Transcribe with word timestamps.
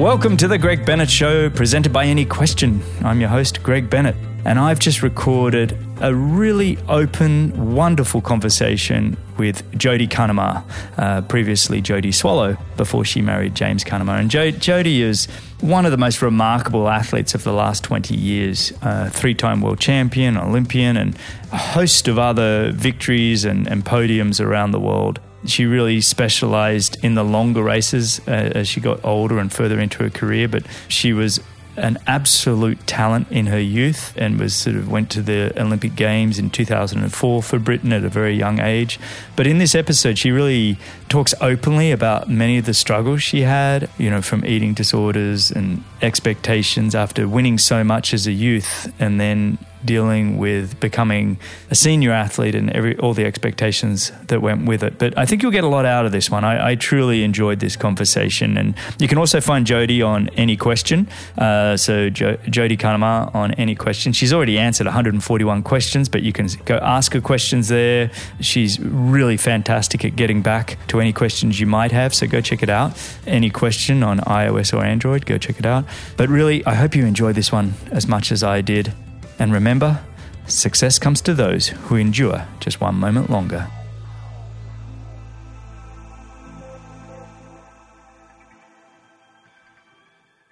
Welcome 0.00 0.38
to 0.38 0.48
the 0.48 0.56
Greg 0.56 0.86
Bennett 0.86 1.10
Show, 1.10 1.50
presented 1.50 1.92
by 1.92 2.06
Any 2.06 2.24
Question. 2.24 2.82
I'm 3.04 3.20
your 3.20 3.28
host, 3.28 3.62
Greg 3.62 3.90
Bennett, 3.90 4.16
and 4.46 4.58
I've 4.58 4.78
just 4.78 5.02
recorded 5.02 5.76
a 6.00 6.14
really 6.14 6.78
open, 6.88 7.74
wonderful 7.74 8.22
conversation 8.22 9.18
with 9.36 9.62
Jodie 9.72 10.08
Cunnama, 10.08 10.64
uh, 10.96 11.20
previously 11.20 11.82
Jodie 11.82 12.14
Swallow, 12.14 12.56
before 12.78 13.04
she 13.04 13.20
married 13.20 13.54
James 13.54 13.84
Cunnama. 13.84 14.18
And 14.18 14.30
jo- 14.30 14.52
Jodie 14.52 15.00
is 15.00 15.26
one 15.60 15.84
of 15.84 15.92
the 15.92 15.98
most 15.98 16.22
remarkable 16.22 16.88
athletes 16.88 17.34
of 17.34 17.44
the 17.44 17.52
last 17.52 17.84
20 17.84 18.16
years, 18.16 18.72
uh, 18.80 19.10
three 19.10 19.34
time 19.34 19.60
world 19.60 19.80
champion, 19.80 20.38
Olympian, 20.38 20.96
and 20.96 21.14
a 21.52 21.58
host 21.58 22.08
of 22.08 22.18
other 22.18 22.72
victories 22.72 23.44
and, 23.44 23.66
and 23.66 23.84
podiums 23.84 24.42
around 24.42 24.70
the 24.70 24.80
world. 24.80 25.20
She 25.46 25.64
really 25.64 26.00
specialized 26.00 27.02
in 27.02 27.14
the 27.14 27.24
longer 27.24 27.62
races 27.62 28.20
uh, 28.26 28.30
as 28.30 28.68
she 28.68 28.80
got 28.80 29.04
older 29.04 29.38
and 29.38 29.52
further 29.52 29.80
into 29.80 30.02
her 30.02 30.10
career, 30.10 30.48
but 30.48 30.64
she 30.88 31.12
was 31.12 31.40
an 31.76 31.98
absolute 32.06 32.86
talent 32.86 33.30
in 33.30 33.46
her 33.46 33.60
youth 33.60 34.12
and 34.16 34.38
was 34.38 34.54
sort 34.54 34.76
of 34.76 34.90
went 34.90 35.10
to 35.10 35.22
the 35.22 35.52
Olympic 35.60 35.94
Games 35.96 36.38
in 36.38 36.50
2004 36.50 37.42
for 37.42 37.58
Britain 37.58 37.92
at 37.92 38.04
a 38.04 38.08
very 38.08 38.34
young 38.34 38.60
age. 38.60 38.98
But 39.36 39.46
in 39.46 39.58
this 39.58 39.74
episode, 39.74 40.18
she 40.18 40.30
really 40.30 40.78
talks 41.08 41.32
openly 41.40 41.90
about 41.90 42.28
many 42.28 42.58
of 42.58 42.66
the 42.66 42.74
struggles 42.74 43.22
she 43.22 43.42
had, 43.42 43.88
you 43.98 44.10
know, 44.10 44.20
from 44.20 44.44
eating 44.44 44.74
disorders 44.74 45.50
and 45.50 45.82
expectations 46.02 46.94
after 46.94 47.28
winning 47.28 47.56
so 47.56 47.82
much 47.82 48.12
as 48.12 48.26
a 48.26 48.32
youth 48.32 48.92
and 48.98 49.20
then 49.20 49.58
dealing 49.84 50.38
with 50.38 50.78
becoming 50.80 51.38
a 51.70 51.74
senior 51.74 52.12
athlete 52.12 52.54
and 52.54 52.70
every 52.70 52.96
all 52.98 53.14
the 53.14 53.24
expectations 53.24 54.12
that 54.28 54.40
went 54.42 54.66
with 54.66 54.82
it. 54.82 54.98
But 54.98 55.16
I 55.18 55.26
think 55.26 55.42
you'll 55.42 55.52
get 55.52 55.64
a 55.64 55.68
lot 55.68 55.86
out 55.86 56.06
of 56.06 56.12
this 56.12 56.30
one. 56.30 56.44
I, 56.44 56.70
I 56.70 56.74
truly 56.74 57.22
enjoyed 57.24 57.60
this 57.60 57.76
conversation, 57.76 58.56
and 58.56 58.74
you 58.98 59.08
can 59.08 59.18
also 59.18 59.40
find 59.40 59.66
Jodie 59.66 60.06
on 60.06 60.28
any 60.30 60.56
question. 60.56 61.08
Uh, 61.38 61.76
so 61.76 62.10
jo- 62.10 62.36
Jodie 62.46 62.78
Cunnama 62.78 63.34
on 63.34 63.52
any 63.54 63.74
question. 63.74 64.12
She's 64.12 64.32
already 64.32 64.58
answered 64.58 64.86
141 64.86 65.62
questions, 65.62 66.08
but 66.08 66.22
you 66.22 66.32
can 66.32 66.48
go 66.64 66.76
ask 66.76 67.12
her 67.12 67.20
questions 67.20 67.68
there. 67.68 68.10
She's 68.40 68.78
really 68.80 69.36
fantastic 69.36 70.04
at 70.04 70.16
getting 70.16 70.42
back 70.42 70.78
to 70.88 71.00
any 71.00 71.12
questions 71.12 71.60
you 71.60 71.66
might 71.66 71.92
have. 71.92 72.14
So 72.14 72.26
go 72.26 72.40
check 72.40 72.62
it 72.62 72.70
out. 72.70 72.96
Any 73.26 73.50
question 73.50 74.02
on 74.02 74.20
iOS 74.20 74.72
or 74.72 74.84
Android, 74.84 75.26
go 75.26 75.38
check 75.38 75.58
it 75.58 75.66
out. 75.66 75.84
But 76.16 76.28
really, 76.28 76.64
I 76.66 76.74
hope 76.74 76.94
you 76.94 77.04
enjoyed 77.06 77.34
this 77.34 77.52
one 77.52 77.74
as 77.90 78.06
much 78.06 78.32
as 78.32 78.42
I 78.42 78.60
did. 78.60 78.92
And 79.40 79.54
remember, 79.54 79.98
success 80.46 80.98
comes 80.98 81.22
to 81.22 81.32
those 81.32 81.68
who 81.68 81.96
endure 81.96 82.46
just 82.60 82.78
one 82.80 82.96
moment 82.96 83.30
longer. 83.30 83.66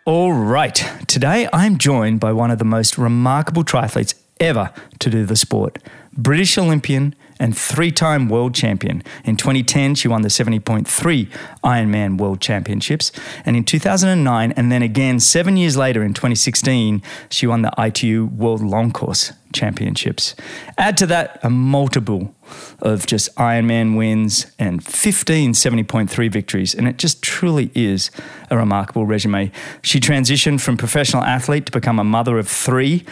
All 0.07 0.33
right, 0.33 0.75
today 1.07 1.51
I'm 1.53 1.77
joined 1.77 2.19
by 2.19 2.33
one 2.33 2.51
of 2.51 2.59
the 2.59 2.65
most 2.65 2.97
remarkable 2.97 3.63
triathletes 3.63 4.15
ever 4.41 4.73
to 5.01 5.11
do 5.11 5.27
the 5.27 5.37
sport 5.37 5.79
British 6.15 6.57
Olympian 6.57 7.15
and 7.39 7.57
three 7.57 7.91
time 7.91 8.29
world 8.29 8.55
champion. 8.55 9.03
In 9.25 9.37
2010, 9.37 9.95
she 9.95 10.09
won 10.09 10.23
the 10.23 10.29
70.3 10.29 11.31
Ironman 11.65 12.19
World 12.19 12.41
Championships. 12.41 13.13
And 13.45 13.57
in 13.57 13.65
2009, 13.65 14.53
and 14.53 14.73
then 14.73 14.83
again 14.83 15.21
seven 15.21 15.57
years 15.57 15.77
later 15.77 16.03
in 16.03 16.15
2016, 16.15 17.03
she 17.31 17.47
won 17.47 17.63
the 17.63 17.73
ITU 17.79 18.27
World 18.27 18.61
Long 18.61 18.93
Course 18.93 19.33
Championships. 19.53 20.35
Add 20.77 20.97
to 20.99 21.07
that 21.07 21.39
a 21.43 21.51
multiple 21.51 22.35
of 22.81 23.07
just 23.07 23.35
Ironman 23.37 23.97
wins 23.97 24.47
and 24.59 24.85
15 24.85 25.53
70.3 25.53 26.31
victories, 26.31 26.75
and 26.75 26.87
it 26.89 26.99
just 26.99 27.23
truly 27.23 27.71
is 27.75 28.11
a 28.51 28.57
remarkable 28.57 29.07
resume. 29.07 29.51
She 29.83 30.01
transitioned 30.01 30.61
from 30.61 30.77
professional 30.77 31.25
athlete 31.25 31.67
to 31.67 31.73
become 31.73 31.99
a 31.99 32.05
mother 32.05 32.39
of 32.39 32.49
three 32.49 33.05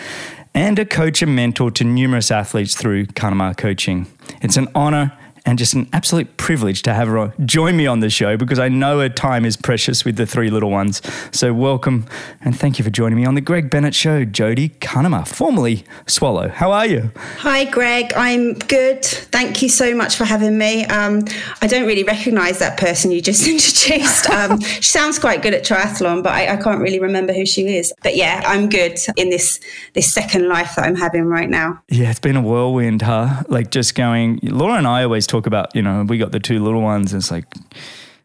and 0.57 0.79
a 0.79 0.87
coach 0.87 1.21
and 1.21 1.37
mentor 1.37 1.71
to 1.71 1.85
numerous 1.85 2.31
athletes 2.31 2.75
through 2.75 3.05
Cunnama 3.07 3.55
Coaching. 3.57 4.07
It's 4.41 4.57
an 4.57 4.69
honor 4.75 5.13
and 5.47 5.59
just 5.59 5.73
an 5.75 5.89
absolute 5.93 6.37
privilege 6.37 6.83
to 6.83 6.93
have 6.93 7.09
her 7.09 7.33
join 7.45 7.77
me 7.77 7.87
on 7.87 8.01
the 8.01 8.11
show 8.11 8.37
because 8.37 8.59
I 8.59 8.69
know 8.69 8.99
her 8.99 9.09
time 9.09 9.45
is 9.45 9.57
precious 9.57 10.05
with 10.05 10.17
the 10.17 10.27
three 10.27 10.51
little 10.51 10.71
ones. 10.71 11.01
So, 11.31 11.55
welcome 11.55 12.07
and 12.43 12.59
thank 12.59 12.79
you 12.79 12.85
for 12.85 12.91
joining 12.91 13.17
me 13.17 13.25
on 13.25 13.37
the 13.37 13.41
Greg 13.41 13.71
Bennett 13.71 13.95
Show, 13.95 14.25
Jodie 14.25 14.71
Cunnama, 14.81 15.27
formerly 15.27 15.85
Swallow. 16.07 16.49
How 16.49 16.73
are 16.73 16.87
you? 16.87 17.13
Hi, 17.39 17.65
Greg. 17.65 18.13
I'm 18.17 18.55
good. 18.55 19.05
Thank 19.05 19.63
you 19.63 19.69
so 19.69 19.95
much 19.95 20.17
for 20.17 20.25
having 20.25 20.59
me. 20.59 20.85
Um, 20.87 21.25
I 21.63 21.69
don't 21.69 21.87
really 21.87 22.03
recognize 22.03 22.59
that 22.59 22.79
person 22.79 23.13
you 23.13 23.23
just 23.23 23.47
introduced. 23.49 24.29
Um, 24.29 24.61
she 24.61 24.83
sounds 24.83 25.19
quite 25.19 25.43
good 25.43 25.55
at 25.55 25.65
triathlon, 25.65 26.23
but 26.25 26.33
I, 26.33 26.55
I 26.55 26.57
can't 26.57 26.81
really 26.81 26.99
remember 26.99 27.33
who 27.33 27.47
she 27.47 27.77
is. 27.77 27.95
But 28.03 28.17
yeah, 28.17 28.43
I'm 28.45 28.69
good 28.69 28.99
in 29.17 29.31
this 29.31 29.61
this 29.93 30.13
second 30.13 30.49
life 30.49 30.75
that 30.75 30.85
I'm 30.85 30.97
having 30.97 31.27
right 31.27 31.49
now. 31.49 31.81
Yeah, 31.89 32.11
it's 32.11 32.19
been 32.19 32.37
a 32.37 32.43
whirlwind, 32.43 33.03
huh? 33.03 33.45
Like 33.49 33.71
just 33.71 33.95
going. 33.95 34.41
Laura 34.43 34.75
and 34.75 34.87
I 34.87 35.05
always 35.05 35.27
talk 35.27 35.36
talk 35.37 35.47
about, 35.47 35.75
you 35.75 35.83
know, 35.83 36.05
we 36.05 36.19
got 36.19 36.33
the 36.33 36.41
two 36.41 36.63
little 36.63 36.83
ones. 36.83 37.13
It's 37.13 37.31
like 37.31 37.45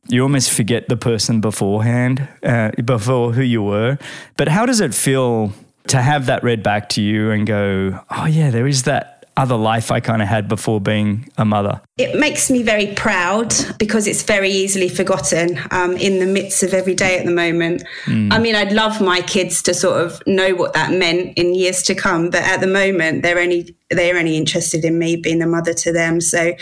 you 0.08 0.22
almost 0.24 0.52
forget 0.52 0.90
the 0.90 0.98
person 0.98 1.42
beforehand, 1.42 2.28
uh, 2.44 2.72
before 2.84 3.34
who 3.34 3.42
you 3.42 3.62
were. 3.62 3.98
But 4.38 4.48
how 4.48 4.66
does 4.66 4.80
it 4.80 4.94
feel 4.94 5.54
to 5.88 6.02
have 6.02 6.26
that 6.28 6.44
read 6.44 6.64
back 6.64 6.90
to 6.90 7.02
you 7.02 7.32
and 7.32 7.46
go, 7.46 8.00
oh, 8.10 8.26
yeah, 8.26 8.50
there 8.50 8.68
is 8.68 8.84
that 8.84 9.21
other 9.41 9.56
life 9.56 9.90
I 9.90 10.00
kind 10.00 10.22
of 10.22 10.28
had 10.28 10.47
before 10.47 10.79
being 10.79 11.28
a 11.35 11.44
mother? 11.44 11.81
It 11.97 12.19
makes 12.19 12.52
me 12.52 12.62
very 12.62 12.94
proud 12.94 13.56
because 13.79 14.06
it's 14.06 14.22
very 14.22 14.52
easily 14.52 14.88
forgotten 14.88 15.59
um, 15.72 15.97
in 15.97 16.19
the 16.19 16.28
midst 16.28 16.62
of 16.62 16.75
every 16.75 16.94
day 16.94 17.18
at 17.18 17.25
the 17.25 17.31
moment. 17.31 17.84
Mm. 18.06 18.31
I 18.31 18.38
mean, 18.38 18.56
I'd 18.56 18.72
love 18.72 19.02
my 19.02 19.22
kids 19.22 19.63
to 19.63 19.74
sort 19.74 20.06
of 20.06 20.22
know 20.28 20.53
what 20.53 20.74
that 20.74 20.91
meant 20.91 21.40
in 21.40 21.56
years 21.56 21.81
to 21.84 21.96
come, 21.96 22.29
but 22.29 22.44
at 22.44 22.59
the 22.59 22.68
moment, 22.68 23.24
they're 23.24 23.40
only 23.40 23.75
they're 23.90 24.18
only 24.18 24.38
interested 24.38 24.85
in 24.85 24.97
me 24.97 25.18
being 25.18 25.41
a 25.41 25.47
mother 25.47 25.73
to 25.73 25.91
them. 25.91 26.22
So 26.22 26.53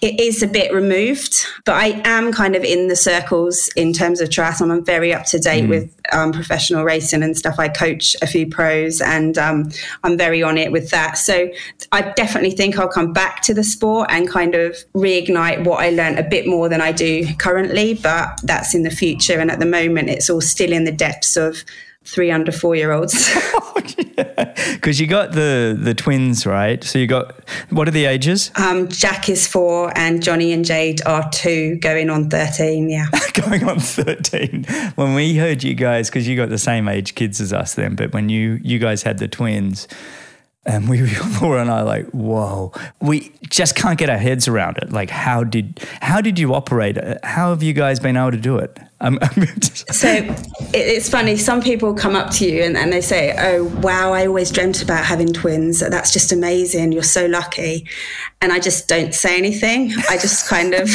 it 0.00 0.20
is 0.20 0.42
a 0.42 0.46
bit 0.46 0.72
removed, 0.72 1.44
but 1.64 1.74
I 1.74 2.00
am 2.04 2.32
kind 2.32 2.54
of 2.54 2.62
in 2.62 2.86
the 2.86 2.94
circles 2.94 3.68
in 3.74 3.92
terms 3.92 4.20
of 4.20 4.28
triathlon. 4.28 4.70
I'm 4.70 4.84
very 4.84 5.12
up 5.12 5.24
to 5.26 5.38
date 5.38 5.64
mm. 5.64 5.70
with 5.70 5.95
um, 6.12 6.32
professional 6.32 6.84
racing 6.84 7.22
and 7.22 7.36
stuff. 7.36 7.58
I 7.58 7.68
coach 7.68 8.16
a 8.22 8.26
few 8.26 8.48
pros 8.48 9.00
and 9.00 9.36
um, 9.38 9.70
I'm 10.04 10.16
very 10.16 10.42
on 10.42 10.58
it 10.58 10.72
with 10.72 10.90
that. 10.90 11.18
So 11.18 11.48
I 11.92 12.02
definitely 12.12 12.52
think 12.52 12.78
I'll 12.78 12.88
come 12.88 13.12
back 13.12 13.42
to 13.42 13.54
the 13.54 13.64
sport 13.64 14.10
and 14.10 14.28
kind 14.28 14.54
of 14.54 14.76
reignite 14.94 15.64
what 15.64 15.80
I 15.80 15.90
learned 15.90 16.18
a 16.18 16.22
bit 16.22 16.46
more 16.46 16.68
than 16.68 16.80
I 16.80 16.92
do 16.92 17.26
currently, 17.36 17.94
but 17.94 18.40
that's 18.42 18.74
in 18.74 18.82
the 18.82 18.90
future. 18.90 19.38
And 19.38 19.50
at 19.50 19.58
the 19.58 19.66
moment, 19.66 20.10
it's 20.10 20.30
all 20.30 20.40
still 20.40 20.72
in 20.72 20.84
the 20.84 20.92
depths 20.92 21.36
of 21.36 21.64
three 22.06 22.30
under 22.30 22.52
four 22.52 22.76
year 22.76 22.92
olds. 22.92 23.34
Because 23.74 25.00
you 25.00 25.06
got 25.06 25.32
the 25.32 25.76
the 25.78 25.94
twins, 25.94 26.46
right? 26.46 26.82
So 26.82 26.98
you 26.98 27.06
got 27.06 27.34
what 27.70 27.88
are 27.88 27.92
the 27.92 28.06
ages? 28.06 28.50
Um, 28.56 28.88
Jack 28.88 29.28
is 29.28 29.46
four, 29.46 29.92
and 29.96 30.22
Johnny 30.22 30.52
and 30.52 30.64
Jade 30.64 31.04
are 31.04 31.28
two, 31.30 31.76
going 31.76 32.08
on 32.08 32.30
thirteen. 32.30 32.88
Yeah, 32.88 33.06
going 33.34 33.64
on 33.64 33.80
thirteen. 33.80 34.64
When 34.94 35.14
we 35.14 35.36
heard 35.36 35.62
you 35.62 35.74
guys, 35.74 36.08
because 36.08 36.26
you 36.26 36.36
got 36.36 36.48
the 36.48 36.58
same 36.58 36.88
age 36.88 37.14
kids 37.14 37.40
as 37.40 37.52
us 37.52 37.74
then, 37.74 37.96
but 37.96 38.12
when 38.12 38.28
you 38.28 38.58
you 38.62 38.78
guys 38.78 39.02
had 39.02 39.18
the 39.18 39.28
twins. 39.28 39.88
And 40.68 40.88
we, 40.88 41.08
Laura 41.40 41.60
and 41.60 41.70
I, 41.70 41.82
like, 41.82 42.06
whoa, 42.06 42.72
we 43.00 43.32
just 43.48 43.76
can't 43.76 43.96
get 43.96 44.10
our 44.10 44.18
heads 44.18 44.48
around 44.48 44.78
it. 44.78 44.90
Like, 44.90 45.10
how 45.10 45.44
did 45.44 45.78
how 46.00 46.20
did 46.20 46.40
you 46.40 46.54
operate? 46.54 46.98
How 47.22 47.50
have 47.50 47.62
you 47.62 47.72
guys 47.72 48.00
been 48.00 48.16
able 48.16 48.32
to 48.32 48.36
do 48.36 48.58
it? 48.58 48.76
So 49.90 50.08
it's 50.74 51.08
funny. 51.08 51.36
Some 51.36 51.62
people 51.62 51.94
come 51.94 52.16
up 52.16 52.30
to 52.32 52.44
you 52.44 52.62
and, 52.62 52.76
and 52.76 52.92
they 52.92 53.00
say, 53.00 53.34
"Oh, 53.38 53.64
wow! 53.80 54.12
I 54.12 54.26
always 54.26 54.50
dreamt 54.50 54.82
about 54.82 55.04
having 55.04 55.32
twins. 55.32 55.80
That's 55.80 56.12
just 56.12 56.32
amazing. 56.32 56.92
You're 56.92 57.02
so 57.02 57.26
lucky." 57.26 57.86
And 58.46 58.52
I 58.52 58.60
just 58.60 58.86
don't 58.86 59.12
say 59.12 59.36
anything. 59.36 59.92
I 60.08 60.18
just 60.18 60.46
kind 60.46 60.72
of 60.72 60.88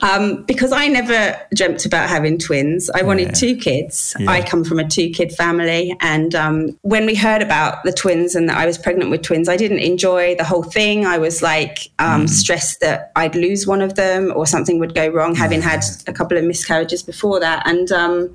um, 0.02 0.44
because 0.44 0.72
I 0.72 0.88
never 0.88 1.38
dreamt 1.54 1.84
about 1.84 2.08
having 2.08 2.38
twins. 2.38 2.88
I 2.88 3.02
wanted 3.02 3.26
yeah. 3.26 3.32
two 3.32 3.54
kids. 3.54 4.16
Yeah. 4.18 4.30
I 4.30 4.40
come 4.40 4.64
from 4.64 4.78
a 4.78 4.88
two 4.88 5.10
kid 5.10 5.30
family, 5.30 5.94
and 6.00 6.34
um, 6.34 6.78
when 6.80 7.04
we 7.04 7.14
heard 7.14 7.42
about 7.42 7.84
the 7.84 7.92
twins 7.92 8.34
and 8.34 8.48
that 8.48 8.56
I 8.56 8.64
was 8.64 8.78
pregnant 8.78 9.10
with 9.10 9.20
twins, 9.20 9.46
I 9.46 9.58
didn't 9.58 9.80
enjoy 9.80 10.36
the 10.36 10.44
whole 10.44 10.62
thing. 10.62 11.04
I 11.04 11.18
was 11.18 11.42
like 11.42 11.90
um, 11.98 12.24
mm. 12.24 12.28
stressed 12.30 12.80
that 12.80 13.12
I'd 13.14 13.34
lose 13.34 13.66
one 13.66 13.82
of 13.82 13.96
them 13.96 14.32
or 14.34 14.46
something 14.46 14.78
would 14.78 14.94
go 14.94 15.06
wrong, 15.08 15.34
having 15.34 15.60
had 15.60 15.84
a 16.06 16.14
couple 16.14 16.38
of 16.38 16.44
miscarriages 16.44 17.02
before 17.02 17.40
that. 17.40 17.62
And 17.66 17.92
um, 17.92 18.34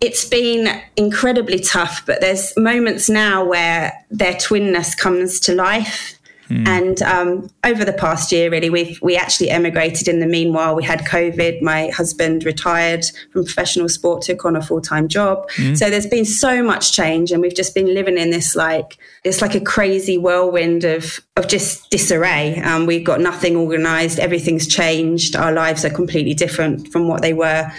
it's 0.00 0.24
been 0.24 0.80
incredibly 0.96 1.60
tough, 1.60 2.06
but 2.06 2.22
there's 2.22 2.56
moments 2.56 3.10
now 3.10 3.44
where 3.44 3.92
their 4.10 4.32
twinness 4.36 4.96
comes 4.96 5.38
to 5.40 5.54
life. 5.54 6.18
Mm. 6.48 6.68
And 6.68 7.02
um, 7.02 7.50
over 7.64 7.84
the 7.84 7.92
past 7.92 8.32
year, 8.32 8.50
really, 8.50 8.70
we've 8.70 9.00
we 9.02 9.16
actually 9.16 9.50
emigrated. 9.50 10.08
In 10.08 10.20
the 10.20 10.26
meanwhile, 10.26 10.74
we 10.74 10.84
had 10.84 11.00
COVID. 11.00 11.62
My 11.62 11.88
husband 11.88 12.44
retired 12.44 13.04
from 13.32 13.44
professional 13.44 13.88
sport, 13.88 14.22
took 14.22 14.44
on 14.44 14.56
a 14.56 14.62
full 14.62 14.80
time 14.80 15.08
job. 15.08 15.48
Mm. 15.52 15.76
So 15.76 15.90
there's 15.90 16.06
been 16.06 16.24
so 16.24 16.62
much 16.62 16.92
change, 16.92 17.32
and 17.32 17.40
we've 17.40 17.54
just 17.54 17.74
been 17.74 17.92
living 17.94 18.18
in 18.18 18.30
this 18.30 18.54
like 18.54 18.98
it's 19.24 19.40
like 19.40 19.54
a 19.54 19.60
crazy 19.60 20.18
whirlwind 20.18 20.84
of 20.84 21.20
of 21.36 21.48
just 21.48 21.90
disarray. 21.90 22.60
Um, 22.60 22.86
we've 22.86 23.04
got 23.04 23.20
nothing 23.20 23.56
organised. 23.56 24.18
Everything's 24.18 24.66
changed. 24.66 25.36
Our 25.36 25.52
lives 25.52 25.84
are 25.84 25.90
completely 25.90 26.34
different 26.34 26.88
from 26.92 27.08
what 27.08 27.22
they 27.22 27.32
were 27.32 27.72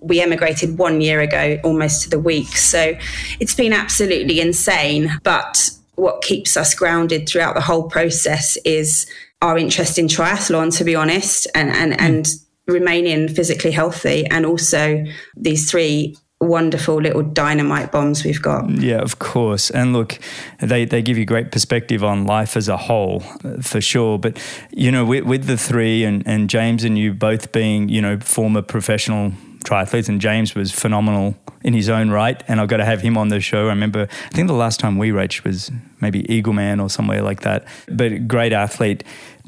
we 0.00 0.20
emigrated 0.20 0.78
one 0.78 1.00
year 1.00 1.20
ago, 1.20 1.58
almost 1.64 2.02
to 2.02 2.10
the 2.10 2.18
week. 2.18 2.48
So 2.48 2.96
it's 3.40 3.54
been 3.54 3.72
absolutely 3.72 4.40
insane. 4.40 5.18
But 5.22 5.70
what 5.96 6.22
keeps 6.22 6.56
us 6.56 6.74
grounded 6.74 7.28
throughout 7.28 7.54
the 7.54 7.60
whole 7.60 7.88
process 7.88 8.56
is 8.64 9.06
our 9.42 9.58
interest 9.58 9.98
in 9.98 10.06
triathlon, 10.06 10.74
to 10.76 10.84
be 10.84 10.94
honest, 10.94 11.46
and, 11.54 11.70
and, 11.70 11.92
mm. 11.92 12.00
and 12.00 12.26
remaining 12.66 13.28
physically 13.28 13.70
healthy, 13.70 14.26
and 14.26 14.46
also 14.46 15.04
these 15.36 15.70
three 15.70 16.16
wonderful 16.38 16.96
little 16.96 17.22
dynamite 17.22 17.90
bombs 17.90 18.22
we've 18.22 18.42
got. 18.42 18.68
Yeah, 18.68 18.98
of 18.98 19.18
course. 19.18 19.70
And 19.70 19.94
look, 19.94 20.18
they, 20.60 20.84
they 20.84 21.00
give 21.00 21.16
you 21.16 21.24
great 21.24 21.50
perspective 21.50 22.04
on 22.04 22.26
life 22.26 22.58
as 22.58 22.68
a 22.68 22.76
whole, 22.76 23.20
for 23.62 23.80
sure. 23.80 24.18
But, 24.18 24.38
you 24.70 24.90
know, 24.90 25.04
with, 25.04 25.24
with 25.24 25.44
the 25.46 25.56
three 25.56 26.04
and, 26.04 26.22
and 26.26 26.50
James 26.50 26.84
and 26.84 26.98
you 26.98 27.14
both 27.14 27.52
being, 27.52 27.88
you 27.88 28.02
know, 28.02 28.18
former 28.20 28.60
professional 28.60 29.32
triathletes, 29.66 30.08
and 30.08 30.20
James 30.20 30.54
was 30.54 30.72
phenomenal 30.72 31.34
in 31.62 31.74
his 31.74 31.88
own 31.88 32.10
right. 32.10 32.42
And 32.48 32.60
I've 32.60 32.68
got 32.68 32.78
to 32.78 32.84
have 32.84 33.02
him 33.02 33.18
on 33.18 33.28
the 33.28 33.40
show. 33.40 33.66
I 33.66 33.70
remember, 33.70 34.08
I 34.10 34.28
think 34.34 34.46
the 34.46 34.54
last 34.54 34.80
time 34.80 34.96
we 34.96 35.10
raced 35.10 35.44
was 35.44 35.70
maybe 36.00 36.22
Eagleman 36.24 36.80
or 36.82 36.88
somewhere 36.88 37.22
like 37.22 37.40
that. 37.40 37.66
But 37.88 38.28
great 38.28 38.52
athlete. 38.52 39.04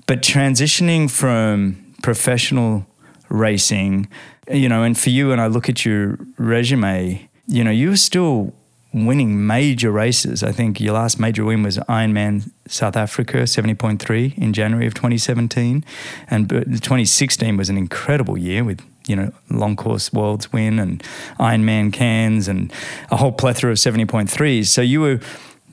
But 0.07 0.21
transitioning 0.23 1.11
from 1.11 1.77
professional 2.03 2.87
racing, 3.29 4.09
you 4.51 4.69
know, 4.69 4.83
and 4.83 4.99
for 4.99 5.11
you, 5.11 5.33
and 5.33 5.41
I 5.41 5.47
look 5.47 5.69
at 5.69 5.85
your 5.85 6.19
resume, 6.39 7.29
you 7.47 7.63
know, 7.63 7.71
you 7.71 7.91
were 7.91 7.97
still 7.97 8.53
winning 8.95 9.47
major 9.47 9.93
races. 9.93 10.43
I 10.43 10.51
think 10.51 10.81
your 10.81 10.95
last 10.95 11.21
major 11.21 11.45
win 11.45 11.63
was 11.63 11.77
Ironman 11.79 12.51
South 12.67 12.97
Africa, 12.97 13.39
70.3 13.39 14.39
in 14.39 14.53
January 14.53 14.87
of 14.87 14.95
2017. 14.95 15.85
And 16.31 16.49
2016 16.49 17.57
was 17.57 17.69
an 17.69 17.77
incredible 17.77 18.39
year 18.39 18.65
with, 18.65 18.81
you 19.09 19.17
know, 19.17 19.33
long 19.51 19.75
course 19.75 20.13
worlds 20.13 20.53
win 20.53 20.79
and 20.79 21.03
Ironman 21.41 21.93
Cairns 21.93 22.47
and 22.47 22.73
a 23.11 23.17
whole 23.17 23.33
plethora 23.33 23.73
of 23.73 23.79
70.3s. 23.79 24.67
So 24.67 24.83
you 24.83 25.01
were, 25.01 25.21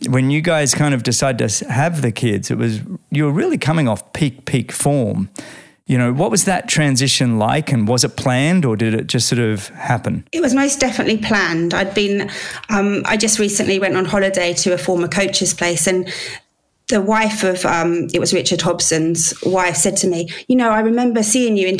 when 0.08 0.32
you 0.32 0.42
guys 0.42 0.74
kind 0.74 0.94
of 0.94 1.04
decided 1.04 1.50
to 1.50 1.72
have 1.72 2.02
the 2.02 2.12
kids, 2.12 2.50
it 2.50 2.58
was, 2.58 2.82
you 3.12 3.26
were 3.26 3.32
really 3.32 3.58
coming 3.58 3.88
off 3.88 4.14
peak, 4.14 4.46
peak 4.46 4.72
form. 4.72 5.30
You 5.88 6.00
know, 6.00 6.12
what 6.12 6.32
was 6.32 6.46
that 6.46 6.68
transition 6.68 7.38
like 7.38 7.72
and 7.72 7.88
was 7.88 8.04
it 8.04 8.16
planned 8.16 8.66
or 8.66 8.76
did 8.76 8.96
it 8.96 9.06
just 9.06 9.28
sort 9.28 9.38
of 9.38 9.68
happen? 9.70 10.28
It 10.32 10.42
was 10.42 10.56
most 10.56 10.80
definitely 10.80 11.20
planned. 11.20 11.76
I'd 11.76 11.94
been, 11.94 12.32
um, 12.70 13.04
I 13.06 13.18
just 13.18 13.38
recently 13.38 13.78
went 13.78 13.96
on 13.96 14.06
holiday 14.06 14.54
to 14.54 14.74
a 14.74 14.80
former 14.80 15.08
coach's 15.08 15.54
place 15.54 15.86
and 15.86 16.12
the 16.88 17.02
wife 17.02 17.44
of 17.44 17.66
um, 17.66 18.08
it 18.14 18.20
was 18.20 18.34
Richard 18.34 18.62
Hobson's 18.62 19.34
wife 19.44 19.76
said 19.76 19.98
to 19.98 20.08
me, 20.08 20.30
you 20.48 20.56
know, 20.56 20.70
I 20.70 20.82
remember 20.82 21.24
seeing 21.24 21.58
you 21.58 21.68
in 21.68 21.78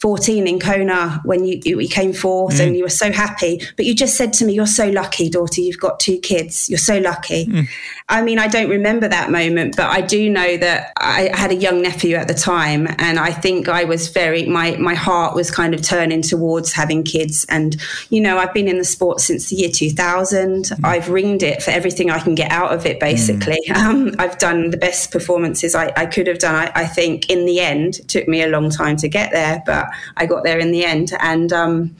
2014 0.00 0.46
in 0.46 0.58
Kona 0.58 1.20
when 1.24 1.44
you, 1.44 1.60
you 1.62 1.88
came 1.88 2.14
forth 2.14 2.54
mm. 2.54 2.66
and 2.66 2.76
you 2.76 2.82
were 2.82 2.88
so 2.88 3.12
happy. 3.12 3.60
But 3.76 3.84
you 3.84 3.94
just 3.94 4.16
said 4.16 4.32
to 4.34 4.46
me, 4.46 4.54
"You're 4.54 4.66
so 4.66 4.88
lucky, 4.88 5.28
daughter. 5.28 5.60
You've 5.60 5.78
got 5.78 6.00
two 6.00 6.18
kids. 6.18 6.70
You're 6.70 6.78
so 6.78 6.98
lucky." 6.98 7.46
Mm. 7.46 7.68
I 8.08 8.22
mean, 8.22 8.38
I 8.38 8.48
don't 8.48 8.70
remember 8.70 9.08
that 9.08 9.30
moment, 9.30 9.76
but 9.76 9.90
I 9.90 10.00
do 10.00 10.30
know 10.30 10.56
that 10.56 10.92
I 10.96 11.30
had 11.34 11.50
a 11.50 11.54
young 11.54 11.82
nephew 11.82 12.16
at 12.16 12.28
the 12.28 12.34
time, 12.34 12.88
and 12.98 13.18
I 13.18 13.30
think 13.30 13.68
I 13.68 13.84
was 13.84 14.08
very 14.08 14.46
my 14.46 14.76
my 14.76 14.94
heart 14.94 15.34
was 15.34 15.50
kind 15.50 15.74
of 15.74 15.82
turning 15.82 16.22
towards 16.22 16.72
having 16.72 17.04
kids. 17.04 17.44
And 17.50 17.76
you 18.08 18.22
know, 18.22 18.38
I've 18.38 18.54
been 18.54 18.68
in 18.68 18.78
the 18.78 18.84
sport 18.84 19.20
since 19.20 19.50
the 19.50 19.56
year 19.56 19.70
2000. 19.70 20.64
Mm. 20.64 20.78
I've 20.82 21.10
ringed 21.10 21.42
it 21.42 21.62
for 21.62 21.72
everything 21.72 22.10
I 22.10 22.20
can 22.20 22.34
get 22.34 22.50
out 22.50 22.72
of 22.72 22.86
it. 22.86 23.00
Basically, 23.00 23.60
mm. 23.68 23.76
um, 23.76 24.14
I've 24.18 24.38
done 24.38 24.70
the 24.70 24.78
best 24.78 25.10
performances 25.10 25.74
I, 25.74 25.92
I 25.94 26.06
could 26.06 26.26
have 26.26 26.38
done. 26.38 26.54
I, 26.54 26.72
I, 26.74 26.86
think 26.86 27.28
in 27.30 27.44
the 27.44 27.60
end, 27.60 27.98
it 27.98 28.08
took 28.08 28.26
me 28.26 28.42
a 28.42 28.48
long 28.48 28.70
time 28.70 28.96
to 28.96 29.08
get 29.08 29.30
there, 29.32 29.62
but 29.66 29.89
I 30.16 30.26
got 30.26 30.44
there 30.44 30.58
in 30.58 30.72
the 30.72 30.84
end, 30.84 31.12
and 31.20 31.52
um, 31.52 31.96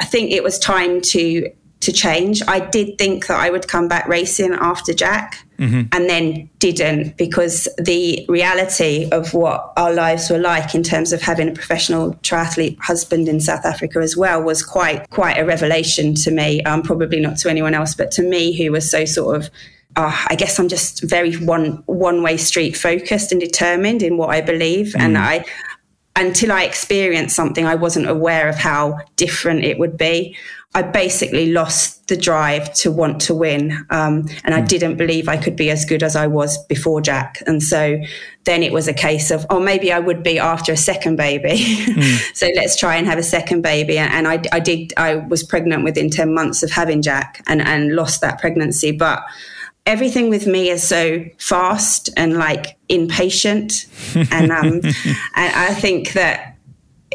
I 0.00 0.04
think 0.04 0.30
it 0.30 0.42
was 0.42 0.58
time 0.58 1.00
to 1.12 1.50
to 1.82 1.92
change. 1.92 2.40
I 2.46 2.60
did 2.60 2.96
think 2.96 3.26
that 3.26 3.40
I 3.40 3.50
would 3.50 3.66
come 3.66 3.88
back 3.88 4.06
racing 4.06 4.52
after 4.52 4.94
Jack 4.94 5.44
mm-hmm. 5.58 5.82
and 5.90 6.08
then 6.08 6.48
didn't 6.60 7.16
because 7.16 7.68
the 7.76 8.24
reality 8.28 9.08
of 9.10 9.34
what 9.34 9.72
our 9.76 9.92
lives 9.92 10.30
were 10.30 10.38
like 10.38 10.76
in 10.76 10.84
terms 10.84 11.12
of 11.12 11.20
having 11.20 11.48
a 11.48 11.52
professional 11.52 12.14
triathlete 12.22 12.78
husband 12.80 13.28
in 13.28 13.40
South 13.40 13.64
Africa 13.64 13.98
as 13.98 14.16
well 14.16 14.40
was 14.40 14.62
quite 14.62 15.10
quite 15.10 15.38
a 15.38 15.44
revelation 15.44 16.14
to 16.14 16.30
me. 16.30 16.62
Um, 16.62 16.82
probably 16.82 17.18
not 17.18 17.36
to 17.38 17.50
anyone 17.50 17.74
else, 17.74 17.96
but 17.96 18.12
to 18.12 18.22
me 18.22 18.56
who 18.56 18.70
was 18.70 18.88
so 18.88 19.04
sort 19.04 19.36
of 19.36 19.50
uh, 19.96 20.24
I 20.28 20.36
guess 20.36 20.58
I'm 20.58 20.68
just 20.68 21.02
very 21.02 21.34
one 21.34 21.82
one 21.86 22.22
way 22.22 22.36
street 22.36 22.76
focused 22.76 23.32
and 23.32 23.40
determined 23.40 24.02
in 24.02 24.16
what 24.16 24.30
I 24.30 24.40
believe, 24.40 24.94
mm. 24.94 25.00
and 25.00 25.18
I 25.18 25.44
until 26.16 26.52
I 26.52 26.64
experienced 26.64 27.34
something, 27.34 27.66
I 27.66 27.74
wasn't 27.74 28.08
aware 28.08 28.48
of 28.48 28.56
how 28.56 28.98
different 29.16 29.64
it 29.64 29.78
would 29.78 29.96
be. 29.96 30.36
I 30.74 30.80
basically 30.80 31.52
lost 31.52 32.08
the 32.08 32.16
drive 32.16 32.72
to 32.74 32.90
want 32.90 33.20
to 33.22 33.34
win. 33.34 33.72
Um, 33.90 34.26
and 34.44 34.54
I 34.54 34.60
hmm. 34.60 34.66
didn't 34.66 34.96
believe 34.96 35.28
I 35.28 35.36
could 35.36 35.54
be 35.54 35.70
as 35.70 35.84
good 35.84 36.02
as 36.02 36.16
I 36.16 36.26
was 36.26 36.62
before 36.64 37.02
Jack. 37.02 37.42
And 37.46 37.62
so 37.62 37.98
then 38.44 38.62
it 38.62 38.72
was 38.72 38.88
a 38.88 38.94
case 38.94 39.30
of, 39.30 39.44
oh, 39.50 39.60
maybe 39.60 39.92
I 39.92 39.98
would 39.98 40.22
be 40.22 40.38
after 40.38 40.72
a 40.72 40.76
second 40.76 41.16
baby. 41.16 41.78
Mm. 41.92 42.34
so 42.34 42.48
let's 42.56 42.78
try 42.78 42.96
and 42.96 43.06
have 43.06 43.18
a 43.18 43.22
second 43.22 43.60
baby. 43.62 43.98
And 43.98 44.26
I, 44.26 44.42
I 44.50 44.60
did, 44.60 44.94
I 44.96 45.16
was 45.16 45.42
pregnant 45.42 45.84
within 45.84 46.08
10 46.08 46.32
months 46.32 46.62
of 46.62 46.70
having 46.70 47.02
Jack 47.02 47.42
and, 47.46 47.60
and 47.60 47.94
lost 47.94 48.22
that 48.22 48.40
pregnancy. 48.40 48.92
But 48.92 49.22
everything 49.86 50.30
with 50.30 50.46
me 50.46 50.70
is 50.70 50.86
so 50.86 51.24
fast 51.38 52.10
and 52.16 52.34
like 52.34 52.76
impatient. 52.88 53.86
and, 54.30 54.52
um, 54.52 54.80
and 54.84 54.94
I 55.34 55.74
think 55.74 56.12
that 56.12 56.52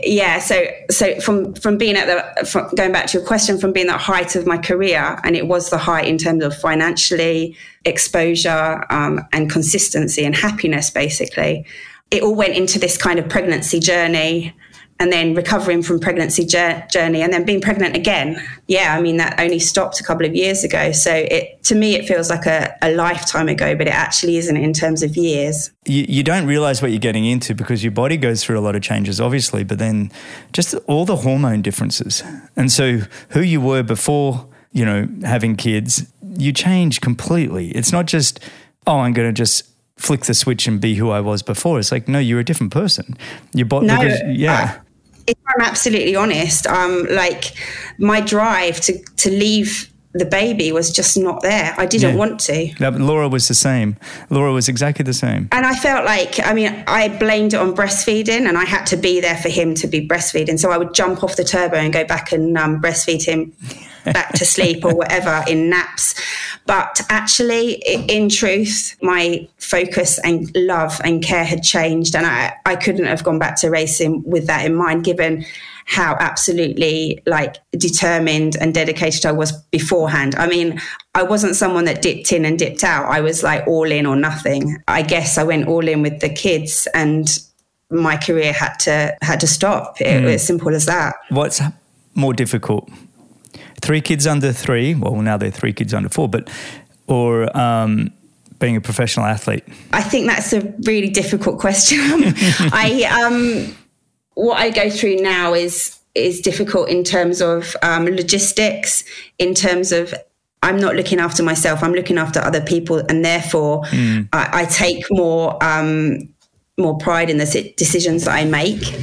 yeah 0.03 0.39
so 0.39 0.65
so 0.91 1.19
from 1.19 1.53
from 1.55 1.77
being 1.77 1.95
at 1.95 2.05
the 2.05 2.45
from 2.45 2.69
going 2.75 2.91
back 2.91 3.07
to 3.07 3.17
your 3.17 3.25
question 3.25 3.57
from 3.57 3.71
being 3.71 3.87
the 3.87 3.97
height 3.97 4.35
of 4.35 4.45
my 4.45 4.57
career 4.57 5.19
and 5.23 5.35
it 5.35 5.47
was 5.47 5.69
the 5.69 5.77
height 5.77 6.05
in 6.05 6.17
terms 6.17 6.43
of 6.43 6.55
financially 6.55 7.55
exposure 7.85 8.85
um, 8.89 9.19
and 9.31 9.49
consistency 9.49 10.23
and 10.23 10.35
happiness 10.35 10.89
basically 10.89 11.65
it 12.11 12.21
all 12.21 12.35
went 12.35 12.55
into 12.55 12.79
this 12.79 12.97
kind 12.97 13.19
of 13.19 13.27
pregnancy 13.27 13.79
journey 13.79 14.53
and 14.99 15.11
then 15.11 15.35
recovering 15.35 15.83
from 15.83 15.99
pregnancy 15.99 16.45
journey 16.45 17.21
and 17.21 17.31
then 17.31 17.45
being 17.45 17.61
pregnant 17.61 17.95
again. 17.95 18.41
Yeah 18.67 18.95
i 18.97 19.01
mean 19.01 19.17
that 19.17 19.39
only 19.39 19.59
stopped 19.59 19.99
a 19.99 20.03
couple 20.03 20.25
of 20.25 20.35
years 20.35 20.63
ago. 20.63 20.91
So 20.91 21.13
it 21.13 21.63
to 21.63 21.75
me 21.75 21.95
it 21.95 22.07
feels 22.07 22.29
like 22.29 22.45
a, 22.45 22.75
a 22.81 22.93
lifetime 22.93 23.47
ago 23.47 23.75
but 23.75 23.87
it 23.87 23.93
actually 23.93 24.37
isn't 24.37 24.57
in 24.57 24.73
terms 24.73 25.03
of 25.03 25.15
years. 25.15 25.71
You, 25.85 26.05
you 26.07 26.23
don't 26.23 26.45
realize 26.47 26.81
what 26.81 26.91
you're 26.91 26.99
getting 26.99 27.25
into 27.25 27.53
because 27.53 27.83
your 27.83 27.91
body 27.91 28.17
goes 28.17 28.43
through 28.43 28.57
a 28.57 28.61
lot 28.61 28.75
of 28.75 28.81
changes 28.81 29.21
obviously 29.21 29.63
but 29.63 29.79
then 29.79 30.11
just 30.53 30.73
all 30.87 31.05
the 31.05 31.17
hormone 31.17 31.61
differences. 31.61 32.23
And 32.55 32.71
so 32.71 33.01
who 33.29 33.41
you 33.41 33.61
were 33.61 33.83
before 33.83 34.47
you 34.71 34.85
know 34.85 35.07
having 35.23 35.55
kids 35.55 36.07
you 36.37 36.51
change 36.51 37.01
completely. 37.01 37.69
It's 37.71 37.91
not 37.91 38.05
just 38.05 38.39
oh 38.87 38.99
i'm 38.99 39.13
going 39.13 39.27
to 39.27 39.33
just 39.33 39.69
flick 39.97 40.21
the 40.25 40.33
switch 40.33 40.67
and 40.67 40.79
be 40.79 40.93
who 40.93 41.09
I 41.09 41.19
was 41.21 41.41
before. 41.41 41.79
It's 41.79 41.91
like, 41.91 42.07
no, 42.07 42.19
you're 42.19 42.39
a 42.39 42.43
different 42.43 42.71
person. 42.71 43.17
Your 43.55 43.65
body, 43.65 43.87
no, 43.87 43.99
because, 43.99 44.19
yeah 44.27 44.79
if 45.27 45.37
I'm 45.47 45.61
absolutely 45.61 46.15
honest, 46.15 46.65
um, 46.67 47.05
like 47.11 47.53
my 47.99 48.21
drive 48.21 48.79
to 48.81 48.97
to 49.17 49.29
leave 49.29 49.91
the 50.13 50.25
baby 50.25 50.71
was 50.71 50.91
just 50.91 51.17
not 51.17 51.41
there. 51.41 51.75
I 51.77 51.85
didn't 51.85 52.11
yeah. 52.11 52.15
want 52.15 52.39
to. 52.41 52.73
Laura 52.79 53.27
was 53.29 53.47
the 53.47 53.53
same. 53.53 53.97
Laura 54.29 54.51
was 54.51 54.67
exactly 54.67 55.03
the 55.03 55.13
same. 55.13 55.47
And 55.51 55.65
I 55.65 55.75
felt 55.75 56.05
like, 56.05 56.39
I 56.43 56.53
mean, 56.53 56.83
I 56.87 57.09
blamed 57.19 57.53
it 57.53 57.57
on 57.57 57.75
breastfeeding 57.75 58.47
and 58.47 58.57
I 58.57 58.65
had 58.65 58.85
to 58.85 58.97
be 58.97 59.19
there 59.19 59.37
for 59.37 59.49
him 59.49 59.75
to 59.75 59.87
be 59.87 60.07
breastfeeding. 60.07 60.57
So 60.57 60.71
I 60.71 60.77
would 60.77 60.95
jump 60.95 61.23
off 61.23 61.35
the 61.35 61.43
turbo 61.43 61.75
and 61.75 61.93
go 61.93 62.03
back 62.03 62.31
and 62.31 62.57
um, 62.57 62.81
breastfeed 62.81 63.25
him 63.25 63.53
back 64.13 64.33
to 64.33 64.45
sleep 64.45 64.83
or 64.85 64.95
whatever 64.95 65.43
in 65.47 65.69
naps. 65.69 66.15
But 66.65 67.01
actually, 67.09 67.73
in 67.73 68.29
truth, 68.29 68.97
my 69.01 69.47
focus 69.57 70.19
and 70.19 70.51
love 70.55 70.99
and 71.03 71.23
care 71.23 71.45
had 71.45 71.63
changed. 71.63 72.15
And 72.15 72.25
I, 72.25 72.53
I 72.65 72.75
couldn't 72.75 73.05
have 73.05 73.23
gone 73.23 73.39
back 73.39 73.59
to 73.61 73.69
racing 73.69 74.23
with 74.25 74.47
that 74.47 74.65
in 74.65 74.75
mind, 74.75 75.03
given 75.03 75.45
how 75.85 76.17
absolutely 76.19 77.23
like 77.25 77.55
determined 77.71 78.57
and 78.59 78.73
dedicated 78.73 79.25
I 79.25 79.31
was 79.31 79.53
beforehand. 79.71 80.35
I 80.35 80.45
mean, 80.47 80.81
I 81.15 81.23
wasn't 81.23 81.55
someone 81.55 81.85
that 81.85 82.01
dipped 82.01 82.33
in 82.33 82.43
and 82.43 82.59
dipped 82.59 82.83
out. 82.83 83.05
I 83.05 83.21
was 83.21 83.41
like 83.41 83.65
all 83.67 83.89
in 83.89 84.05
or 84.05 84.17
nothing. 84.17 84.77
I 84.89 85.01
guess 85.01 85.37
I 85.37 85.43
went 85.43 85.69
all 85.69 85.87
in 85.87 86.01
with 86.01 86.19
the 86.19 86.29
kids 86.29 86.87
and 86.93 87.27
my 87.89 88.17
career 88.17 88.51
had 88.51 88.73
to 88.79 89.17
had 89.21 89.39
to 89.39 89.47
stop. 89.47 90.01
It 90.01 90.23
mm. 90.23 90.25
was 90.25 90.45
simple 90.45 90.75
as 90.75 90.85
that. 90.87 91.15
What's 91.29 91.61
more 92.15 92.33
difficult? 92.33 92.89
Three 93.81 94.01
kids 94.01 94.27
under 94.27 94.51
three. 94.51 94.95
Well, 94.95 95.15
now 95.21 95.37
they're 95.37 95.51
three 95.51 95.73
kids 95.73 95.93
under 95.93 96.09
four, 96.09 96.27
but 96.27 96.49
or 97.07 97.55
um, 97.57 98.11
being 98.59 98.75
a 98.75 98.81
professional 98.81 99.25
athlete? 99.25 99.63
I 99.93 100.01
think 100.01 100.27
that's 100.27 100.53
a 100.53 100.61
really 100.83 101.09
difficult 101.09 101.59
question. 101.59 101.99
I 102.71 103.03
um, 103.25 103.75
what 104.33 104.59
I 104.59 104.69
go 104.69 104.89
through 104.89 105.17
now 105.17 105.53
is 105.53 105.97
is 106.15 106.41
difficult 106.41 106.89
in 106.89 107.03
terms 107.03 107.41
of 107.41 107.75
um, 107.83 108.05
logistics, 108.05 109.03
in 109.37 109.53
terms 109.53 109.91
of 109.91 110.13
I'm 110.63 110.77
not 110.77 110.95
looking 110.95 111.19
after 111.19 111.43
myself. 111.43 111.83
I'm 111.83 111.93
looking 111.93 112.17
after 112.17 112.39
other 112.39 112.61
people, 112.61 112.97
and 113.09 113.23
therefore 113.23 113.83
mm. 113.83 114.27
I, 114.33 114.61
I, 114.61 114.65
take 114.65 115.05
more 115.11 115.63
um, 115.63 116.27
more 116.77 116.97
pride 116.97 117.29
in 117.29 117.37
the 117.37 117.73
decisions 117.75 118.25
that 118.25 118.35
I 118.35 118.45
make. 118.45 118.93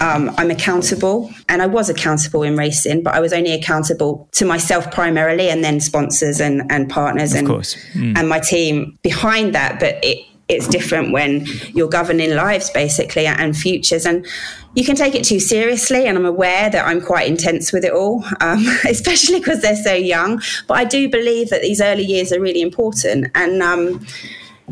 Um, 0.00 0.34
I'm 0.36 0.50
accountable, 0.50 1.30
and 1.48 1.62
I 1.62 1.66
was 1.66 1.88
accountable 1.88 2.42
in 2.42 2.56
racing, 2.56 3.02
but 3.02 3.14
I 3.14 3.20
was 3.20 3.32
only 3.32 3.52
accountable 3.52 4.28
to 4.32 4.44
myself 4.44 4.90
primarily, 4.90 5.48
and 5.48 5.64
then 5.64 5.80
sponsors 5.80 6.40
and, 6.40 6.70
and 6.70 6.90
partners 6.90 7.32
and 7.32 7.48
mm. 7.48 8.18
and 8.18 8.28
my 8.28 8.38
team 8.38 8.98
behind 9.02 9.54
that. 9.54 9.80
But 9.80 9.98
it, 10.04 10.26
it's 10.48 10.68
different 10.68 11.12
when 11.12 11.46
you're 11.72 11.88
governing 11.88 12.34
lives 12.34 12.68
basically 12.70 13.26
and 13.26 13.56
futures 13.56 14.04
and 14.04 14.26
you 14.74 14.84
can 14.84 14.96
take 14.96 15.14
it 15.14 15.24
too 15.24 15.40
seriously 15.40 16.04
and 16.06 16.18
i'm 16.18 16.26
aware 16.26 16.68
that 16.68 16.86
i'm 16.86 17.00
quite 17.00 17.28
intense 17.28 17.72
with 17.72 17.84
it 17.84 17.92
all 17.92 18.24
um, 18.40 18.66
especially 18.88 19.38
because 19.38 19.62
they're 19.62 19.76
so 19.76 19.94
young 19.94 20.42
but 20.66 20.74
i 20.74 20.84
do 20.84 21.08
believe 21.08 21.48
that 21.48 21.62
these 21.62 21.80
early 21.80 22.04
years 22.04 22.32
are 22.32 22.40
really 22.40 22.60
important 22.60 23.30
and 23.34 23.62
um, 23.62 24.04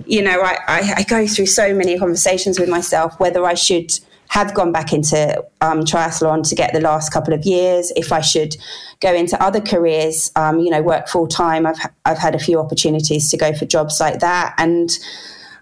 you 0.07 0.23
know, 0.23 0.40
I, 0.40 0.59
I, 0.66 0.95
I, 0.99 1.02
go 1.04 1.26
through 1.26 1.47
so 1.47 1.75
many 1.75 1.99
conversations 1.99 2.59
with 2.59 2.69
myself 2.69 3.19
whether 3.19 3.45
I 3.45 3.54
should 3.54 3.92
have 4.30 4.54
gone 4.54 4.71
back 4.71 4.92
into 4.92 5.45
um, 5.61 5.80
triathlon 5.80 6.49
to 6.49 6.54
get 6.54 6.73
the 6.73 6.80
last 6.80 7.12
couple 7.12 7.35
of 7.35 7.45
years, 7.45 7.92
if 7.97 8.12
I 8.12 8.21
should 8.21 8.57
go 9.00 9.12
into 9.12 9.40
other 9.42 9.61
careers, 9.61 10.30
um, 10.37 10.61
you 10.61 10.71
know, 10.71 10.83
work 10.83 11.09
full 11.09 11.26
time. 11.26 11.66
I've, 11.66 11.78
I've 12.04 12.19
had 12.19 12.37
a 12.37 12.38
few 12.38 12.61
opportunities 12.61 13.28
to 13.30 13.37
go 13.37 13.52
for 13.52 13.66
jobs 13.66 13.99
like 13.99 14.21
that. 14.21 14.54
And 14.57 14.88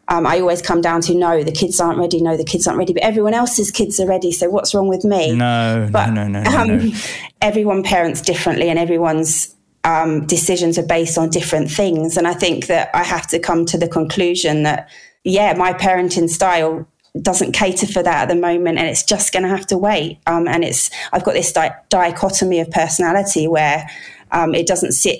um, 0.08 0.26
I 0.26 0.40
always 0.40 0.60
come 0.60 0.82
down 0.82 1.00
to 1.02 1.14
no, 1.14 1.42
the 1.42 1.52
kids 1.52 1.80
aren't 1.80 1.98
ready. 1.98 2.20
No, 2.20 2.36
the 2.36 2.44
kids 2.44 2.66
aren't 2.66 2.78
ready. 2.78 2.92
But 2.92 3.04
everyone 3.04 3.32
else's 3.32 3.70
kids 3.70 3.98
are 4.00 4.06
ready. 4.06 4.32
So 4.32 4.50
what's 4.50 4.74
wrong 4.74 4.88
with 4.88 5.02
me? 5.02 5.34
No, 5.34 5.88
but, 5.90 6.10
no, 6.10 6.28
no, 6.28 6.42
no, 6.42 6.50
no, 6.50 6.64
no. 6.64 6.74
Um, 6.74 6.92
Everyone 7.40 7.82
parents 7.82 8.20
differently, 8.20 8.68
and 8.68 8.78
everyone's 8.78 9.54
um, 9.84 10.26
decisions 10.26 10.78
are 10.78 10.86
based 10.86 11.18
on 11.18 11.30
different 11.30 11.70
things. 11.70 12.16
And 12.16 12.26
I 12.26 12.34
think 12.34 12.66
that 12.66 12.90
I 12.94 13.04
have 13.04 13.26
to 13.28 13.38
come 13.38 13.64
to 13.66 13.78
the 13.78 13.88
conclusion 13.88 14.62
that, 14.64 14.88
yeah, 15.24 15.54
my 15.54 15.72
parenting 15.72 16.28
style 16.28 16.86
doesn't 17.22 17.52
cater 17.52 17.86
for 17.86 18.02
that 18.02 18.22
at 18.22 18.28
the 18.28 18.40
moment 18.40 18.78
and 18.78 18.86
it's 18.86 19.02
just 19.02 19.32
going 19.32 19.42
to 19.42 19.48
have 19.48 19.66
to 19.66 19.78
wait 19.78 20.18
um, 20.26 20.46
and 20.46 20.62
it's 20.62 20.90
i've 21.12 21.24
got 21.24 21.34
this 21.34 21.52
di- 21.52 21.74
dichotomy 21.88 22.60
of 22.60 22.70
personality 22.70 23.48
where 23.48 23.88
um, 24.30 24.54
it 24.54 24.66
doesn't 24.66 24.92
sit 24.92 25.18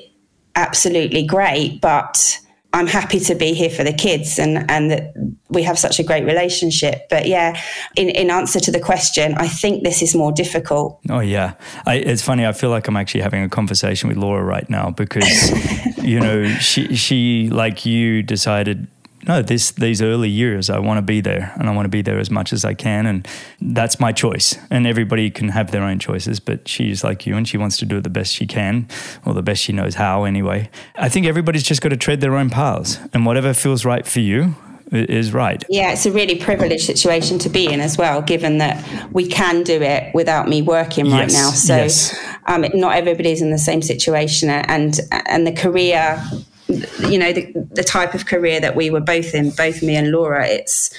absolutely 0.55 1.25
great 1.27 1.81
but 1.81 2.39
I'm 2.73 2.87
happy 2.87 3.19
to 3.21 3.35
be 3.35 3.55
here 3.55 3.71
for 3.71 3.83
the 3.83 3.93
kids 3.93 4.39
and 4.39 4.71
and 4.71 4.91
that 4.91 5.15
we 5.49 5.63
have 5.63 5.79
such 5.79 5.99
a 5.99 6.03
great 6.03 6.25
relationship. 6.25 7.09
But 7.09 7.27
yeah, 7.27 7.59
in, 7.97 8.11
in 8.11 8.31
answer 8.31 8.61
to 8.61 8.71
the 8.71 8.81
question, 8.81 9.35
I 9.37 9.49
think 9.49 9.85
this 9.85 10.03
is 10.03 10.15
more 10.15 10.33
difficult. 10.33 11.01
Oh 11.09 11.21
yeah, 11.21 11.55
I, 11.87 11.95
it's 11.95 12.23
funny. 12.23 12.45
I 12.45 12.53
feel 12.53 12.69
like 12.69 12.87
I'm 12.87 12.97
actually 12.97 13.23
having 13.23 13.43
a 13.43 13.49
conversation 13.49 14.09
with 14.09 14.19
Laura 14.19 14.45
right 14.45 14.69
now 14.69 14.91
because 14.91 15.51
you 16.03 16.21
know 16.21 16.47
she 16.59 16.95
she 16.95 17.49
like 17.51 17.87
you 17.87 18.23
decided 18.23 18.87
no, 19.29 19.43
this 19.43 19.73
these 19.73 20.01
early 20.01 20.31
years, 20.31 20.71
I 20.71 20.79
want 20.79 20.97
to 20.99 21.03
be 21.03 21.21
there, 21.21 21.53
and 21.57 21.69
I 21.69 21.75
want 21.75 21.85
to 21.85 21.91
be 21.91 22.01
there 22.01 22.19
as 22.19 22.31
much 22.31 22.53
as 22.53 22.65
I 22.65 22.73
can, 22.73 23.05
and 23.05 23.29
that's 23.61 24.01
my 24.01 24.11
choice. 24.11 24.57
And 24.71 24.87
everybody 24.87 25.31
can 25.31 25.51
have 25.51 25.71
their 25.71 25.83
own 25.83 25.99
choices, 25.99 26.41
but 26.41 26.67
she's 26.67 27.05
like 27.05 27.27
you, 27.27 27.37
and 27.37 27.47
she 27.47 27.59
wants 27.59 27.77
to 27.79 27.85
do 27.85 27.99
it 27.99 28.05
the 28.05 28.11
best 28.11 28.33
she 28.33 28.47
can, 28.47 28.89
or 29.27 29.35
the 29.35 29.43
best 29.43 29.63
she 29.63 29.73
knows 29.73 29.97
how. 29.97 30.25
Anyway, 30.25 30.71
I 30.97 31.11
think 31.11 31.27
everybody's 31.27 31.63
just 31.63 31.83
got 31.83 31.91
to 31.91 31.97
tread 31.97 32.23
their 32.23 32.37
own 32.37 32.49
paths, 32.49 32.99
and 33.13 33.27
whatever 33.27 33.53
feels 33.53 33.85
right 33.85 34.07
for 34.07 34.21
you 34.21 34.57
is 34.91 35.35
right. 35.35 35.63
Yeah, 35.69 35.93
it's 35.93 36.07
a 36.07 36.13
really 36.13 36.37
privileged 36.37 36.85
situation 36.85 37.39
to 37.41 37.51
be 37.51 37.71
in 37.71 37.81
as 37.81 37.99
well, 37.99 38.23
given 38.23 38.57
that 38.59 39.13
we 39.13 39.27
can 39.27 39.63
do 39.63 39.83
it 39.83 40.15
without 40.15 40.49
me 40.49 40.63
working 40.63 41.05
yes, 41.05 41.15
right 41.15 41.33
now. 41.33 41.51
So, 41.51 41.77
yes. 41.77 42.19
um, 42.47 42.65
not 42.73 42.97
everybody's 42.97 43.43
in 43.43 43.51
the 43.51 43.59
same 43.59 43.83
situation, 43.83 44.49
and 44.49 44.99
and 45.27 45.47
the 45.47 45.53
career 45.53 46.25
you 46.69 47.19
know 47.19 47.33
the, 47.33 47.53
the 47.73 47.85
type 47.85 48.15
of 48.15 48.27
career 48.27 48.61
that 48.61 48.77
we 48.77 48.91
were 48.91 49.01
both 49.01 49.35
in 49.35 49.51
both 49.51 49.83
me 49.83 49.97
and 49.97 50.11
laura 50.11 50.47
it's 50.47 50.95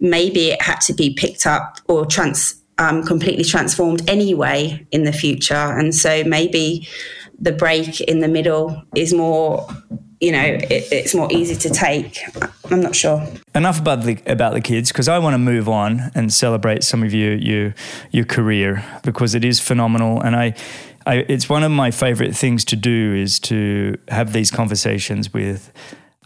maybe 0.00 0.50
it 0.50 0.60
had 0.60 0.80
to 0.80 0.92
be 0.92 1.14
picked 1.14 1.46
up 1.46 1.78
or 1.88 2.04
trans 2.04 2.62
um, 2.78 3.04
completely 3.04 3.44
transformed 3.44 4.08
anyway 4.08 4.84
in 4.90 5.04
the 5.04 5.12
future. 5.12 5.54
And 5.54 5.94
so 5.94 6.24
maybe 6.24 6.88
the 7.38 7.52
break 7.52 8.00
in 8.02 8.20
the 8.20 8.28
middle 8.28 8.82
is 8.94 9.12
more 9.12 9.66
you 10.20 10.30
know 10.30 10.44
it, 10.44 10.86
it's 10.92 11.14
more 11.14 11.28
easy 11.32 11.56
to 11.56 11.70
take. 11.70 12.20
I'm 12.70 12.80
not 12.80 12.94
sure. 12.94 13.26
Enough 13.56 13.80
about 13.80 14.04
the 14.04 14.22
about 14.26 14.54
the 14.54 14.60
kids 14.60 14.92
because 14.92 15.08
i 15.08 15.18
want 15.18 15.34
to 15.34 15.38
move 15.38 15.68
on 15.68 16.12
and 16.14 16.32
celebrate 16.32 16.84
some 16.84 17.02
of 17.02 17.12
your 17.12 17.34
your 17.34 17.74
your 18.12 18.24
career 18.24 18.84
because 19.02 19.34
it 19.34 19.44
is 19.44 19.58
phenomenal. 19.58 20.20
And 20.20 20.36
i 20.36 20.54
I, 21.06 21.24
it's 21.28 21.48
one 21.48 21.62
of 21.62 21.70
my 21.70 21.90
favorite 21.90 22.36
things 22.36 22.64
to 22.66 22.76
do 22.76 23.14
is 23.14 23.40
to 23.40 23.96
have 24.08 24.32
these 24.32 24.50
conversations 24.50 25.32
with 25.32 25.72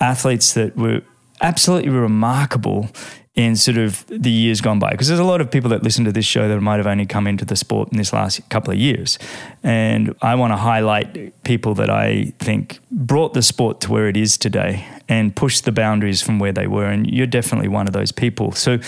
athletes 0.00 0.54
that 0.54 0.76
were 0.76 1.02
absolutely 1.40 1.90
remarkable 1.90 2.88
in 3.36 3.54
sort 3.54 3.76
of 3.76 4.06
the 4.08 4.30
years 4.30 4.62
gone 4.62 4.78
by. 4.78 4.90
Because 4.90 5.08
there's 5.08 5.20
a 5.20 5.24
lot 5.24 5.42
of 5.42 5.50
people 5.50 5.68
that 5.70 5.82
listen 5.82 6.06
to 6.06 6.12
this 6.12 6.24
show 6.24 6.48
that 6.48 6.58
might 6.60 6.78
have 6.78 6.86
only 6.86 7.04
come 7.04 7.26
into 7.26 7.44
the 7.44 7.54
sport 7.54 7.90
in 7.92 7.98
this 7.98 8.12
last 8.12 8.48
couple 8.48 8.72
of 8.72 8.78
years. 8.78 9.18
And 9.62 10.14
i 10.22 10.34
want 10.34 10.52
to 10.52 10.56
highlight 10.56 11.42
people 11.44 11.74
that 11.74 11.90
i 11.90 12.32
think 12.38 12.80
brought 12.90 13.34
the 13.34 13.42
sport 13.42 13.80
to 13.82 13.92
where 13.92 14.08
it 14.08 14.16
is 14.16 14.38
today 14.38 14.86
and 15.08 15.36
pushed 15.36 15.66
the 15.66 15.72
boundaries 15.72 16.22
from 16.22 16.38
where 16.38 16.52
they 16.52 16.66
were. 16.66 16.86
And 16.86 17.06
you're 17.08 17.26
definitely 17.26 17.68
one 17.68 17.86
of 17.86 17.92
those 17.92 18.10
people. 18.10 18.52
So 18.52 18.78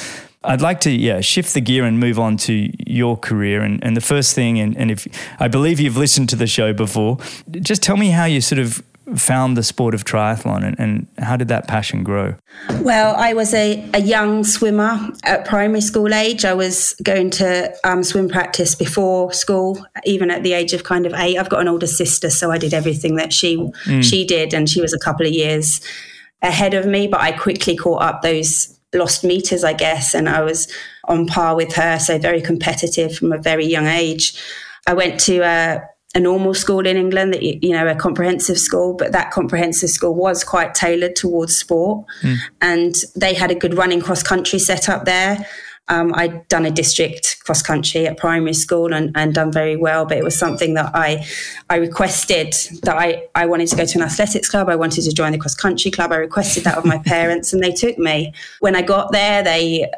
I'd 0.45 0.61
like 0.61 0.81
to, 0.83 0.91
yeah, 0.91 1.21
shift 1.21 1.55
the 1.55 1.61
gear 1.61 1.85
and 1.85 1.99
move 1.99 2.19
on 2.19 2.37
to 2.39 2.71
your 2.87 3.17
career. 3.17 3.63
And, 3.63 3.83
and 3.83 3.97
the 3.97 4.01
first 4.01 4.35
thing, 4.35 4.59
and, 4.61 4.77
and 4.77 4.91
if 4.91 5.07
I 5.41 5.49
believe 5.49 5.81
you've 5.81 5.97
listened 5.97 6.29
to 6.31 6.37
the 6.37 6.47
show 6.47 6.73
before, 6.73 7.19
just 7.51 7.83
tell 7.83 7.97
me 7.97 8.11
how 8.11 8.25
you 8.25 8.41
sort 8.41 8.61
of 8.61 8.83
found 9.17 9.57
the 9.57 9.63
sport 9.63 9.95
of 9.95 10.05
triathlon 10.05 10.65
and, 10.65 10.79
and 10.79 11.07
how 11.19 11.37
did 11.37 11.49
that 11.49 11.67
passion 11.67 12.03
grow? 12.03 12.35
Well, 12.81 13.15
I 13.17 13.33
was 13.33 13.55
a, 13.55 13.89
a 13.95 14.01
young 14.01 14.45
swimmer 14.45 14.99
at 15.25 15.47
primary 15.47 15.81
school 15.81 16.13
age. 16.13 16.45
I 16.45 16.55
was 16.55 16.95
going 17.03 17.31
to 17.31 17.75
um, 17.85 18.05
swim 18.05 18.29
practice 18.29 18.75
before 18.75 19.33
school, 19.33 19.85
even 20.05 20.31
at 20.31 20.43
the 20.43 20.53
age 20.53 20.73
of 20.73 20.85
kind 20.85 21.07
of 21.07 21.15
eight. 21.15 21.39
I've 21.39 21.49
got 21.49 21.61
an 21.61 21.69
older 21.69 21.87
sister, 21.87 22.31
so 22.31 22.51
I 22.51 22.59
did 22.59 22.75
everything 22.75 23.17
that 23.17 23.33
she 23.33 23.57
mm. 23.57 24.05
she 24.05 24.27
did, 24.27 24.53
and 24.53 24.69
she 24.69 24.81
was 24.81 24.93
a 24.93 24.99
couple 24.99 25.27
of 25.27 25.33
years 25.33 25.81
ahead 26.43 26.75
of 26.75 26.87
me. 26.87 27.07
But 27.07 27.21
I 27.21 27.33
quickly 27.33 27.77
caught 27.77 28.03
up 28.03 28.23
those 28.23 28.78
lost 28.95 29.25
meters, 29.25 29.65
I 29.65 29.73
guess, 29.73 30.15
and 30.15 30.29
I 30.29 30.43
was 30.43 30.69
on 31.05 31.27
par 31.27 31.57
with 31.57 31.75
her. 31.75 31.99
So 31.99 32.19
very 32.19 32.41
competitive 32.41 33.15
from 33.15 33.33
a 33.33 33.39
very 33.39 33.67
young 33.67 33.87
age. 33.87 34.41
I 34.87 34.95
went 34.95 35.21
to 35.21 35.41
a, 35.41 35.83
a 36.15 36.21
normal 36.21 36.55
school 36.55 36.87
in 36.87 36.97
England, 36.97 37.35
that 37.35 37.43
you 37.43 37.73
know, 37.73 37.87
a 37.87 37.95
comprehensive 37.95 38.59
school, 38.59 38.95
but 38.95 39.13
that 39.13 39.31
comprehensive 39.31 39.91
school 39.91 40.15
was 40.15 40.45
quite 40.45 40.75
tailored 40.75 41.17
towards 41.17 41.57
sport, 41.57 42.07
mm. 42.23 42.37
and 42.61 42.95
they 43.15 43.35
had 43.35 43.51
a 43.51 43.55
good 43.55 43.75
running 43.75 44.01
cross 44.01 44.23
country 44.23 44.59
set 44.59 44.89
up 44.89 45.05
there. 45.05 45.47
Um, 45.89 46.13
I'd 46.15 46.47
done 46.49 46.67
a 46.67 46.71
district 46.71 47.43
cross 47.45 47.63
country 47.63 48.07
at 48.07 48.19
primary 48.19 48.53
school 48.53 48.93
and, 48.93 49.11
and 49.15 49.35
done 49.35 49.51
very 49.51 49.77
well, 49.77 50.05
but 50.05 50.19
it 50.19 50.25
was 50.25 50.39
something 50.39 50.75
that 50.75 50.91
I 50.95 51.27
I 51.71 51.77
requested 51.77 52.53
that 52.83 52.97
I, 52.97 53.27
I 53.35 53.47
wanted 53.47 53.69
to 53.69 53.77
go 53.77 53.85
to 53.85 53.99
an 53.99 54.05
athletics 54.05 54.51
club. 54.51 54.69
I 54.69 54.77
wanted 54.77 55.03
to 55.05 55.13
join 55.13 55.33
the 55.33 55.39
cross 55.39 55.55
country 55.55 55.91
club. 55.91 56.13
I 56.13 56.17
requested 56.17 56.65
that 56.65 56.77
of 56.77 56.85
my 56.85 56.99
parents 56.99 57.53
and 57.53 57.63
they 57.63 57.73
took 57.73 57.99
me. 57.99 58.33
When 58.61 58.77
I 58.77 58.83
got 58.83 59.13
there, 59.13 59.43
they 59.43 59.91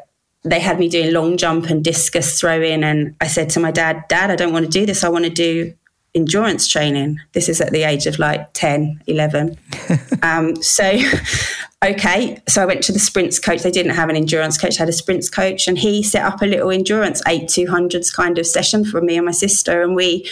they 0.43 0.59
had 0.59 0.79
me 0.79 0.89
doing 0.89 1.13
long 1.13 1.37
jump 1.37 1.69
and 1.69 1.83
discus 1.83 2.39
throwing 2.39 2.83
and 2.83 3.15
I 3.21 3.27
said 3.27 3.49
to 3.51 3.59
my 3.59 3.71
dad, 3.71 4.05
Dad, 4.07 4.31
I 4.31 4.35
don't 4.35 4.53
want 4.53 4.65
to 4.65 4.71
do 4.71 4.85
this. 4.85 5.03
I 5.03 5.09
want 5.09 5.25
to 5.25 5.29
do 5.29 5.73
endurance 6.13 6.67
training. 6.67 7.19
This 7.33 7.47
is 7.47 7.61
at 7.61 7.71
the 7.71 7.83
age 7.83 8.05
of 8.05 8.19
like 8.19 8.51
10, 8.53 9.01
11. 9.07 9.57
um, 10.23 10.55
so, 10.61 10.99
okay. 11.85 12.41
So 12.47 12.61
I 12.61 12.65
went 12.65 12.83
to 12.83 12.91
the 12.91 12.99
sprints 12.99 13.39
coach. 13.39 13.63
They 13.63 13.71
didn't 13.71 13.95
have 13.95 14.09
an 14.09 14.15
endurance 14.15 14.57
coach, 14.57 14.77
had 14.77 14.89
a 14.89 14.93
sprints 14.93 15.29
coach, 15.29 15.67
and 15.67 15.77
he 15.77 16.03
set 16.03 16.23
up 16.23 16.41
a 16.41 16.45
little 16.45 16.71
endurance 16.71 17.21
eight 17.27 17.43
200s 17.43 18.13
kind 18.13 18.37
of 18.37 18.45
session 18.45 18.83
for 18.83 19.01
me 19.01 19.17
and 19.17 19.25
my 19.25 19.31
sister. 19.31 19.81
And 19.81 19.95
we, 19.95 20.27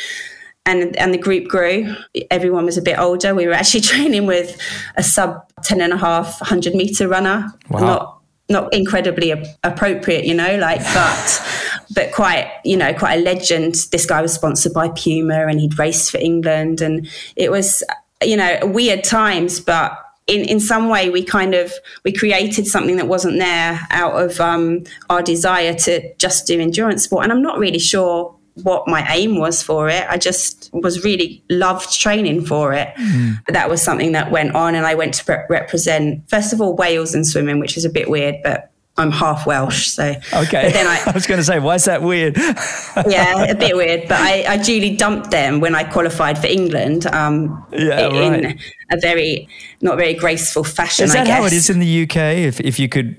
and, 0.66 0.96
and 0.98 1.14
the 1.14 1.18
group 1.18 1.48
grew. 1.48 1.96
Everyone 2.30 2.66
was 2.66 2.78
a 2.78 2.82
bit 2.82 3.00
older. 3.00 3.34
We 3.34 3.48
were 3.48 3.54
actually 3.54 3.82
training 3.82 4.26
with 4.26 4.60
a 4.96 5.04
sub 5.04 5.42
10 5.64 5.82
and 5.82 5.94
a 5.94 5.98
half 5.98 6.42
100 6.42 6.76
meter 6.76 7.08
runner. 7.08 7.48
Wow. 7.70 7.80
Not 7.80 8.20
not 8.50 8.74
incredibly 8.74 9.32
appropriate, 9.64 10.26
you 10.26 10.34
know, 10.34 10.58
like, 10.58 10.80
but 10.80 11.69
but 11.92 12.12
quite, 12.12 12.52
you 12.64 12.78
know, 12.78 12.94
quite 12.94 13.20
a 13.20 13.22
legend. 13.22 13.76
This 13.92 14.06
guy 14.06 14.22
was 14.22 14.34
sponsored 14.34 14.74
by 14.74 14.90
Puma 14.90 15.48
and 15.48 15.60
he'd 15.60 15.78
raced 15.80 16.12
for 16.12 16.18
England. 16.18 16.82
And 16.82 17.10
it 17.36 17.52
was, 17.52 17.84
you 18.24 18.38
know, 18.38 18.60
weird 18.64 19.04
times, 19.04 19.60
but 19.60 19.98
in, 20.28 20.46
in 20.46 20.60
some 20.60 20.90
way 20.90 21.10
we 21.10 21.24
kind 21.24 21.56
of 21.56 21.74
we 22.04 22.14
created 22.14 22.68
something 22.68 22.98
that 22.98 23.08
wasn't 23.08 23.40
there 23.40 23.80
out 23.90 24.14
of 24.14 24.40
um, 24.40 24.84
our 25.10 25.24
desire 25.24 25.74
to 25.74 26.14
just 26.18 26.46
do 26.46 26.60
endurance 26.60 27.04
sport 27.04 27.24
and 27.24 27.34
i'm 27.34 27.42
not 27.42 27.58
really 27.58 27.80
sure 27.80 28.40
what 28.64 28.88
my 28.88 29.06
aim 29.14 29.38
was 29.38 29.62
for 29.62 29.90
it. 29.90 30.06
I 30.10 30.18
just 30.18 30.70
was 30.74 31.04
really 31.04 31.44
loved 31.50 31.94
training 32.00 32.46
for 32.46 32.74
it. 32.74 32.94
Mm. 32.96 33.46
That 33.48 33.70
was 33.70 33.82
something 33.82 34.12
that 34.14 34.32
went 34.32 34.56
on, 34.56 34.76
and 34.76 34.86
I 34.86 34.96
went 34.96 35.14
to 35.16 35.32
re- 35.32 35.46
represent 35.50 36.30
first 36.30 36.54
of 36.54 36.62
all 36.62 36.76
Wales 36.76 37.16
in 37.16 37.24
swimming, 37.24 37.60
which 37.60 37.78
is 37.78 37.86
a 37.86 37.90
bit 37.90 38.10
weird, 38.10 38.36
but 38.44 38.72
I'm 39.00 39.12
half 39.12 39.46
Welsh, 39.46 39.88
so 39.88 40.04
okay. 40.04 40.64
But 40.64 40.74
then 40.74 40.86
I, 40.86 41.04
I 41.08 41.12
was 41.12 41.26
going 41.26 41.40
to 41.40 41.44
say, 41.44 41.60
why 41.60 41.76
is 41.76 41.86
that 41.86 42.02
weird? 42.02 42.38
yeah, 43.08 43.44
a 43.46 43.56
bit 43.56 43.76
weird. 43.76 44.08
But 44.10 44.20
I, 44.20 44.44
I 44.48 44.58
duly 44.58 44.96
dumped 44.96 45.32
them 45.32 45.62
when 45.62 45.74
I 45.74 45.84
qualified 45.84 46.38
for 46.38 46.48
England. 46.48 47.06
Um, 47.08 47.66
yeah, 47.72 48.10
in 48.10 48.44
right. 48.44 48.62
a 48.92 49.00
very 49.00 49.48
not 49.82 49.98
very 49.98 50.14
graceful 50.14 50.64
fashion. 50.64 51.06
Is 51.06 51.14
that 51.14 51.28
how 51.28 51.46
it 51.46 51.54
is 51.54 51.70
in 51.70 51.80
the 51.80 52.04
UK? 52.04 52.18
If 52.18 52.60
if 52.60 52.78
you 52.78 52.90
could 52.90 53.16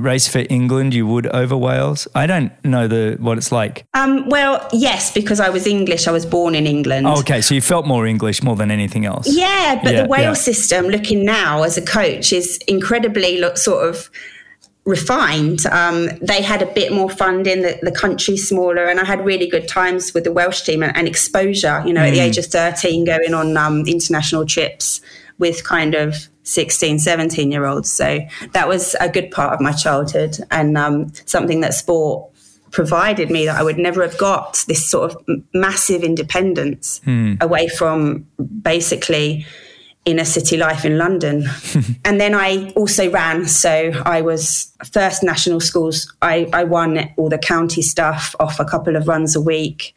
race 0.00 0.26
for 0.26 0.44
England, 0.50 0.94
you 0.94 1.06
would 1.06 1.26
over 1.28 1.56
Wales? 1.56 2.08
I 2.14 2.26
don't 2.26 2.52
know 2.64 2.88
the 2.88 3.16
what 3.20 3.38
it's 3.38 3.52
like. 3.52 3.86
Um, 3.94 4.28
well, 4.28 4.66
yes, 4.72 5.12
because 5.12 5.40
I 5.40 5.50
was 5.50 5.66
English. 5.66 6.08
I 6.08 6.10
was 6.12 6.26
born 6.26 6.54
in 6.54 6.66
England. 6.66 7.06
Oh, 7.06 7.20
okay, 7.20 7.40
so 7.40 7.54
you 7.54 7.60
felt 7.60 7.86
more 7.86 8.06
English 8.06 8.42
more 8.42 8.56
than 8.56 8.70
anything 8.70 9.04
else. 9.06 9.28
Yeah, 9.28 9.80
but 9.82 9.92
yeah, 9.92 10.02
the 10.02 10.08
Wales 10.08 10.38
yeah. 10.38 10.52
system, 10.52 10.86
looking 10.86 11.24
now 11.24 11.62
as 11.62 11.76
a 11.76 11.82
coach, 11.82 12.32
is 12.32 12.58
incredibly 12.66 13.40
sort 13.56 13.88
of 13.88 14.10
refined. 14.84 15.66
Um, 15.66 16.08
they 16.20 16.42
had 16.42 16.62
a 16.62 16.66
bit 16.66 16.92
more 16.92 17.10
funding, 17.10 17.62
the, 17.62 17.78
the 17.82 17.92
country 17.92 18.36
smaller, 18.36 18.86
and 18.86 18.98
I 18.98 19.04
had 19.04 19.24
really 19.24 19.46
good 19.46 19.68
times 19.68 20.14
with 20.14 20.24
the 20.24 20.32
Welsh 20.32 20.62
team 20.62 20.82
and, 20.82 20.96
and 20.96 21.06
exposure. 21.06 21.82
You 21.86 21.92
know, 21.92 22.00
mm. 22.00 22.08
at 22.08 22.10
the 22.12 22.18
mm. 22.18 22.28
age 22.28 22.38
of 22.38 22.46
13, 22.46 23.04
going 23.04 23.34
on 23.34 23.56
um, 23.56 23.86
international 23.86 24.46
trips 24.46 25.00
with 25.38 25.64
kind 25.64 25.94
of 25.94 26.28
16, 26.44 26.98
17 26.98 27.50
year 27.50 27.64
olds. 27.64 27.90
So 27.90 28.20
that 28.52 28.68
was 28.68 28.94
a 29.00 29.08
good 29.08 29.30
part 29.30 29.54
of 29.54 29.60
my 29.60 29.72
childhood 29.72 30.38
and 30.50 30.76
um, 30.76 31.12
something 31.26 31.60
that 31.60 31.74
sport 31.74 32.30
provided 32.70 33.30
me 33.30 33.46
that 33.46 33.56
I 33.56 33.62
would 33.62 33.78
never 33.78 34.02
have 34.02 34.16
got 34.18 34.64
this 34.68 34.86
sort 34.86 35.12
of 35.12 35.24
massive 35.52 36.02
independence 36.02 37.00
mm. 37.04 37.40
away 37.42 37.68
from 37.68 38.26
basically 38.62 39.46
inner 40.04 40.24
city 40.24 40.56
life 40.56 40.84
in 40.84 40.98
London. 40.98 41.44
and 42.04 42.20
then 42.20 42.34
I 42.34 42.70
also 42.70 43.10
ran. 43.10 43.46
So 43.46 43.92
I 44.04 44.22
was 44.22 44.72
first 44.92 45.22
national 45.22 45.60
schools. 45.60 46.12
I, 46.22 46.48
I 46.52 46.64
won 46.64 47.12
all 47.16 47.28
the 47.28 47.38
county 47.38 47.82
stuff 47.82 48.34
off 48.40 48.60
a 48.60 48.64
couple 48.64 48.96
of 48.96 49.08
runs 49.08 49.36
a 49.36 49.40
week. 49.40 49.94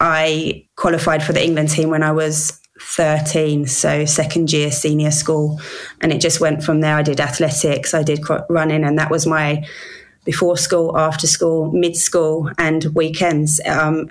I 0.00 0.66
qualified 0.76 1.22
for 1.22 1.32
the 1.32 1.42
England 1.42 1.70
team 1.70 1.90
when 1.90 2.02
I 2.02 2.12
was 2.12 2.60
13, 2.80 3.66
so 3.66 4.04
second 4.04 4.52
year 4.52 4.70
senior 4.70 5.10
school. 5.10 5.60
And 6.00 6.12
it 6.12 6.20
just 6.20 6.40
went 6.40 6.62
from 6.62 6.80
there. 6.80 6.96
I 6.96 7.02
did 7.02 7.20
athletics, 7.20 7.94
I 7.94 8.02
did 8.02 8.20
running, 8.50 8.84
and 8.84 8.98
that 8.98 9.10
was 9.10 9.26
my 9.26 9.66
before 10.24 10.58
school, 10.58 10.98
after 10.98 11.26
school, 11.26 11.70
mid 11.72 11.96
school, 11.96 12.50
and 12.58 12.84
weekends. 12.94 13.60
Um, 13.64 14.10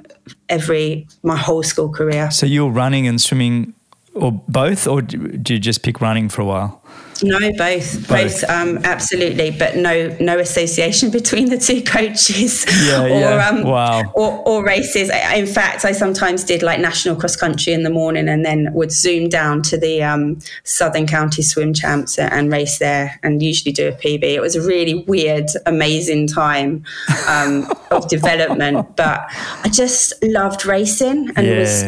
every 0.50 1.08
my 1.22 1.36
whole 1.36 1.62
school 1.62 1.90
career. 1.90 2.32
So 2.32 2.46
you're 2.46 2.72
running 2.72 3.06
and 3.06 3.22
swimming, 3.22 3.74
or 4.16 4.32
both, 4.48 4.88
or 4.88 5.02
do 5.02 5.54
you 5.54 5.60
just 5.60 5.84
pick 5.84 6.02
running 6.02 6.30
for 6.30 6.42
a 6.42 6.46
while? 6.46 6.82
No, 7.24 7.40
both, 7.54 8.08
both, 8.08 8.10
both 8.10 8.50
um, 8.50 8.80
absolutely, 8.84 9.52
but 9.52 9.78
no, 9.78 10.16
no 10.20 10.38
association 10.38 11.12
between 11.12 11.50
the 11.50 11.58
two 11.58 11.82
coaches 11.82 12.66
yeah, 12.86 13.04
or, 13.04 13.08
yeah. 13.08 13.48
Um, 13.48 13.64
wow. 13.64 14.12
or, 14.14 14.44
or 14.46 14.66
races. 14.66 15.10
In 15.34 15.46
fact, 15.46 15.86
I 15.86 15.94
sometimes 15.94 16.44
did 16.44 16.62
like 16.62 16.80
national 16.80 17.16
cross 17.16 17.36
country 17.36 17.74
in 17.74 17.84
the 17.84 17.90
morning, 17.90 18.28
and 18.28 18.46
then 18.46 18.74
would 18.74 18.92
zoom 18.92 19.30
down 19.30 19.62
to 19.64 19.78
the 19.78 20.04
um, 20.04 20.40
Southern 20.64 21.08
County 21.08 21.42
Swim 21.42 21.74
Champs 21.74 22.20
and 22.20 22.52
race 22.52 22.80
there, 22.80 23.18
and 23.24 23.42
usually 23.42 23.72
do 23.72 23.88
a 23.88 23.94
PB. 23.94 24.24
It 24.24 24.42
was 24.42 24.56
a 24.56 24.62
really 24.62 24.96
weird, 24.96 25.50
amazing 25.66 26.28
time 26.28 26.84
um, 27.28 27.72
of 27.92 28.08
development, 28.10 28.96
but 28.98 29.26
I 29.64 29.70
just 29.70 30.14
loved 30.24 30.66
racing 30.66 31.32
and 31.36 31.48
yeah. 31.48 31.60
was 31.60 31.84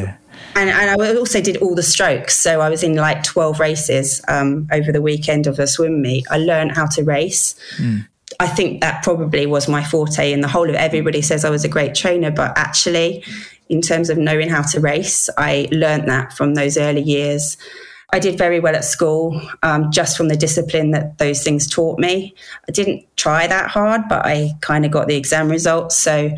and, 0.58 0.70
and 0.72 1.02
I 1.02 1.16
also 1.16 1.40
did 1.40 1.58
all 1.58 1.76
the 1.76 1.84
strokes. 1.84 2.36
So 2.36 2.62
I 2.62 2.70
was 2.70 2.82
in 2.82 2.96
like 2.96 3.24
12 3.24 3.60
races 3.60 4.22
um, 4.28 4.68
over 4.72 4.92
the 4.92 5.02
weekend 5.02 5.46
of 5.46 5.60
a 5.60 5.68
swim 5.68 6.02
meet. 6.02 6.26
I 6.32 6.38
learned 6.40 6.72
how 6.72 6.88
to 6.88 7.04
race. 7.04 7.54
Mm. 7.78 8.08
I 8.40 8.48
think 8.48 8.82
that 8.82 9.04
probably 9.04 9.46
was 9.46 9.68
my 9.68 9.84
forte 9.84 10.32
in 10.32 10.42
the 10.42 10.48
whole 10.48 10.68
of. 10.68 10.76
Everybody 10.76 11.22
says 11.22 11.46
I 11.46 11.52
was 11.52 11.64
a 11.64 11.70
great 11.70 11.94
trainer, 11.94 12.32
but 12.32 12.58
actually, 12.58 13.24
in 13.70 13.82
terms 13.82 14.10
of 14.10 14.18
knowing 14.18 14.50
how 14.50 14.64
to 14.64 14.80
race, 14.80 15.30
I 15.38 15.68
learned 15.72 16.10
that 16.10 16.34
from 16.34 16.56
those 16.56 16.76
early 16.76 17.02
years. 17.02 17.56
I 18.14 18.20
did 18.20 18.38
very 18.38 18.60
well 18.60 18.76
at 18.76 18.86
school 18.86 19.42
um, 19.64 19.92
just 19.92 20.16
from 20.16 20.30
the 20.30 20.38
discipline 20.38 20.92
that 20.92 21.18
those 21.18 21.44
things 21.44 21.68
taught 21.68 22.00
me. 22.00 22.34
I 22.68 22.72
didn't 22.72 23.06
try 23.18 23.48
that 23.48 23.70
hard, 23.70 24.04
but 24.08 24.26
I 24.26 24.54
kind 24.62 24.86
of 24.86 24.92
got 24.92 25.08
the 25.08 25.18
exam 25.18 25.50
results. 25.50 25.98
So 25.98 26.32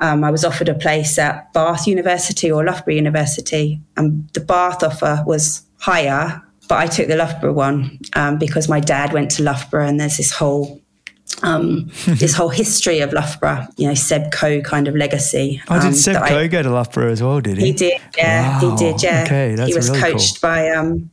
um, 0.00 0.24
I 0.24 0.30
was 0.30 0.44
offered 0.44 0.68
a 0.68 0.74
place 0.74 1.18
at 1.18 1.52
Bath 1.52 1.86
University 1.86 2.50
or 2.50 2.64
Loughborough 2.64 2.94
University, 2.94 3.80
and 3.96 4.28
the 4.32 4.40
Bath 4.40 4.82
offer 4.82 5.22
was 5.26 5.62
higher, 5.78 6.42
but 6.68 6.78
I 6.78 6.86
took 6.86 7.08
the 7.08 7.16
Loughborough 7.16 7.52
one 7.52 7.98
um, 8.14 8.38
because 8.38 8.68
my 8.68 8.80
dad 8.80 9.12
went 9.12 9.30
to 9.32 9.42
Loughborough, 9.42 9.86
and 9.86 9.98
there's 9.98 10.16
this 10.16 10.32
whole 10.32 10.80
um, 11.42 11.90
this 12.06 12.34
whole 12.34 12.48
history 12.48 13.00
of 13.00 13.12
Loughborough, 13.12 13.66
you 13.76 13.86
know, 13.86 13.94
Seb 13.94 14.32
Coe 14.32 14.60
kind 14.60 14.88
of 14.88 14.96
legacy. 14.96 15.62
Oh, 15.68 15.78
did 15.78 15.88
um, 15.88 15.94
Seb 15.94 16.16
Coe 16.16 16.38
I, 16.38 16.46
go 16.46 16.62
to 16.62 16.70
Loughborough 16.70 17.10
as 17.10 17.22
well? 17.22 17.40
Did 17.40 17.58
he? 17.58 17.66
He 17.66 17.72
did. 17.72 18.00
Yeah, 18.16 18.60
wow. 18.62 18.70
he 18.70 18.76
did. 18.76 19.02
Yeah. 19.02 19.24
Okay, 19.26 19.54
that's 19.54 19.68
he 19.68 19.74
was 19.74 19.90
really 19.90 20.00
coached 20.00 20.40
cool. 20.40 20.48
by 20.48 20.70
um, 20.70 21.10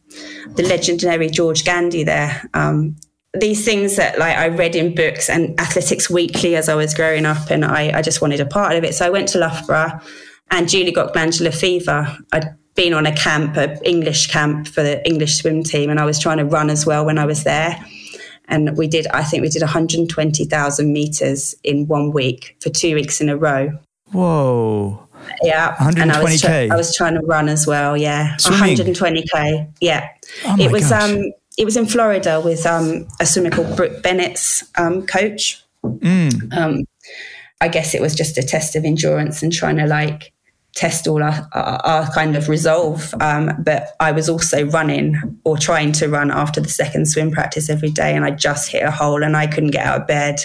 the 0.55 0.63
legendary 0.63 1.29
George 1.29 1.63
Gandy 1.63 2.03
there. 2.03 2.49
Um, 2.53 2.95
these 3.39 3.65
things 3.65 3.95
that 3.95 4.19
like 4.19 4.37
I 4.37 4.47
read 4.47 4.75
in 4.75 4.95
books 4.95 5.29
and 5.29 5.59
Athletics 5.59 6.09
Weekly 6.09 6.55
as 6.55 6.69
I 6.69 6.75
was 6.75 6.93
growing 6.93 7.25
up, 7.25 7.49
and 7.49 7.65
I, 7.65 7.97
I 7.97 8.01
just 8.01 8.21
wanted 8.21 8.39
a 8.39 8.45
part 8.45 8.75
of 8.75 8.83
it. 8.83 8.95
So 8.95 9.05
I 9.05 9.09
went 9.09 9.27
to 9.29 9.39
Loughborough, 9.39 9.99
and 10.51 10.69
Julie 10.69 10.91
got 10.91 11.13
glandular 11.13 11.51
fever. 11.51 12.17
I'd 12.31 12.55
been 12.75 12.93
on 12.93 13.05
a 13.05 13.15
camp, 13.15 13.55
an 13.57 13.79
English 13.83 14.27
camp 14.27 14.67
for 14.67 14.83
the 14.83 15.05
English 15.07 15.37
swim 15.37 15.63
team, 15.63 15.89
and 15.89 15.99
I 15.99 16.05
was 16.05 16.19
trying 16.19 16.37
to 16.37 16.45
run 16.45 16.69
as 16.69 16.85
well 16.85 17.05
when 17.05 17.17
I 17.17 17.25
was 17.25 17.43
there 17.43 17.83
and 18.47 18.77
we 18.77 18.87
did, 18.87 19.07
I 19.07 19.23
think 19.23 19.41
we 19.41 19.49
did 19.49 19.61
120,000 19.61 20.93
meters 20.93 21.55
in 21.63 21.87
one 21.87 22.11
week 22.11 22.57
for 22.61 22.69
two 22.69 22.95
weeks 22.95 23.21
in 23.21 23.29
a 23.29 23.37
row. 23.37 23.71
Whoa. 24.11 25.07
Yeah. 25.41 25.75
120K. 25.77 26.01
And 26.01 26.11
I 26.11 26.23
was, 26.23 26.41
tra- 26.41 26.67
I 26.71 26.75
was 26.75 26.95
trying 26.95 27.15
to 27.15 27.21
run 27.21 27.49
as 27.49 27.65
well. 27.65 27.97
Yeah. 27.97 28.37
Swimming. 28.37 28.77
120K. 28.77 29.73
Yeah. 29.81 30.09
Oh 30.45 30.57
it 30.59 30.71
was, 30.71 30.89
gosh. 30.89 31.09
um, 31.09 31.31
it 31.57 31.65
was 31.65 31.77
in 31.77 31.85
Florida 31.85 32.41
with 32.43 32.65
um, 32.65 33.07
a 33.19 33.25
swimmer 33.25 33.49
called 33.49 33.75
Brooke 33.75 34.03
Bennett's 34.03 34.63
um, 34.77 35.05
coach. 35.05 35.63
Mm. 35.83 36.53
Um, 36.55 36.85
I 37.61 37.67
guess 37.67 37.93
it 37.93 38.01
was 38.01 38.13
just 38.13 38.37
a 38.37 38.43
test 38.43 38.75
of 38.75 38.83
endurance 38.83 39.41
and 39.41 39.51
trying 39.51 39.77
to 39.77 39.87
like 39.87 40.33
test 40.75 41.07
all 41.07 41.23
our, 41.23 41.47
our, 41.53 41.79
our 41.85 42.11
kind 42.11 42.35
of 42.35 42.49
resolve. 42.49 43.13
Um, 43.21 43.51
but 43.59 43.95
I 43.99 44.11
was 44.11 44.27
also 44.27 44.65
running 44.65 45.39
or 45.45 45.57
trying 45.57 45.93
to 45.93 46.09
run 46.09 46.31
after 46.31 46.59
the 46.59 46.69
second 46.69 47.07
swim 47.07 47.31
practice 47.31 47.69
every 47.69 47.89
day, 47.89 48.13
and 48.13 48.25
I 48.25 48.31
just 48.31 48.69
hit 48.69 48.83
a 48.83 48.91
hole 48.91 49.23
and 49.23 49.37
I 49.37 49.47
couldn't 49.47 49.71
get 49.71 49.85
out 49.85 50.01
of 50.01 50.07
bed. 50.07 50.41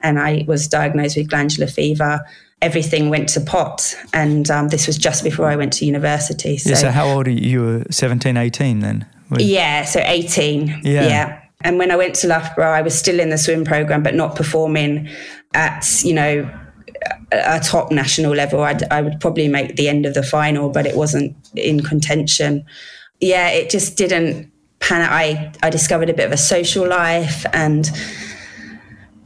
And 0.00 0.18
I 0.18 0.44
was 0.48 0.68
diagnosed 0.68 1.16
with 1.16 1.28
glandular 1.28 1.66
fever. 1.66 2.24
Everything 2.62 3.10
went 3.10 3.28
to 3.30 3.40
pot. 3.40 3.94
And 4.14 4.50
um, 4.50 4.68
this 4.68 4.86
was 4.86 4.96
just 4.96 5.22
before 5.22 5.46
I 5.46 5.56
went 5.56 5.72
to 5.74 5.84
university. 5.84 6.56
So, 6.56 6.70
yeah, 6.70 6.76
so 6.76 6.90
how 6.90 7.08
old 7.08 7.28
are 7.28 7.30
you? 7.30 7.50
You 7.50 7.60
were 7.60 7.84
17, 7.90 8.36
18 8.36 8.80
then? 8.80 9.06
Yeah, 9.36 9.84
so 9.84 10.00
18. 10.00 10.80
Yeah. 10.84 11.06
yeah. 11.06 11.42
And 11.62 11.78
when 11.78 11.90
I 11.90 11.96
went 11.96 12.14
to 12.16 12.28
Loughborough, 12.28 12.72
I 12.72 12.82
was 12.82 12.96
still 12.96 13.18
in 13.18 13.30
the 13.30 13.38
swim 13.38 13.64
program, 13.64 14.02
but 14.02 14.14
not 14.14 14.36
performing 14.36 15.08
at, 15.54 16.02
you 16.04 16.14
know, 16.14 16.48
a 17.32 17.60
top 17.60 17.90
national 17.90 18.34
level, 18.34 18.62
I'd, 18.62 18.84
I 18.92 19.02
would 19.02 19.20
probably 19.20 19.48
make 19.48 19.76
the 19.76 19.88
end 19.88 20.06
of 20.06 20.14
the 20.14 20.22
final, 20.22 20.70
but 20.70 20.86
it 20.86 20.96
wasn't 20.96 21.36
in 21.54 21.82
contention. 21.82 22.64
Yeah, 23.20 23.48
it 23.48 23.70
just 23.70 23.96
didn't 23.96 24.50
pan 24.80 25.02
out. 25.02 25.12
I, 25.12 25.52
I 25.62 25.70
discovered 25.70 26.08
a 26.08 26.14
bit 26.14 26.26
of 26.26 26.32
a 26.32 26.36
social 26.36 26.88
life 26.88 27.44
and 27.52 27.90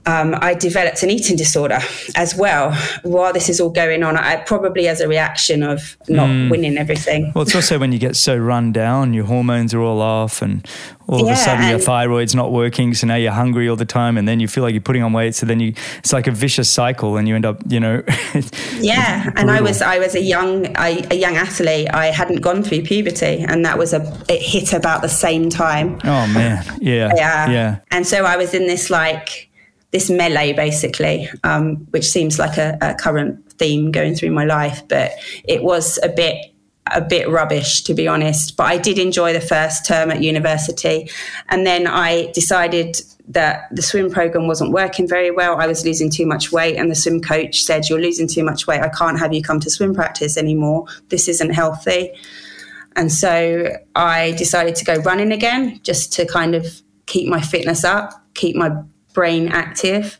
um, 0.04 0.34
I 0.40 0.54
developed 0.54 1.02
an 1.02 1.10
eating 1.10 1.36
disorder 1.36 1.78
as 2.16 2.34
well 2.34 2.72
while 3.02 3.32
this 3.32 3.48
is 3.48 3.60
all 3.60 3.70
going 3.70 4.02
on. 4.02 4.16
I 4.16 4.36
probably 4.36 4.88
as 4.88 5.00
a 5.00 5.06
reaction 5.06 5.62
of 5.62 5.96
not 6.08 6.28
mm. 6.28 6.50
winning 6.50 6.76
everything. 6.76 7.30
Well, 7.34 7.42
it's 7.42 7.54
also 7.54 7.78
when 7.78 7.92
you 7.92 7.98
get 7.98 8.16
so 8.16 8.36
run 8.36 8.72
down, 8.72 9.14
your 9.14 9.26
hormones 9.26 9.72
are 9.72 9.80
all 9.80 10.00
off, 10.00 10.42
and 10.42 10.66
all 11.06 11.24
of 11.24 11.32
a 11.32 11.36
sudden 11.36 11.68
your 11.68 11.78
thyroid's 11.78 12.34
not 12.34 12.50
working. 12.50 12.94
So 12.94 13.06
now 13.06 13.14
you're 13.14 13.32
hungry 13.32 13.68
all 13.68 13.76
the 13.76 13.84
time, 13.84 14.18
and 14.18 14.26
then 14.26 14.40
you 14.40 14.48
feel 14.48 14.64
like 14.64 14.72
you're 14.72 14.80
putting 14.80 15.04
on 15.04 15.12
weight. 15.12 15.36
So 15.36 15.46
then 15.46 15.60
you, 15.60 15.74
it's 15.98 16.12
like 16.12 16.26
a 16.26 16.32
vicious 16.32 16.68
cycle, 16.68 17.16
and 17.16 17.28
you 17.28 17.36
end 17.36 17.46
up, 17.46 17.60
you 17.68 17.78
know. 17.78 18.02
yeah, 18.80 19.30
and 19.36 19.52
I 19.52 19.60
was 19.60 19.82
I 19.82 19.98
was 19.98 20.16
a 20.16 20.22
young 20.22 20.76
I, 20.76 21.06
a 21.12 21.14
young 21.14 21.36
athlete. 21.36 21.88
I 21.94 22.06
hadn't 22.06 22.40
gone 22.40 22.64
through 22.64 22.82
puberty, 22.82 23.44
and 23.46 23.64
that 23.64 23.78
was 23.78 23.92
a 23.92 24.00
it 24.28 24.42
hit 24.42 24.72
about 24.72 25.02
the 25.02 25.08
same 25.08 25.48
time. 25.48 26.00
Oh 26.02 26.26
man, 26.26 26.64
yeah, 26.80 27.12
yeah, 27.14 27.50
yeah. 27.50 27.78
And 27.92 28.04
so 28.04 28.24
I 28.24 28.36
was 28.36 28.52
in 28.52 28.66
this 28.66 28.90
like 28.90 29.48
this 29.92 30.11
melee 30.11 30.52
basically, 30.52 31.28
um, 31.44 31.76
which 31.90 32.09
seems 32.09 32.38
like 32.38 32.57
a, 32.57 32.76
a, 32.81 32.94
current 32.94 33.52
theme 33.52 33.92
going 33.92 34.14
through 34.14 34.31
my 34.31 34.44
life, 34.44 34.83
but 34.88 35.12
it 35.44 35.62
was 35.62 35.98
a 36.02 36.09
bit 36.09 36.46
a 36.90 37.00
bit 37.00 37.28
rubbish 37.28 37.83
to 37.83 37.94
be 37.94 38.09
honest. 38.09 38.57
But 38.57 38.64
I 38.64 38.76
did 38.76 38.98
enjoy 38.98 39.33
the 39.33 39.40
first 39.40 39.87
term 39.87 40.11
at 40.11 40.22
university, 40.22 41.11
and 41.48 41.66
then 41.66 41.87
I 41.87 42.31
decided 42.33 42.96
that 43.28 43.68
the 43.70 43.83
swim 43.83 44.11
program 44.11 44.48
wasn't 44.48 44.72
working 44.72 45.07
very 45.07 45.31
well. 45.31 45.61
I 45.61 45.66
was 45.66 45.85
losing 45.85 46.11
too 46.11 46.26
much 46.26 46.50
weight, 46.50 46.76
and 46.76 46.90
the 46.90 46.94
swim 46.94 47.20
coach 47.20 47.62
said, 47.62 47.88
"You're 47.88 48.00
losing 48.00 48.26
too 48.26 48.42
much 48.42 48.66
weight. 48.66 48.81
I 48.81 48.88
can't 48.88 49.18
have 49.18 49.33
you 49.33 49.42
come 49.42 49.61
to 49.61 49.70
swim 49.70 49.94
practice 49.94 50.37
anymore. 50.37 50.87
This 51.09 51.28
isn't 51.28 51.50
healthy." 51.50 52.12
And 52.96 53.12
so 53.12 53.76
I 53.94 54.33
decided 54.33 54.74
to 54.76 54.85
go 54.85 54.96
running 54.96 55.33
again, 55.33 55.81
just 55.83 56.12
to 56.14 56.26
kind 56.26 56.55
of 56.55 56.83
keep 57.07 57.28
my 57.28 57.40
fitness 57.40 57.85
up, 57.85 58.12
keep 58.35 58.55
my 58.57 58.70
brain 59.14 59.48
active. 59.48 60.18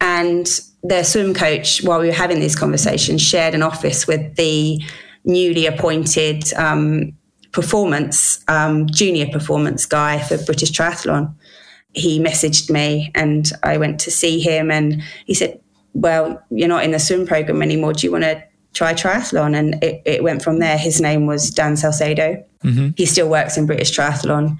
And 0.00 0.48
their 0.82 1.04
swim 1.04 1.34
coach, 1.34 1.82
while 1.82 2.00
we 2.00 2.06
were 2.06 2.12
having 2.12 2.40
these 2.40 2.56
conversations, 2.56 3.22
shared 3.22 3.54
an 3.54 3.62
office 3.62 4.06
with 4.06 4.36
the 4.36 4.80
newly 5.24 5.66
appointed 5.66 6.52
um, 6.54 7.12
performance, 7.52 8.44
um, 8.48 8.86
junior 8.86 9.26
performance 9.26 9.86
guy 9.86 10.20
for 10.20 10.36
British 10.44 10.70
Triathlon. 10.70 11.34
he 11.94 12.20
messaged 12.20 12.70
me 12.70 13.10
and 13.14 13.50
I 13.62 13.78
went 13.78 13.98
to 14.00 14.10
see 14.10 14.38
him 14.40 14.70
and 14.70 15.02
he 15.24 15.34
said, 15.34 15.58
Well, 15.94 16.42
you're 16.50 16.68
not 16.68 16.84
in 16.84 16.90
the 16.90 16.98
swim 16.98 17.26
program 17.26 17.62
anymore. 17.62 17.94
Do 17.94 18.06
you 18.06 18.12
want 18.12 18.24
to 18.24 18.42
try 18.74 18.92
triathlon? 18.92 19.56
And 19.56 19.82
it, 19.82 20.02
it 20.04 20.22
went 20.22 20.42
from 20.42 20.58
there. 20.58 20.76
His 20.76 21.00
name 21.00 21.26
was 21.26 21.50
Dan 21.50 21.76
Salcedo. 21.76 22.44
Mm-hmm. 22.62 22.90
He 22.96 23.06
still 23.06 23.28
works 23.28 23.56
in 23.56 23.66
British 23.66 23.96
Triathlon. 23.96 24.58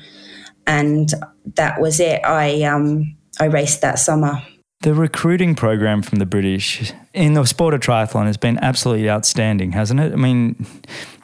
And 0.67 1.13
that 1.55 1.81
was 1.81 2.01
it. 2.01 2.25
I 2.25 2.63
um 2.63 3.16
I 3.39 3.47
raced 3.47 3.81
that 3.83 3.99
summer. 3.99 4.43
The 4.81 4.95
recruiting 4.95 5.55
program 5.55 6.03
from 6.03 6.19
the 6.19 6.27
British 6.27 6.93
in 7.15 7.33
the 7.33 7.45
sport 7.45 7.75
of 7.75 7.81
triathlon 7.81 8.27
has 8.27 8.37
been 8.37 8.59
absolutely 8.59 9.09
outstanding, 9.09 9.73
hasn't 9.73 10.01
it? 10.01 10.13
I 10.13 10.17
mean, 10.17 10.67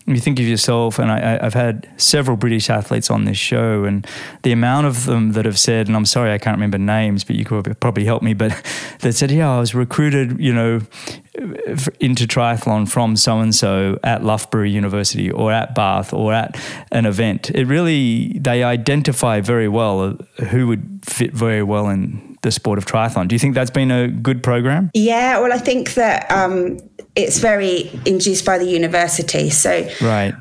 you 0.07 0.19
think 0.19 0.41
of 0.41 0.47
yourself, 0.47 0.99
and 0.99 1.11
I, 1.11 1.43
have 1.43 1.55
had 1.55 1.89
several 1.97 2.37
British 2.37 2.69
athletes 2.69 3.11
on 3.11 3.25
this 3.25 3.37
show, 3.37 3.85
and 3.85 4.07
the 4.43 4.53
amount 4.53 4.87
of 4.87 5.07
them 5.07 5.33
that 5.33 5.45
have 5.45 5.59
said, 5.59 5.87
and 5.87 5.97
I'm 5.97 6.07
sorry 6.07 6.33
I 6.33 6.39
can't 6.39 6.57
remember 6.57 6.79
names, 6.79 7.25
but 7.25 7.37
you 7.37 7.45
could 7.45 7.79
probably 7.81 8.05
help 8.05 8.23
me, 8.23 8.35
but 8.35 8.51
that 9.01 9.13
said, 9.15 9.31
yeah, 9.31 9.51
I 9.51 9.61
was 9.61 9.75
recruited, 9.75 10.41
you 10.41 10.53
know, 10.53 10.81
into 12.01 12.27
triathlon 12.27 12.89
from 12.89 13.17
so 13.17 13.39
and 13.39 13.55
so 13.55 13.99
at 14.03 14.25
Loughborough 14.25 14.65
University 14.65 15.31
or 15.31 15.53
at 15.53 15.75
Bath 15.75 16.13
or 16.13 16.33
at 16.33 16.61
an 16.91 17.07
event. 17.07 17.51
It 17.51 17.67
really, 17.67 18.39
they 18.39 18.63
identify 18.63 19.41
very 19.41 19.69
well 19.69 20.03
uh, 20.03 20.45
who 20.47 20.67
would 20.67 21.01
fit 21.05 21.33
very 21.33 21.63
well 21.63 21.89
in 21.89 22.32
the 22.43 22.51
sport 22.51 22.79
of 22.79 22.87
triathlon. 22.87 23.29
Do 23.29 23.35
you 23.35 23.39
think 23.39 23.55
that's 23.55 23.71
been 23.71 23.91
a 23.91 24.09
good 24.09 24.43
program? 24.43 24.91
Yeah, 24.95 25.41
well, 25.41 25.53
I 25.53 25.59
think 25.59 25.95
that 25.95 26.31
um, 26.31 26.79
it's 27.17 27.39
very 27.39 27.91
induced 28.05 28.45
by 28.45 28.59
the 28.59 28.67
university. 28.67 29.51
So, 29.51 29.89
right. 30.03 30.35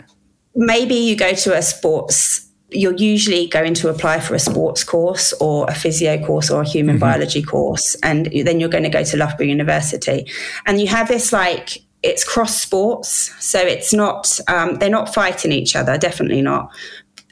Maybe 0.53 0.95
you 0.95 1.15
go 1.15 1.33
to 1.33 1.57
a 1.57 1.61
sports 1.61 2.51
you're 2.71 2.95
usually 2.95 3.47
going 3.47 3.73
to 3.73 3.89
apply 3.89 4.19
for 4.19 4.33
a 4.33 4.39
sports 4.39 4.83
course 4.83 5.33
or 5.33 5.65
a 5.69 5.73
physio 5.73 6.23
course 6.25 6.49
or 6.49 6.61
a 6.61 6.67
human 6.67 6.95
mm-hmm. 6.95 7.01
biology 7.01 7.43
course. 7.43 7.95
And 8.01 8.27
then 8.27 8.59
you're 8.59 8.69
going 8.69 8.85
to 8.85 8.89
go 8.89 9.03
to 9.03 9.17
Loughborough 9.17 9.45
University. 9.45 10.25
And 10.65 10.79
you 10.79 10.87
have 10.87 11.09
this 11.09 11.33
like, 11.33 11.79
it's 12.01 12.23
cross 12.23 12.59
sports. 12.59 13.33
So 13.43 13.59
it's 13.59 13.93
not, 13.93 14.39
um, 14.47 14.75
they're 14.75 14.89
not 14.89 15.13
fighting 15.13 15.51
each 15.51 15.75
other, 15.75 15.97
definitely 15.97 16.41
not. 16.41 16.71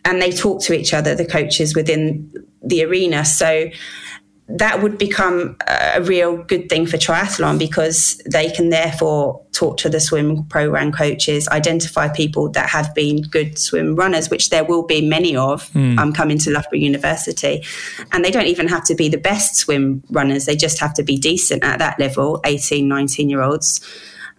And 0.03 0.21
they 0.21 0.31
talk 0.31 0.61
to 0.63 0.73
each 0.73 0.93
other, 0.93 1.15
the 1.15 1.25
coaches 1.25 1.73
within 1.73 2.31
the 2.61 2.83
arena. 2.83 3.23
So 3.23 3.69
that 4.49 4.81
would 4.81 4.97
become 4.97 5.55
a 5.67 6.01
real 6.01 6.37
good 6.37 6.69
thing 6.69 6.87
for 6.87 6.97
triathlon 6.97 7.59
because 7.59 8.17
they 8.25 8.49
can 8.49 8.69
therefore 8.69 9.45
talk 9.51 9.77
to 9.77 9.89
the 9.89 9.99
swim 9.99 10.43
program 10.45 10.91
coaches, 10.91 11.47
identify 11.49 12.07
people 12.09 12.49
that 12.49 12.67
have 12.67 12.93
been 12.95 13.21
good 13.21 13.59
swim 13.59 13.95
runners, 13.95 14.29
which 14.31 14.49
there 14.49 14.63
will 14.63 14.83
be 14.83 15.07
many 15.07 15.35
of 15.35 15.69
mm. 15.71 15.97
um, 15.99 16.11
coming 16.11 16.39
to 16.39 16.49
Loughborough 16.49 16.79
University. 16.79 17.63
And 18.11 18.25
they 18.25 18.31
don't 18.31 18.47
even 18.47 18.67
have 18.67 18.83
to 18.85 18.95
be 18.95 19.07
the 19.07 19.19
best 19.19 19.55
swim 19.55 20.03
runners, 20.09 20.45
they 20.45 20.55
just 20.55 20.79
have 20.79 20.95
to 20.95 21.03
be 21.03 21.17
decent 21.17 21.63
at 21.63 21.77
that 21.77 21.99
level 21.99 22.41
18, 22.43 22.87
19 22.87 23.29
year 23.29 23.43
olds. 23.43 23.81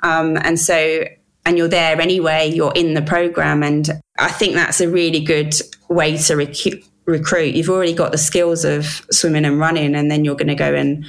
Um, 0.03 0.37
and 0.38 0.59
so, 0.59 1.05
and 1.46 1.57
you're 1.57 1.68
there 1.68 2.01
anyway, 2.01 2.51
you're 2.51 2.73
in 2.75 2.94
the 2.94 3.03
program. 3.03 3.62
And 3.62 3.88
I 4.18 4.31
think 4.31 4.55
that's 4.55 4.81
a 4.81 4.88
really 4.88 5.20
good 5.20 5.55
way 5.88 6.16
to 6.16 6.35
recruit 6.37 6.85
recruit, 7.11 7.55
you've 7.55 7.68
already 7.68 7.92
got 7.92 8.12
the 8.12 8.18
skills 8.18 8.64
of 8.64 9.07
swimming 9.11 9.44
and 9.44 9.59
running, 9.59 9.94
and 9.94 10.11
then 10.11 10.25
you're 10.25 10.37
going 10.37 10.49
to 10.49 10.55
go 10.55 10.75
and 10.75 11.05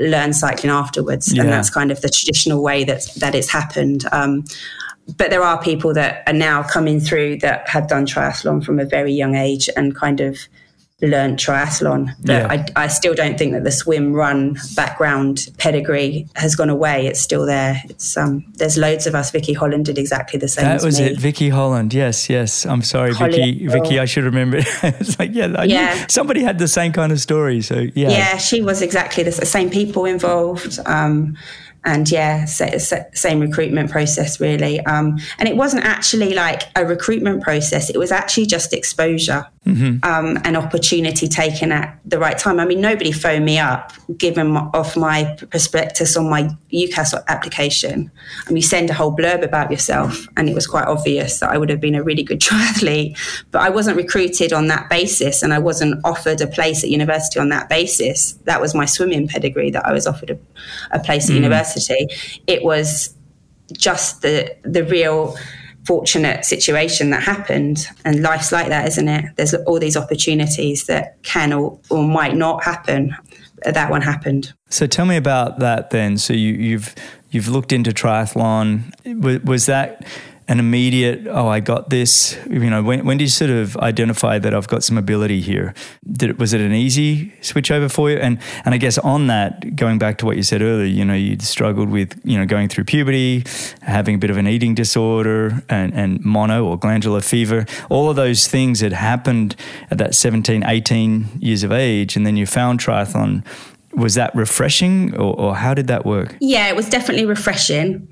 learn 0.00 0.32
cycling 0.32 0.70
afterwards. 0.70 1.32
Yeah. 1.32 1.42
And 1.42 1.52
that's 1.52 1.70
kind 1.70 1.90
of 1.90 2.00
the 2.00 2.08
traditional 2.08 2.62
way 2.62 2.84
that 2.84 3.02
that 3.18 3.34
it's 3.34 3.50
happened. 3.50 4.04
Um, 4.12 4.44
but 5.16 5.30
there 5.30 5.42
are 5.42 5.60
people 5.62 5.94
that 5.94 6.24
are 6.26 6.32
now 6.32 6.62
coming 6.64 6.98
through 6.98 7.38
that 7.38 7.68
have 7.68 7.88
done 7.88 8.06
triathlon 8.06 8.64
from 8.64 8.80
a 8.80 8.84
very 8.84 9.12
young 9.12 9.36
age 9.36 9.68
and 9.76 9.94
kind 9.94 10.20
of 10.20 10.38
learned 11.02 11.38
triathlon. 11.38 12.14
But 12.20 12.32
yeah. 12.32 12.64
I, 12.76 12.84
I, 12.84 12.86
still 12.86 13.14
don't 13.14 13.36
think 13.36 13.52
that 13.52 13.64
the 13.64 13.70
swim 13.70 14.14
run 14.14 14.56
background 14.74 15.48
pedigree 15.58 16.26
has 16.36 16.54
gone 16.54 16.70
away. 16.70 17.06
It's 17.06 17.20
still 17.20 17.44
there. 17.44 17.82
It's 17.84 18.16
um, 18.16 18.44
there's 18.54 18.78
loads 18.78 19.06
of 19.06 19.14
us. 19.14 19.30
Vicky 19.30 19.52
Holland 19.52 19.84
did 19.84 19.98
exactly 19.98 20.38
the 20.38 20.48
same. 20.48 20.64
That 20.64 20.82
was 20.82 20.98
me. 20.98 21.08
it, 21.08 21.18
Vicky 21.18 21.50
Holland. 21.50 21.92
Yes, 21.92 22.30
yes. 22.30 22.64
I'm 22.64 22.82
sorry, 22.82 23.12
Holly 23.12 23.52
Vicky. 23.52 23.66
Vicky, 23.66 23.98
I 23.98 24.06
should 24.06 24.24
remember. 24.24 24.58
it's 24.82 25.18
like 25.18 25.34
yeah, 25.34 25.64
yeah. 25.64 26.06
somebody 26.08 26.42
had 26.42 26.58
the 26.58 26.68
same 26.68 26.92
kind 26.92 27.12
of 27.12 27.20
story. 27.20 27.60
So 27.60 27.86
yeah, 27.94 28.10
yeah, 28.10 28.36
she 28.38 28.62
was 28.62 28.80
exactly 28.80 29.22
the 29.22 29.32
same 29.32 29.68
people 29.68 30.06
involved. 30.06 30.78
Um, 30.86 31.36
and 31.84 32.10
yeah, 32.10 32.46
same 32.46 33.40
recruitment 33.40 33.90
process 33.92 34.40
really. 34.40 34.80
Um, 34.80 35.18
and 35.38 35.48
it 35.48 35.56
wasn't 35.56 35.84
actually 35.84 36.34
like 36.34 36.62
a 36.74 36.84
recruitment 36.84 37.42
process; 37.42 37.90
it 37.90 37.98
was 37.98 38.10
actually 38.10 38.46
just 38.46 38.72
exposure 38.72 39.46
mm-hmm. 39.66 39.98
um, 40.02 40.38
an 40.44 40.56
opportunity 40.56 41.28
taken 41.28 41.72
at 41.72 41.98
the 42.04 42.18
right 42.18 42.38
time. 42.38 42.60
I 42.60 42.64
mean, 42.64 42.80
nobody 42.80 43.12
phoned 43.12 43.44
me 43.44 43.58
up, 43.58 43.92
given 44.16 44.56
off 44.56 44.96
my 44.96 45.36
prospectus 45.50 46.16
on 46.16 46.30
my 46.30 46.48
UCAS 46.72 47.14
application, 47.28 48.10
and 48.46 48.56
you 48.56 48.62
send 48.62 48.88
a 48.90 48.94
whole 48.94 49.14
blurb 49.14 49.42
about 49.42 49.70
yourself, 49.70 50.26
and 50.36 50.48
it 50.48 50.54
was 50.54 50.66
quite 50.66 50.86
obvious 50.86 51.40
that 51.40 51.50
I 51.50 51.58
would 51.58 51.68
have 51.68 51.80
been 51.80 51.94
a 51.94 52.02
really 52.02 52.22
good 52.22 52.40
triathlete, 52.46 53.18
but 53.50 53.62
I 53.62 53.70
wasn't 53.70 53.96
recruited 53.96 54.52
on 54.52 54.68
that 54.68 54.88
basis, 54.88 55.42
and 55.42 55.52
I 55.52 55.58
wasn't 55.58 56.00
offered 56.04 56.40
a 56.40 56.46
place 56.46 56.84
at 56.84 56.90
university 56.90 57.40
on 57.40 57.48
that 57.50 57.68
basis. 57.68 58.32
That 58.44 58.60
was 58.60 58.74
my 58.74 58.84
swimming 58.84 59.28
pedigree 59.28 59.70
that 59.70 59.84
I 59.84 59.92
was 59.92 60.06
offered 60.06 60.30
a, 60.30 60.38
a 60.92 61.00
place 61.00 61.28
at 61.28 61.32
mm. 61.32 61.36
university. 61.36 62.06
It 62.46 62.62
was 62.62 63.14
just 63.72 64.22
the 64.22 64.56
the 64.62 64.84
real 64.84 65.36
fortunate 65.86 66.44
situation 66.44 67.10
that 67.10 67.22
happened. 67.22 67.86
And 68.04 68.22
life's 68.22 68.52
like 68.52 68.68
that, 68.68 68.86
isn't 68.88 69.08
it? 69.08 69.24
There's 69.36 69.54
all 69.54 69.78
these 69.78 69.96
opportunities 69.96 70.86
that 70.86 71.22
can 71.22 71.52
or, 71.52 71.78
or 71.90 72.02
might 72.02 72.34
not 72.34 72.64
happen. 72.64 73.16
That 73.64 73.90
one 73.90 74.02
happened. 74.02 74.52
So 74.68 74.86
tell 74.86 75.06
me 75.06 75.16
about 75.16 75.60
that 75.60 75.90
then. 75.90 76.18
So 76.18 76.32
you, 76.32 76.52
you've 76.52 76.94
you've 77.30 77.48
looked 77.48 77.72
into 77.72 77.90
triathlon. 77.90 78.92
Was, 79.22 79.40
was 79.42 79.66
that 79.66 80.06
an 80.48 80.60
immediate, 80.60 81.26
oh, 81.26 81.48
I 81.48 81.58
got 81.58 81.90
this? 81.90 82.38
You 82.48 82.70
know, 82.70 82.82
when, 82.82 83.04
when 83.04 83.18
do 83.18 83.24
you 83.24 83.30
sort 83.30 83.50
of 83.50 83.76
identify 83.78 84.38
that 84.38 84.54
I've 84.54 84.68
got 84.68 84.84
some 84.84 84.96
ability 84.96 85.40
here? 85.40 85.74
Did 86.10 86.30
it, 86.30 86.38
was 86.38 86.52
it 86.52 86.60
an 86.60 86.72
easy 86.72 87.32
switch 87.42 87.70
over 87.70 87.88
for 87.88 88.10
you? 88.10 88.18
And 88.18 88.38
and 88.64 88.74
I 88.74 88.78
guess 88.78 88.96
on 88.98 89.26
that, 89.26 89.74
going 89.74 89.98
back 89.98 90.18
to 90.18 90.26
what 90.26 90.36
you 90.36 90.44
said 90.44 90.62
earlier, 90.62 90.86
you 90.86 91.04
know, 91.04 91.14
you 91.14 91.36
struggled 91.40 91.90
with, 91.90 92.20
you 92.24 92.38
know, 92.38 92.46
going 92.46 92.68
through 92.68 92.84
puberty, 92.84 93.44
having 93.82 94.14
a 94.14 94.18
bit 94.18 94.30
of 94.30 94.36
an 94.36 94.46
eating 94.46 94.74
disorder 94.74 95.64
and, 95.68 95.92
and 95.94 96.24
mono 96.24 96.64
or 96.64 96.78
glandular 96.78 97.20
fever. 97.20 97.66
All 97.90 98.08
of 98.08 98.14
those 98.16 98.46
things 98.46 98.80
had 98.80 98.92
happened 98.92 99.56
at 99.90 99.98
that 99.98 100.14
17, 100.14 100.64
18 100.64 101.26
years 101.40 101.64
of 101.64 101.72
age. 101.72 102.16
And 102.16 102.24
then 102.24 102.36
you 102.36 102.46
found 102.46 102.78
triathlon 102.78 103.44
was 103.96 104.14
that 104.14 104.34
refreshing 104.34 105.16
or, 105.16 105.34
or, 105.40 105.56
how 105.56 105.72
did 105.72 105.86
that 105.86 106.04
work 106.04 106.36
yeah 106.38 106.68
it 106.68 106.76
was 106.76 106.86
definitely 106.88 107.24
refreshing 107.24 108.06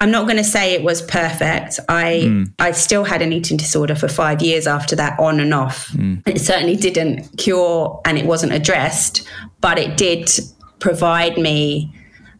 i'm 0.00 0.10
not 0.10 0.24
going 0.24 0.36
to 0.36 0.44
say 0.44 0.74
it 0.74 0.82
was 0.82 1.02
perfect 1.02 1.78
i 1.88 2.22
mm. 2.24 2.52
i 2.58 2.70
still 2.70 3.04
had 3.04 3.22
an 3.22 3.32
eating 3.32 3.56
disorder 3.56 3.94
for 3.94 4.08
five 4.08 4.42
years 4.42 4.66
after 4.66 4.96
that 4.96 5.18
on 5.18 5.40
and 5.40 5.54
off 5.54 5.88
mm. 5.88 6.22
it 6.26 6.40
certainly 6.40 6.76
didn't 6.76 7.24
cure 7.36 8.00
and 8.04 8.18
it 8.18 8.26
wasn't 8.26 8.52
addressed 8.52 9.26
but 9.60 9.78
it 9.78 9.96
did 9.96 10.28
provide 10.78 11.36
me 11.36 11.92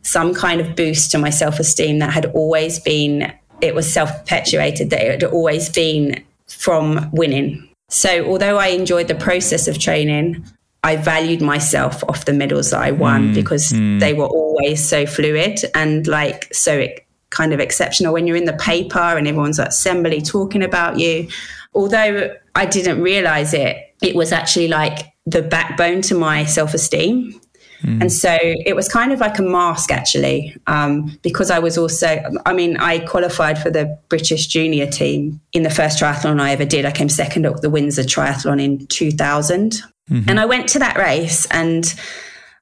some 0.03 0.33
kind 0.33 0.61
of 0.61 0.75
boost 0.75 1.11
to 1.11 1.19
my 1.19 1.31
self-esteem 1.31 1.99
that 1.99 2.13
had 2.13 2.27
always 2.27 2.79
been 2.81 3.33
it 3.61 3.75
was 3.75 3.93
self-perpetuated 3.93 4.91
that 4.91 5.03
it 5.03 5.23
had 5.23 5.25
always 5.25 5.69
been 5.69 6.23
from 6.49 7.11
winning 7.13 7.69
so 7.89 8.25
although 8.27 8.59
i 8.59 8.69
enjoyed 8.69 9.09
the 9.09 9.15
process 9.15 9.69
of 9.69 9.79
training 9.79 10.45
I 10.83 10.97
valued 10.97 11.43
myself 11.43 12.03
off 12.09 12.25
the 12.25 12.33
medals 12.33 12.71
that 12.71 12.81
I 12.81 12.91
won 12.91 13.29
mm, 13.29 13.35
because 13.35 13.73
mm. 13.73 14.01
they 14.01 14.15
were 14.15 14.27
always 14.27 14.87
so 14.87 15.05
fluid 15.05 15.61
and 15.75 16.07
like 16.07 16.53
so 16.55 16.87
kind 17.31 17.53
of 17.53 17.61
exceptional 17.61 18.13
when 18.13 18.27
you're 18.27 18.37
in 18.37 18.45
the 18.45 18.55
paper 18.55 18.99
and 18.99 19.27
everyone's 19.27 19.59
at 19.59 19.69
assembly 19.69 20.21
talking 20.21 20.63
about 20.63 20.99
you. 20.99 21.29
Although 21.75 22.35
I 22.55 22.67
didn't 22.67 23.01
realize 23.01 23.55
it, 23.55 23.95
it 24.03 24.15
was 24.15 24.33
actually 24.33 24.69
like 24.69 25.13
the 25.27 25.43
backbone 25.43 26.03
to 26.03 26.15
my 26.15 26.45
self 26.45 26.75
esteem. 26.75 27.41
Mm. 27.83 28.03
And 28.03 28.13
so 28.13 28.37
it 28.41 28.77
was 28.77 28.89
kind 28.89 29.11
of 29.13 29.21
like 29.21 29.39
a 29.39 29.43
mask, 29.43 29.91
actually, 29.91 30.55
um, 30.67 31.19
because 31.23 31.51
I 31.51 31.59
was 31.61 31.79
also, 31.79 32.23
I 32.45 32.53
mean, 32.53 32.77
I 32.77 32.99
qualified 32.99 33.59
for 33.59 33.71
the 33.71 33.99
British 34.09 34.49
junior 34.49 34.87
team 34.87 35.41
in 35.53 35.63
the 35.63 35.71
first 35.71 35.99
triathlon 35.99 36.41
I 36.41 36.53
ever 36.53 36.67
did. 36.67 36.85
I 36.85 36.91
came 36.91 37.09
second 37.09 37.47
at 37.47 37.63
the 37.63 37.71
Windsor 37.71 38.03
Triathlon 38.03 38.63
in 38.63 38.87
2000. 38.89 39.83
Mm-hmm. 40.11 40.29
And 40.29 40.39
I 40.39 40.45
went 40.45 40.69
to 40.71 40.79
that 40.81 40.99
race 40.99 41.47
and 41.47 41.95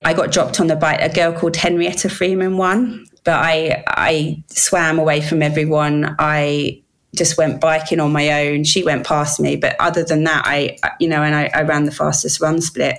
I 0.05 0.15
got 0.15 0.31
dropped 0.31 0.61
on 0.61 0.69
the 0.69 0.77
bike. 0.77 1.01
A 1.01 1.13
girl 1.13 1.33
called 1.33 1.57
Henrietta 1.57 2.09
Freeman 2.09 2.57
won, 2.57 3.08
but 3.29 3.45
I 3.45 3.85
I 3.87 4.43
swam 4.47 4.99
away 4.99 5.21
from 5.21 5.43
everyone. 5.43 6.17
I 6.19 6.83
just 7.15 7.37
went 7.37 7.61
biking 7.61 8.01
on 8.01 8.11
my 8.11 8.47
own. 8.47 8.65
She 8.65 8.83
went 8.83 9.07
past 9.07 9.39
me, 9.39 9.55
but 9.55 9.77
other 9.81 10.03
than 10.03 10.25
that, 10.25 10.45
I 10.47 10.79
you 10.99 11.09
know, 11.09 11.23
and 11.23 11.35
I, 11.35 11.51
I 11.55 11.61
ran 11.61 11.85
the 11.85 11.93
fastest 11.93 12.41
run 12.41 12.63
split. 12.63 12.97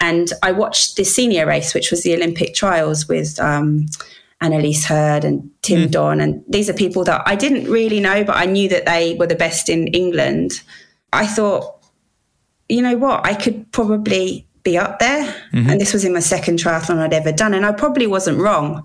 And 0.00 0.32
I 0.42 0.52
watched 0.52 0.96
the 0.96 1.04
senior 1.04 1.44
race, 1.44 1.74
which 1.74 1.90
was 1.90 2.04
the 2.04 2.14
Olympic 2.14 2.54
trials 2.54 3.06
with 3.06 3.38
um, 3.38 3.84
Annaliese 4.42 4.84
Heard 4.84 5.26
and 5.26 5.50
Tim 5.60 5.88
mm. 5.88 5.90
Don, 5.90 6.22
and 6.22 6.42
these 6.48 6.70
are 6.70 6.74
people 6.74 7.04
that 7.04 7.20
I 7.26 7.34
didn't 7.36 7.70
really 7.70 8.00
know, 8.00 8.24
but 8.24 8.36
I 8.36 8.46
knew 8.46 8.70
that 8.70 8.86
they 8.86 9.14
were 9.16 9.26
the 9.26 9.34
best 9.34 9.68
in 9.68 9.88
England. 9.88 10.52
I 11.12 11.26
thought 11.26 11.74
you 12.70 12.80
know 12.80 12.96
what, 12.96 13.26
I 13.26 13.34
could 13.34 13.70
probably 13.72 14.46
be 14.62 14.78
up 14.78 15.00
there. 15.00 15.24
Mm-hmm. 15.52 15.70
And 15.70 15.80
this 15.80 15.92
was 15.92 16.04
in 16.04 16.14
my 16.14 16.20
second 16.20 16.58
triathlon 16.60 16.98
I'd 16.98 17.12
ever 17.12 17.30
done. 17.30 17.52
And 17.52 17.66
I 17.66 17.72
probably 17.72 18.06
wasn't 18.06 18.38
wrong. 18.38 18.82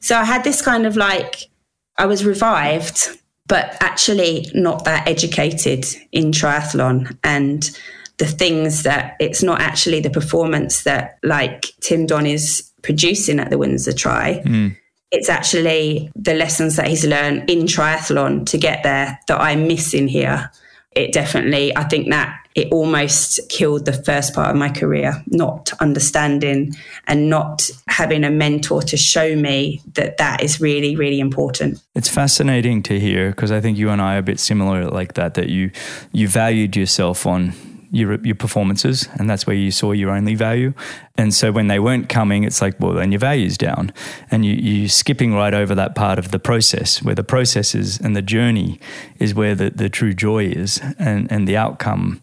So 0.00 0.16
I 0.16 0.24
had 0.24 0.44
this 0.44 0.62
kind 0.62 0.86
of 0.86 0.96
like, 0.96 1.48
I 1.96 2.06
was 2.06 2.24
revived, 2.24 3.08
but 3.46 3.76
actually 3.80 4.50
not 4.54 4.84
that 4.84 5.08
educated 5.08 5.86
in 6.12 6.30
triathlon. 6.30 7.16
And 7.24 7.70
the 8.18 8.26
things 8.26 8.82
that 8.82 9.16
it's 9.20 9.42
not 9.42 9.60
actually 9.60 10.00
the 10.00 10.10
performance 10.10 10.82
that 10.82 11.18
like 11.22 11.72
Tim 11.80 12.04
Don 12.04 12.26
is 12.26 12.70
producing 12.82 13.40
at 13.40 13.50
the 13.50 13.58
Windsor 13.58 13.92
Tri. 13.92 14.42
Mm. 14.44 14.76
It's 15.10 15.28
actually 15.28 16.10
the 16.14 16.34
lessons 16.34 16.76
that 16.76 16.88
he's 16.88 17.06
learned 17.06 17.48
in 17.48 17.60
triathlon 17.60 18.44
to 18.46 18.58
get 18.58 18.82
there 18.82 19.18
that 19.26 19.40
I'm 19.40 19.66
missing 19.66 20.06
here. 20.06 20.50
It 20.92 21.12
definitely, 21.12 21.74
I 21.76 21.84
think 21.84 22.10
that 22.10 22.36
it 22.58 22.72
almost 22.72 23.38
killed 23.48 23.84
the 23.84 23.92
first 23.92 24.34
part 24.34 24.50
of 24.50 24.56
my 24.56 24.68
career, 24.68 25.22
not 25.28 25.72
understanding 25.78 26.74
and 27.06 27.30
not 27.30 27.70
having 27.86 28.24
a 28.24 28.30
mentor 28.30 28.82
to 28.82 28.96
show 28.96 29.36
me 29.36 29.80
that 29.92 30.16
that 30.16 30.42
is 30.42 30.60
really, 30.60 30.96
really 30.96 31.20
important. 31.20 31.80
It's 31.94 32.08
fascinating 32.08 32.82
to 32.82 32.98
hear 32.98 33.30
because 33.30 33.52
I 33.52 33.60
think 33.60 33.78
you 33.78 33.90
and 33.90 34.02
I 34.02 34.16
are 34.16 34.18
a 34.18 34.22
bit 34.22 34.40
similar 34.40 34.88
like 34.88 35.14
that, 35.14 35.34
that 35.34 35.50
you, 35.50 35.70
you 36.10 36.26
valued 36.26 36.74
yourself 36.74 37.26
on 37.26 37.52
your 37.90 38.14
your 38.24 38.34
performances, 38.34 39.08
and 39.18 39.28
that's 39.28 39.46
where 39.46 39.56
you 39.56 39.70
saw 39.70 39.92
your 39.92 40.10
only 40.10 40.34
value. 40.34 40.72
And 41.16 41.34
so 41.34 41.50
when 41.50 41.68
they 41.68 41.78
weren't 41.78 42.08
coming, 42.08 42.44
it's 42.44 42.60
like, 42.62 42.78
well, 42.78 42.94
then 42.94 43.12
your 43.12 43.18
value's 43.18 43.58
down, 43.58 43.92
and 44.30 44.44
you 44.44 44.54
you're 44.54 44.88
skipping 44.88 45.34
right 45.34 45.54
over 45.54 45.74
that 45.74 45.94
part 45.94 46.18
of 46.18 46.30
the 46.30 46.38
process, 46.38 47.02
where 47.02 47.14
the 47.14 47.24
process 47.24 47.74
is 47.74 47.98
and 47.98 48.14
the 48.14 48.22
journey 48.22 48.80
is 49.18 49.34
where 49.34 49.54
the 49.54 49.70
the 49.70 49.88
true 49.88 50.14
joy 50.14 50.44
is, 50.44 50.80
and 50.98 51.30
and 51.30 51.48
the 51.48 51.56
outcome. 51.56 52.20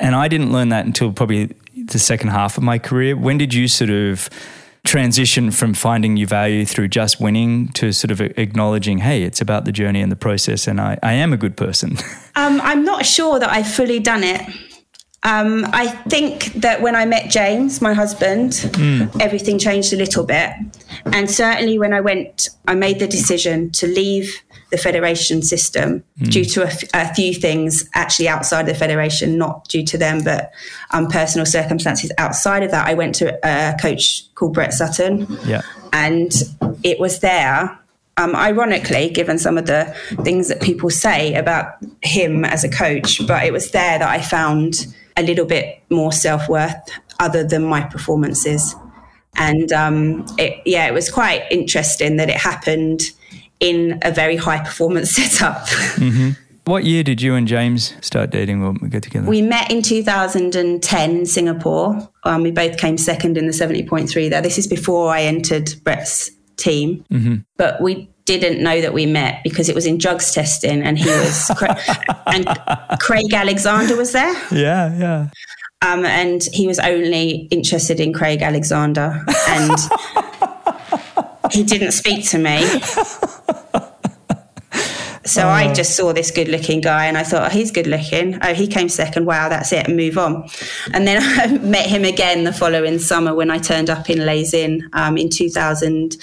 And 0.00 0.14
I 0.14 0.28
didn't 0.28 0.52
learn 0.52 0.70
that 0.70 0.86
until 0.86 1.12
probably 1.12 1.54
the 1.76 1.98
second 1.98 2.28
half 2.28 2.56
of 2.56 2.62
my 2.62 2.78
career. 2.78 3.16
When 3.16 3.38
did 3.38 3.54
you 3.54 3.68
sort 3.68 3.90
of 3.90 4.28
transition 4.84 5.50
from 5.50 5.72
finding 5.72 6.16
your 6.16 6.28
value 6.28 6.64
through 6.64 6.88
just 6.88 7.20
winning 7.20 7.68
to 7.68 7.90
sort 7.92 8.10
of 8.10 8.20
acknowledging, 8.20 8.98
hey, 8.98 9.22
it's 9.22 9.40
about 9.40 9.64
the 9.64 9.72
journey 9.72 10.00
and 10.00 10.12
the 10.12 10.16
process, 10.16 10.68
and 10.68 10.80
I, 10.80 10.98
I 11.02 11.14
am 11.14 11.32
a 11.32 11.36
good 11.36 11.56
person? 11.56 11.96
Um, 12.36 12.60
I'm 12.62 12.84
not 12.84 13.06
sure 13.06 13.38
that 13.38 13.48
I've 13.48 13.68
fully 13.68 14.00
done 14.00 14.24
it. 14.24 14.42
Um, 15.24 15.64
I 15.72 15.88
think 15.88 16.52
that 16.54 16.82
when 16.82 16.94
I 16.94 17.06
met 17.06 17.30
James, 17.30 17.80
my 17.80 17.94
husband, 17.94 18.52
mm. 18.52 19.20
everything 19.20 19.58
changed 19.58 19.92
a 19.94 19.96
little 19.96 20.24
bit. 20.24 20.50
And 21.06 21.30
certainly 21.30 21.78
when 21.78 21.94
I 21.94 22.00
went, 22.00 22.50
I 22.68 22.74
made 22.74 22.98
the 22.98 23.06
decision 23.06 23.70
to 23.72 23.86
leave 23.86 24.42
the 24.70 24.76
federation 24.76 25.40
system 25.40 26.04
mm. 26.20 26.30
due 26.30 26.44
to 26.44 26.64
a, 26.64 26.66
f- 26.66 26.84
a 26.92 27.14
few 27.14 27.32
things 27.32 27.88
actually 27.94 28.28
outside 28.28 28.66
the 28.66 28.74
federation, 28.74 29.38
not 29.38 29.66
due 29.68 29.84
to 29.86 29.96
them, 29.96 30.22
but 30.22 30.52
um, 30.90 31.08
personal 31.08 31.46
circumstances 31.46 32.12
outside 32.18 32.62
of 32.62 32.70
that. 32.70 32.86
I 32.86 32.92
went 32.92 33.14
to 33.16 33.38
a 33.44 33.74
coach 33.80 34.24
called 34.34 34.52
Brett 34.52 34.74
Sutton. 34.74 35.26
Yeah. 35.46 35.62
And 35.94 36.32
it 36.82 37.00
was 37.00 37.20
there 37.20 37.78
um, 38.16 38.36
ironically, 38.36 39.10
given 39.10 39.38
some 39.38 39.56
of 39.56 39.66
the 39.66 39.94
things 40.22 40.48
that 40.48 40.60
people 40.60 40.90
say 40.90 41.34
about 41.34 41.76
him 42.02 42.44
as 42.44 42.62
a 42.62 42.68
coach, 42.68 43.26
but 43.26 43.44
it 43.44 43.52
was 43.52 43.70
there 43.70 43.98
that 43.98 44.08
I 44.08 44.20
found 44.20 44.86
a 45.16 45.22
little 45.22 45.46
bit 45.46 45.82
more 45.90 46.12
self 46.12 46.48
worth 46.48 46.74
other 47.20 47.44
than 47.44 47.64
my 47.64 47.82
performances. 47.82 48.74
And 49.36 49.72
um, 49.72 50.26
it, 50.38 50.60
yeah, 50.64 50.86
it 50.86 50.94
was 50.94 51.10
quite 51.10 51.44
interesting 51.50 52.16
that 52.16 52.28
it 52.28 52.36
happened 52.36 53.02
in 53.60 53.98
a 54.02 54.10
very 54.10 54.36
high 54.36 54.58
performance 54.58 55.10
setup. 55.16 55.66
Mm-hmm. 55.96 56.30
What 56.66 56.84
year 56.84 57.02
did 57.02 57.20
you 57.20 57.34
and 57.34 57.46
James 57.46 57.94
start 58.00 58.30
dating 58.30 58.62
when 58.62 58.78
we 58.80 58.88
got 58.88 59.02
together? 59.02 59.26
We 59.26 59.42
met 59.42 59.70
in 59.70 59.82
2010 59.82 61.10
in 61.10 61.26
Singapore. 61.26 62.08
Um, 62.22 62.42
we 62.42 62.52
both 62.52 62.78
came 62.78 62.96
second 62.96 63.36
in 63.36 63.46
the 63.46 63.52
70.3 63.52 64.30
there. 64.30 64.40
This 64.40 64.56
is 64.56 64.66
before 64.66 65.10
I 65.10 65.22
entered 65.22 65.74
Brett's 65.84 66.30
team. 66.56 67.04
Mm-hmm. 67.10 67.36
But 67.58 67.82
we 67.82 68.08
didn't 68.24 68.62
know 68.62 68.80
that 68.80 68.94
we 68.94 69.06
met 69.06 69.42
because 69.44 69.68
it 69.68 69.74
was 69.74 69.86
in 69.86 69.98
drugs 69.98 70.32
testing 70.32 70.82
and 70.82 70.98
he 70.98 71.08
was 71.08 71.50
and 72.26 72.46
Craig 73.00 73.32
Alexander 73.32 73.96
was 73.96 74.12
there. 74.12 74.34
Yeah, 74.50 74.96
yeah. 74.96 75.28
Um, 75.82 76.06
and 76.06 76.42
he 76.52 76.66
was 76.66 76.78
only 76.78 77.48
interested 77.50 78.00
in 78.00 78.14
Craig 78.14 78.40
Alexander 78.40 79.22
and 79.48 79.78
he 81.52 81.62
didn't 81.62 81.92
speak 81.92 82.26
to 82.30 82.38
me. 82.38 82.64
So 85.26 85.48
I 85.48 85.70
oh. 85.70 85.74
just 85.74 85.96
saw 85.96 86.12
this 86.12 86.30
good 86.30 86.48
looking 86.48 86.82
guy 86.82 87.06
and 87.06 87.16
I 87.16 87.22
thought, 87.22 87.46
oh, 87.46 87.48
he's 87.48 87.70
good 87.70 87.86
looking. 87.86 88.38
Oh, 88.42 88.52
he 88.52 88.66
came 88.66 88.90
second. 88.90 89.24
Wow, 89.24 89.48
that's 89.48 89.72
it. 89.72 89.88
And 89.88 89.96
move 89.96 90.18
on. 90.18 90.48
And 90.92 91.06
then 91.06 91.22
I 91.40 91.58
met 91.58 91.86
him 91.86 92.04
again 92.04 92.44
the 92.44 92.52
following 92.52 92.98
summer 92.98 93.34
when 93.34 93.50
I 93.50 93.58
turned 93.58 93.88
up 93.88 94.08
in 94.08 94.18
Leysin 94.18 94.82
um, 94.92 95.16
in 95.16 95.28
2000- 95.28 96.16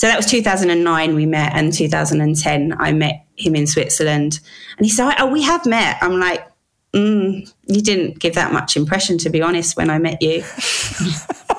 so 0.00 0.06
that 0.06 0.16
was 0.16 0.24
2009 0.24 1.14
we 1.14 1.26
met, 1.26 1.52
and 1.54 1.74
2010 1.74 2.74
I 2.78 2.90
met 2.94 3.26
him 3.36 3.54
in 3.54 3.66
Switzerland. 3.66 4.40
And 4.78 4.86
he 4.86 4.90
said, 4.90 5.12
"Oh, 5.18 5.26
we 5.26 5.42
have 5.42 5.66
met." 5.66 5.98
I'm 6.00 6.18
like, 6.18 6.42
mm, 6.94 7.46
"You 7.66 7.82
didn't 7.82 8.18
give 8.18 8.34
that 8.34 8.50
much 8.50 8.78
impression, 8.78 9.18
to 9.18 9.28
be 9.28 9.42
honest, 9.42 9.76
when 9.76 9.90
I 9.90 9.98
met 9.98 10.22
you." 10.22 10.42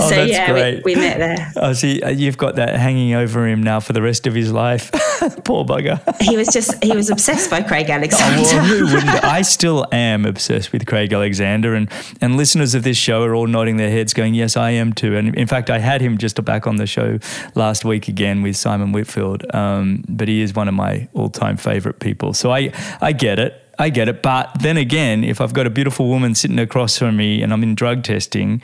oh, 0.00 0.08
so 0.08 0.22
yeah, 0.22 0.52
we, 0.52 0.82
we, 0.84 0.94
met 0.94 1.18
there. 1.18 1.52
Oh, 1.56 1.72
see, 1.72 2.02
uh, 2.02 2.10
you've 2.10 2.38
got 2.38 2.56
that 2.56 2.76
hanging 2.76 3.14
over 3.14 3.46
him 3.46 3.62
now 3.62 3.80
for 3.80 3.92
the 3.92 4.02
rest 4.02 4.26
of 4.26 4.34
his 4.34 4.52
life. 4.52 4.90
Poor 5.44 5.64
bugger. 5.64 6.00
he 6.22 6.36
was 6.36 6.48
just 6.48 6.82
he 6.82 6.94
was 6.94 7.10
obsessed 7.10 7.50
by 7.50 7.62
Craig 7.62 7.88
Alexander. 7.88 8.40
Oh, 8.40 8.56
well, 8.56 8.64
who 8.64 8.84
wouldn't? 8.86 9.24
I 9.24 9.42
still 9.42 9.86
am 9.92 10.24
obsessed 10.24 10.72
with 10.72 10.86
Craig 10.86 11.12
Alexander, 11.12 11.74
and 11.74 11.90
and 12.20 12.36
listeners 12.36 12.74
of 12.74 12.82
this 12.82 12.96
show 12.96 13.22
are 13.22 13.34
all 13.34 13.46
nodding 13.46 13.76
their 13.76 13.90
heads, 13.90 14.14
going, 14.14 14.34
"Yes, 14.34 14.56
I 14.56 14.70
am 14.70 14.92
too." 14.92 15.16
And 15.16 15.34
in 15.34 15.46
fact, 15.46 15.70
I 15.70 15.78
had 15.78 16.00
him 16.00 16.18
just 16.18 16.42
back 16.44 16.66
on 16.66 16.76
the 16.76 16.86
show 16.86 17.18
last 17.54 17.84
week 17.84 18.08
again 18.08 18.42
with 18.42 18.56
Simon 18.56 18.92
Whitfield. 18.92 19.44
Um, 19.54 20.04
but 20.08 20.28
he 20.28 20.40
is 20.40 20.54
one 20.54 20.68
of 20.68 20.74
my 20.74 21.08
all-time 21.12 21.56
favorite 21.56 22.00
people. 22.00 22.32
So 22.34 22.50
I 22.50 22.72
I 23.00 23.12
get 23.12 23.38
it. 23.38 23.60
I 23.80 23.88
get 23.88 24.08
it. 24.08 24.22
But 24.22 24.50
then 24.60 24.76
again, 24.76 25.24
if 25.24 25.40
I've 25.40 25.54
got 25.54 25.66
a 25.66 25.70
beautiful 25.70 26.06
woman 26.06 26.34
sitting 26.34 26.58
across 26.58 26.98
from 26.98 27.16
me 27.16 27.42
and 27.42 27.50
I'm 27.50 27.62
in 27.62 27.74
drug 27.74 28.02
testing, 28.02 28.60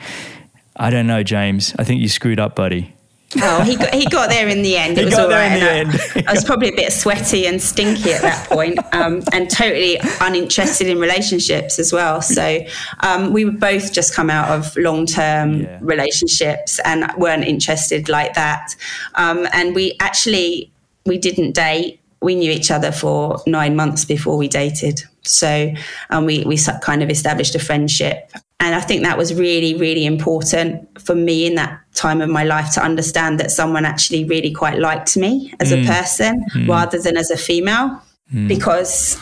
I 0.77 0.89
don't 0.89 1.07
know, 1.07 1.23
James. 1.23 1.75
I 1.79 1.83
think 1.83 2.01
you 2.01 2.09
screwed 2.09 2.39
up, 2.39 2.55
buddy. 2.55 2.93
Oh, 3.41 3.61
he 3.61 3.75
got, 3.75 3.93
he 3.93 4.05
got 4.05 4.29
there 4.29 4.47
in 4.47 4.61
the 4.61 4.77
end. 4.77 4.97
It 4.97 5.01
he 5.01 5.05
was 5.05 5.15
all 5.15 5.29
right. 5.29 5.61
I, 5.61 6.23
I, 6.27 6.31
was 6.31 6.45
probably 6.45 6.69
a 6.69 6.75
bit 6.75 6.93
sweaty 6.93 7.45
and 7.45 7.61
stinky 7.61 8.13
at 8.13 8.21
that 8.21 8.47
point, 8.47 8.79
um, 8.93 9.21
and 9.33 9.49
totally 9.49 9.99
uninterested 10.21 10.87
in 10.87 10.99
relationships 10.99 11.77
as 11.77 11.91
well. 11.91 12.21
So 12.21 12.59
um, 13.01 13.33
we 13.33 13.43
would 13.43 13.59
both 13.59 13.91
just 13.91 14.15
come 14.15 14.29
out 14.29 14.49
of 14.49 14.75
long 14.77 15.05
term 15.05 15.61
yeah. 15.61 15.79
relationships 15.81 16.79
and 16.85 17.11
weren't 17.17 17.43
interested 17.43 18.07
like 18.07 18.33
that. 18.35 18.75
Um, 19.15 19.47
and 19.51 19.75
we 19.75 19.97
actually 19.99 20.71
we 21.05 21.17
didn't 21.17 21.53
date. 21.53 21.99
We 22.21 22.33
knew 22.33 22.51
each 22.51 22.71
other 22.71 22.91
for 22.91 23.41
nine 23.45 23.75
months 23.75 24.05
before 24.05 24.37
we 24.37 24.47
dated. 24.47 25.03
So 25.23 25.73
um, 26.09 26.25
we 26.25 26.43
we 26.45 26.57
kind 26.81 27.03
of 27.03 27.09
established 27.09 27.55
a 27.55 27.59
friendship, 27.59 28.31
and 28.59 28.73
I 28.73 28.81
think 28.81 29.03
that 29.03 29.17
was 29.17 29.33
really, 29.33 29.75
really 29.75 30.05
important 30.05 30.99
for 30.99 31.13
me 31.13 31.45
in 31.45 31.55
that 31.55 31.79
time 31.93 32.21
of 32.21 32.29
my 32.29 32.43
life 32.43 32.73
to 32.73 32.83
understand 32.83 33.39
that 33.39 33.51
someone 33.51 33.85
actually 33.85 34.25
really 34.25 34.51
quite 34.51 34.79
liked 34.79 35.15
me 35.15 35.53
as 35.59 35.71
mm. 35.71 35.83
a 35.83 35.87
person 35.87 36.43
mm. 36.55 36.67
rather 36.67 36.99
than 36.99 37.17
as 37.17 37.29
a 37.29 37.37
female. 37.37 38.01
Mm. 38.33 38.47
Because, 38.47 39.19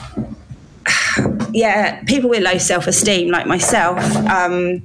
yeah, 1.51 2.01
people 2.05 2.29
with 2.29 2.43
low 2.43 2.57
self 2.57 2.87
esteem, 2.87 3.29
like 3.29 3.45
myself, 3.45 3.99
um, 4.27 4.81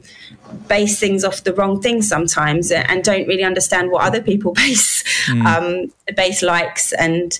base 0.66 0.98
things 0.98 1.22
off 1.22 1.44
the 1.44 1.54
wrong 1.54 1.80
things 1.80 2.08
sometimes 2.08 2.72
and 2.72 3.04
don't 3.04 3.28
really 3.28 3.44
understand 3.44 3.90
what 3.92 4.02
other 4.02 4.20
people 4.20 4.52
base 4.54 5.04
mm. 5.28 5.46
um, 5.46 5.92
base 6.16 6.42
likes 6.42 6.92
and 6.94 7.38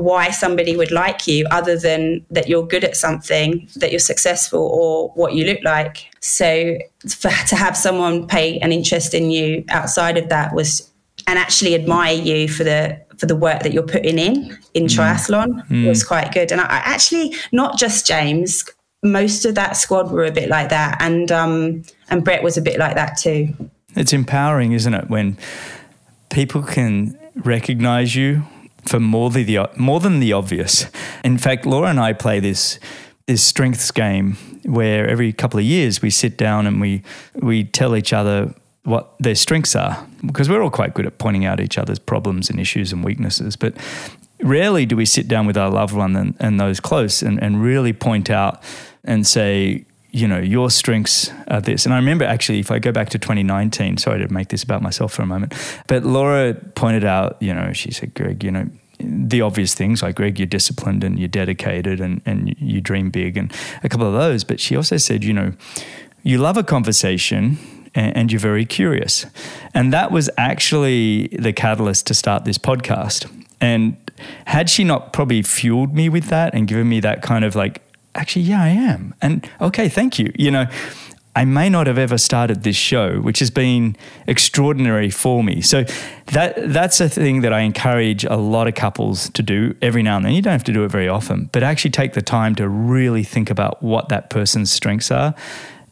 why 0.00 0.30
somebody 0.30 0.76
would 0.76 0.90
like 0.90 1.26
you 1.26 1.46
other 1.50 1.78
than 1.78 2.24
that 2.30 2.48
you're 2.48 2.66
good 2.66 2.84
at 2.84 2.96
something, 2.96 3.68
that 3.76 3.90
you're 3.90 3.98
successful, 3.98 4.60
or 4.60 5.08
what 5.10 5.34
you 5.34 5.44
look 5.44 5.62
like. 5.62 6.10
So 6.20 6.78
for, 7.08 7.30
to 7.30 7.56
have 7.56 7.76
someone 7.76 8.26
pay 8.26 8.58
an 8.58 8.72
interest 8.72 9.14
in 9.14 9.30
you 9.30 9.64
outside 9.68 10.16
of 10.18 10.28
that 10.28 10.54
was 10.54 10.90
and 11.26 11.38
actually 11.38 11.74
admire 11.74 12.14
you 12.14 12.48
for 12.48 12.64
the 12.64 13.00
for 13.18 13.26
the 13.26 13.36
work 13.36 13.62
that 13.62 13.72
you're 13.72 13.82
putting 13.82 14.18
in 14.18 14.58
in 14.72 14.84
mm. 14.84 14.88
triathlon 14.88 15.66
mm. 15.68 15.86
was 15.86 16.02
quite 16.02 16.32
good. 16.32 16.50
And 16.50 16.60
I, 16.60 16.64
I, 16.64 16.78
actually 16.78 17.34
not 17.52 17.78
just 17.78 18.06
James, 18.06 18.64
most 19.02 19.44
of 19.44 19.54
that 19.54 19.76
squad 19.76 20.10
were 20.10 20.24
a 20.24 20.32
bit 20.32 20.48
like 20.48 20.70
that, 20.70 20.96
and 21.00 21.30
um, 21.30 21.82
and 22.08 22.24
Brett 22.24 22.42
was 22.42 22.56
a 22.56 22.62
bit 22.62 22.78
like 22.78 22.94
that 22.96 23.16
too. 23.16 23.54
It's 23.94 24.12
empowering, 24.12 24.72
isn't 24.72 24.94
it, 24.94 25.10
when 25.10 25.36
people 26.30 26.62
can 26.62 27.18
recognize 27.36 28.14
you 28.14 28.42
for 28.86 29.00
more 29.00 29.30
than 29.30 29.46
the 29.46 29.68
more 29.76 30.00
than 30.00 30.20
the 30.20 30.32
obvious. 30.32 30.86
In 31.24 31.38
fact, 31.38 31.66
Laura 31.66 31.88
and 31.88 32.00
I 32.00 32.12
play 32.12 32.40
this 32.40 32.78
this 33.26 33.44
strengths 33.44 33.90
game 33.90 34.36
where 34.64 35.08
every 35.08 35.32
couple 35.32 35.60
of 35.60 35.64
years 35.64 36.02
we 36.02 36.10
sit 36.10 36.36
down 36.36 36.66
and 36.66 36.80
we 36.80 37.02
we 37.34 37.64
tell 37.64 37.96
each 37.96 38.12
other 38.12 38.52
what 38.82 39.14
their 39.20 39.34
strengths 39.34 39.76
are 39.76 40.06
because 40.26 40.48
we're 40.48 40.62
all 40.62 40.70
quite 40.70 40.94
good 40.94 41.06
at 41.06 41.18
pointing 41.18 41.44
out 41.44 41.60
each 41.60 41.78
other's 41.78 41.98
problems 41.98 42.50
and 42.50 42.58
issues 42.58 42.92
and 42.92 43.04
weaknesses 43.04 43.54
but 43.54 43.76
rarely 44.42 44.86
do 44.86 44.96
we 44.96 45.04
sit 45.04 45.28
down 45.28 45.46
with 45.46 45.56
our 45.56 45.70
loved 45.70 45.94
one 45.94 46.16
and, 46.16 46.34
and 46.40 46.58
those 46.58 46.80
close 46.80 47.22
and, 47.22 47.40
and 47.42 47.62
really 47.62 47.92
point 47.92 48.30
out 48.30 48.62
and 49.04 49.26
say 49.26 49.84
you 50.12 50.26
know, 50.26 50.38
your 50.38 50.70
strengths 50.70 51.30
are 51.48 51.60
this. 51.60 51.84
And 51.84 51.94
I 51.94 51.96
remember 51.96 52.24
actually, 52.24 52.58
if 52.58 52.70
I 52.70 52.78
go 52.78 52.92
back 52.92 53.10
to 53.10 53.18
2019, 53.18 53.98
sorry 53.98 54.26
to 54.26 54.32
make 54.32 54.48
this 54.48 54.62
about 54.62 54.82
myself 54.82 55.12
for 55.12 55.22
a 55.22 55.26
moment, 55.26 55.54
but 55.86 56.04
Laura 56.04 56.54
pointed 56.74 57.04
out, 57.04 57.36
you 57.40 57.54
know, 57.54 57.72
she 57.72 57.92
said, 57.92 58.14
Greg, 58.14 58.42
you 58.42 58.50
know, 58.50 58.68
the 58.98 59.40
obvious 59.40 59.74
things 59.74 60.02
like 60.02 60.16
Greg, 60.16 60.38
you're 60.38 60.46
disciplined 60.46 61.04
and 61.04 61.18
you're 61.18 61.28
dedicated 61.28 62.00
and, 62.00 62.20
and 62.26 62.54
you 62.58 62.80
dream 62.80 63.10
big 63.10 63.36
and 63.36 63.52
a 63.82 63.88
couple 63.88 64.06
of 64.06 64.12
those. 64.12 64.44
But 64.44 64.60
she 64.60 64.76
also 64.76 64.96
said, 64.96 65.24
you 65.24 65.32
know, 65.32 65.52
you 66.22 66.38
love 66.38 66.56
a 66.56 66.62
conversation 66.62 67.58
and, 67.94 68.16
and 68.16 68.32
you're 68.32 68.40
very 68.40 68.66
curious. 68.66 69.26
And 69.74 69.92
that 69.92 70.10
was 70.10 70.28
actually 70.36 71.28
the 71.28 71.52
catalyst 71.52 72.06
to 72.08 72.14
start 72.14 72.44
this 72.44 72.58
podcast. 72.58 73.30
And 73.60 73.96
had 74.46 74.68
she 74.68 74.84
not 74.84 75.12
probably 75.12 75.42
fueled 75.42 75.94
me 75.94 76.08
with 76.08 76.26
that 76.26 76.54
and 76.54 76.66
given 76.68 76.88
me 76.88 77.00
that 77.00 77.22
kind 77.22 77.44
of 77.44 77.54
like, 77.54 77.82
actually, 78.14 78.42
yeah, 78.42 78.62
I 78.62 78.68
am. 78.68 79.14
And 79.20 79.48
okay, 79.60 79.88
thank 79.88 80.18
you. 80.18 80.32
You 80.36 80.50
know, 80.50 80.66
I 81.36 81.44
may 81.44 81.68
not 81.68 81.86
have 81.86 81.98
ever 81.98 82.18
started 82.18 82.64
this 82.64 82.76
show, 82.76 83.20
which 83.20 83.38
has 83.38 83.50
been 83.50 83.96
extraordinary 84.26 85.10
for 85.10 85.44
me. 85.44 85.60
So 85.60 85.84
that 86.32 86.54
that's 86.72 87.00
a 87.00 87.08
thing 87.08 87.42
that 87.42 87.52
I 87.52 87.60
encourage 87.60 88.24
a 88.24 88.36
lot 88.36 88.66
of 88.66 88.74
couples 88.74 89.30
to 89.30 89.42
do 89.42 89.76
every 89.80 90.02
now 90.02 90.16
and 90.16 90.24
then. 90.24 90.32
You 90.32 90.42
don't 90.42 90.52
have 90.52 90.64
to 90.64 90.72
do 90.72 90.84
it 90.84 90.88
very 90.88 91.08
often, 91.08 91.48
but 91.52 91.62
actually 91.62 91.92
take 91.92 92.14
the 92.14 92.22
time 92.22 92.54
to 92.56 92.68
really 92.68 93.22
think 93.22 93.48
about 93.48 93.82
what 93.82 94.08
that 94.08 94.28
person's 94.30 94.72
strengths 94.72 95.10
are. 95.10 95.34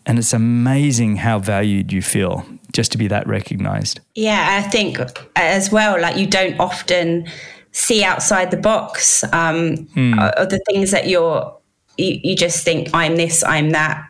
And 0.06 0.18
it's 0.18 0.32
amazing 0.32 1.16
how 1.16 1.38
valued 1.38 1.92
you 1.92 2.02
feel 2.02 2.44
just 2.72 2.92
to 2.92 2.98
be 2.98 3.08
that 3.08 3.26
recognized. 3.26 4.00
Yeah, 4.14 4.62
I 4.64 4.68
think 4.68 4.98
as 5.36 5.70
well, 5.70 6.00
like 6.00 6.16
you 6.16 6.26
don't 6.26 6.58
often 6.58 7.28
see 7.72 8.02
outside 8.02 8.50
the 8.50 8.56
box 8.56 9.22
um, 9.24 9.76
mm. 9.94 10.32
of 10.34 10.48
the 10.48 10.58
things 10.70 10.90
that 10.90 11.08
you're, 11.08 11.54
you, 11.98 12.20
you 12.22 12.36
just 12.36 12.64
think, 12.64 12.88
I'm 12.94 13.16
this, 13.16 13.44
I'm 13.44 13.70
that 13.70 14.04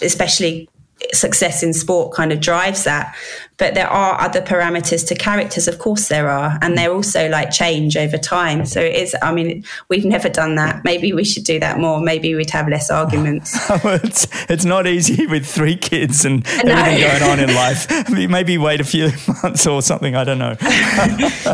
especially 0.00 0.68
success 1.12 1.62
in 1.62 1.72
sport 1.72 2.12
kind 2.12 2.32
of 2.32 2.40
drives 2.40 2.84
that. 2.84 3.14
But 3.56 3.74
there 3.74 3.88
are 3.88 4.20
other 4.20 4.40
parameters 4.40 5.06
to 5.08 5.14
characters 5.14 5.68
of 5.68 5.78
course 5.78 6.08
there 6.08 6.28
are 6.28 6.58
and 6.60 6.76
they're 6.76 6.92
also 6.92 7.28
like 7.28 7.50
change 7.50 7.96
over 7.96 8.18
time. 8.18 8.66
So 8.66 8.80
it 8.80 8.96
is 8.96 9.16
i 9.22 9.32
mean 9.32 9.64
we've 9.88 10.04
never 10.04 10.28
done 10.28 10.56
that. 10.56 10.82
Maybe 10.84 11.12
we 11.12 11.24
should 11.24 11.44
do 11.44 11.60
that 11.60 11.78
more. 11.78 12.00
Maybe 12.00 12.34
we'd 12.34 12.50
have 12.50 12.68
less 12.68 12.90
arguments. 12.90 13.56
It's, 14.08 14.26
it's 14.50 14.64
not 14.64 14.86
easy 14.86 15.26
with 15.28 15.46
three 15.46 15.76
kids 15.76 16.24
and 16.24 16.44
no. 16.64 16.72
everything 16.72 17.00
going 17.00 17.22
on 17.22 17.40
in 17.40 17.54
life. 17.54 18.10
Maybe 18.10 18.58
wait 18.58 18.80
a 18.80 18.84
few 18.84 19.10
months 19.42 19.66
or 19.66 19.82
something 19.82 20.14
i 20.16 20.24
don't 20.24 20.38
know. 20.38 20.56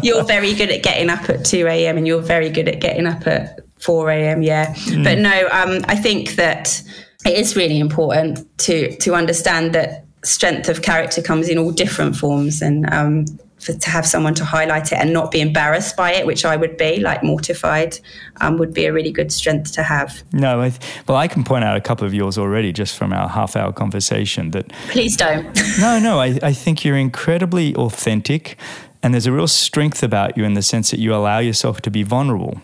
You're 0.02 0.24
very 0.24 0.54
good 0.54 0.70
at 0.70 0.82
getting 0.82 1.10
up 1.10 1.28
at 1.28 1.44
2 1.44 1.66
a.m 1.66 1.98
and 1.98 2.06
you're 2.06 2.22
very 2.22 2.48
good 2.48 2.68
at 2.68 2.80
getting 2.80 3.06
up 3.06 3.26
at 3.26 3.63
4 3.84 4.10
a.m 4.10 4.42
yeah 4.42 4.74
mm. 4.74 5.04
but 5.04 5.18
no 5.18 5.48
um, 5.52 5.84
i 5.88 5.94
think 5.94 6.36
that 6.36 6.82
it 7.24 7.34
is 7.38 7.54
really 7.56 7.78
important 7.78 8.40
to 8.58 8.96
to 8.96 9.14
understand 9.14 9.74
that 9.74 10.04
strength 10.24 10.68
of 10.68 10.82
character 10.82 11.20
comes 11.22 11.48
in 11.48 11.58
all 11.58 11.70
different 11.70 12.16
forms 12.16 12.62
and 12.62 12.90
um, 12.92 13.26
for, 13.64 13.72
to 13.72 13.90
have 13.90 14.06
someone 14.06 14.34
to 14.34 14.44
highlight 14.44 14.92
it 14.92 14.96
and 14.96 15.12
not 15.12 15.30
be 15.30 15.40
embarrassed 15.40 15.96
by 15.96 16.12
it, 16.12 16.26
which 16.26 16.44
I 16.44 16.56
would 16.56 16.76
be, 16.76 17.00
like 17.00 17.22
mortified, 17.22 17.98
um, 18.40 18.58
would 18.58 18.74
be 18.74 18.84
a 18.84 18.92
really 18.92 19.10
good 19.10 19.32
strength 19.32 19.72
to 19.72 19.82
have. 19.82 20.22
No, 20.32 20.60
I 20.60 20.70
th- 20.70 20.82
well, 21.08 21.16
I 21.16 21.28
can 21.28 21.44
point 21.44 21.64
out 21.64 21.76
a 21.76 21.80
couple 21.80 22.06
of 22.06 22.14
yours 22.14 22.36
already 22.36 22.72
just 22.72 22.96
from 22.96 23.12
our 23.12 23.28
half 23.28 23.56
hour 23.56 23.72
conversation 23.72 24.50
that. 24.50 24.68
Please 24.88 25.16
don't. 25.16 25.44
no, 25.80 25.98
no, 25.98 26.20
I, 26.20 26.38
I 26.42 26.52
think 26.52 26.84
you're 26.84 26.96
incredibly 26.96 27.74
authentic. 27.74 28.58
And 29.02 29.12
there's 29.12 29.26
a 29.26 29.32
real 29.32 29.48
strength 29.48 30.02
about 30.02 30.36
you 30.36 30.44
in 30.44 30.54
the 30.54 30.62
sense 30.62 30.90
that 30.90 30.98
you 30.98 31.14
allow 31.14 31.38
yourself 31.38 31.82
to 31.82 31.90
be 31.90 32.02
vulnerable. 32.02 32.58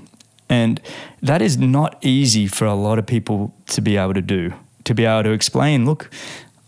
And 0.50 0.80
that 1.22 1.40
is 1.40 1.56
not 1.56 1.96
easy 2.02 2.46
for 2.46 2.66
a 2.66 2.74
lot 2.74 2.98
of 2.98 3.06
people 3.06 3.54
to 3.68 3.80
be 3.80 3.96
able 3.96 4.14
to 4.14 4.22
do, 4.22 4.52
to 4.84 4.94
be 4.94 5.06
able 5.06 5.22
to 5.22 5.30
explain, 5.30 5.86
look, 5.86 6.10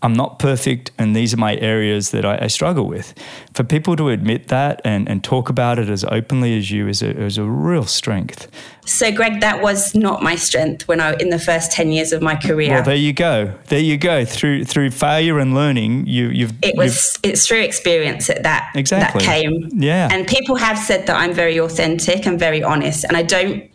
I'm 0.03 0.13
not 0.13 0.37
perfect, 0.37 0.91
and 0.97 1.15
these 1.15 1.33
are 1.33 1.37
my 1.37 1.55
areas 1.55 2.11
that 2.11 2.25
I, 2.25 2.37
I, 2.41 2.47
struggle 2.47 2.87
with. 2.87 3.13
For 3.53 3.63
people 3.63 3.95
to 3.95 4.09
admit 4.09 4.49
that 4.49 4.81
and, 4.83 5.07
and 5.07 5.23
talk 5.23 5.47
about 5.47 5.79
it 5.79 5.87
as 5.87 6.03
openly 6.03 6.57
as 6.57 6.69
you 6.69 6.89
is 6.89 7.01
a, 7.01 7.17
is 7.17 7.37
a 7.37 7.45
real 7.45 7.85
strength. 7.85 8.51
So, 8.85 9.13
Greg, 9.13 9.39
that 9.39 9.61
was 9.61 9.95
not 9.95 10.21
my 10.21 10.35
strength 10.35 10.89
when 10.89 10.99
I 10.99 11.13
in 11.21 11.29
the 11.29 11.39
first 11.39 11.71
ten 11.71 11.93
years 11.93 12.11
of 12.11 12.21
my 12.21 12.35
career. 12.35 12.71
Well, 12.71 12.83
there 12.83 12.97
you 12.97 13.13
go. 13.13 13.53
There 13.67 13.79
you 13.79 13.95
go. 13.95 14.25
Through 14.25 14.65
through 14.65 14.91
failure 14.91 15.39
and 15.39 15.55
learning, 15.55 16.05
you, 16.05 16.27
you've. 16.27 16.53
It 16.61 16.75
was. 16.75 17.17
You've, 17.23 17.31
it's 17.31 17.47
through 17.47 17.61
experience 17.61 18.27
that 18.27 18.43
that 18.43 18.73
exactly 18.75 19.25
that 19.25 19.25
came. 19.25 19.69
Yeah. 19.71 20.09
And 20.11 20.27
people 20.27 20.57
have 20.57 20.77
said 20.77 21.07
that 21.07 21.15
I'm 21.15 21.31
very 21.31 21.57
authentic 21.59 22.25
and 22.25 22.37
very 22.37 22.61
honest, 22.61 23.05
and 23.05 23.15
I 23.15 23.23
don't 23.23 23.72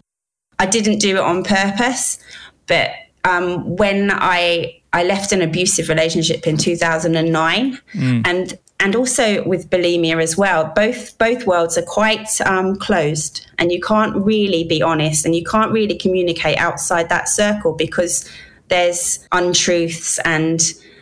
I 0.59 0.66
didn't 0.66 0.99
do 0.99 1.16
it 1.16 1.23
on 1.23 1.44
purpose, 1.44 2.18
but 2.66 2.90
um, 3.25 3.77
when 3.77 4.11
I 4.12 4.81
I 4.92 5.05
left 5.05 5.33
an 5.33 5.42
abusive 5.42 5.88
relationship 5.88 6.47
in 6.47 6.57
2009, 6.57 7.79
mm. 7.94 8.23
and 8.27 8.59
and 8.81 8.94
also 8.94 9.44
with 9.44 9.68
bulimia 9.71 10.23
as 10.23 10.37
well. 10.37 10.73
Both 10.75 11.18
both 11.18 11.47
worlds 11.47 11.77
are 11.77 11.83
quite 11.83 12.40
um, 12.42 12.77
closed, 12.77 13.47
and 13.59 13.73
you 13.73 13.81
can't 13.81 14.16
really 14.16 14.64
be 14.64 14.83
honest, 14.83 15.25
and 15.25 15.35
you 15.35 15.44
can't 15.44 15.73
really 15.73 15.97
communicate 15.97 16.59
outside 16.59 17.09
that 17.09 17.29
circle 17.29 17.73
because 17.73 18.29
there's 18.68 19.27
untruths 19.33 20.18
and 20.21 20.61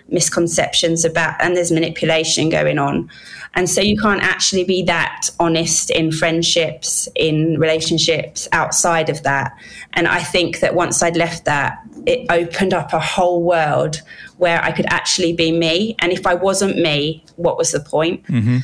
misconceptions 0.09 1.05
about, 1.05 1.35
and 1.41 1.57
there's 1.57 1.73
manipulation 1.73 2.49
going 2.49 2.79
on. 2.79 3.11
And 3.55 3.69
so 3.69 3.81
you 3.81 3.97
can't 3.97 4.23
actually 4.23 4.65
be 4.65 4.83
that 4.83 5.31
honest 5.41 5.91
in 5.91 6.13
friendships, 6.13 7.09
in 7.15 7.59
relationships 7.59 8.49
outside 8.53 9.09
of 9.09 9.23
that. 9.23 9.57
And 9.95 10.07
I 10.07 10.23
think 10.23 10.61
that 10.61 10.75
once 10.75 11.03
I'd 11.03 11.17
left 11.17 11.47
that, 11.47 11.79
it 12.07 12.27
opened 12.31 12.75
up 12.75 12.93
a 12.93 13.01
whole 13.01 13.43
world 13.43 14.03
where 14.37 14.63
I 14.63 14.73
could 14.73 14.87
actually 14.87 15.33
be 15.33 15.53
me. 15.53 15.97
And 15.99 16.13
if 16.13 16.27
I 16.27 16.35
wasn't 16.35 16.79
me, 16.79 17.25
what 17.37 17.57
was 17.57 17.73
the 17.73 17.81
point? 17.81 18.25
Mm-hmm. 18.25 18.59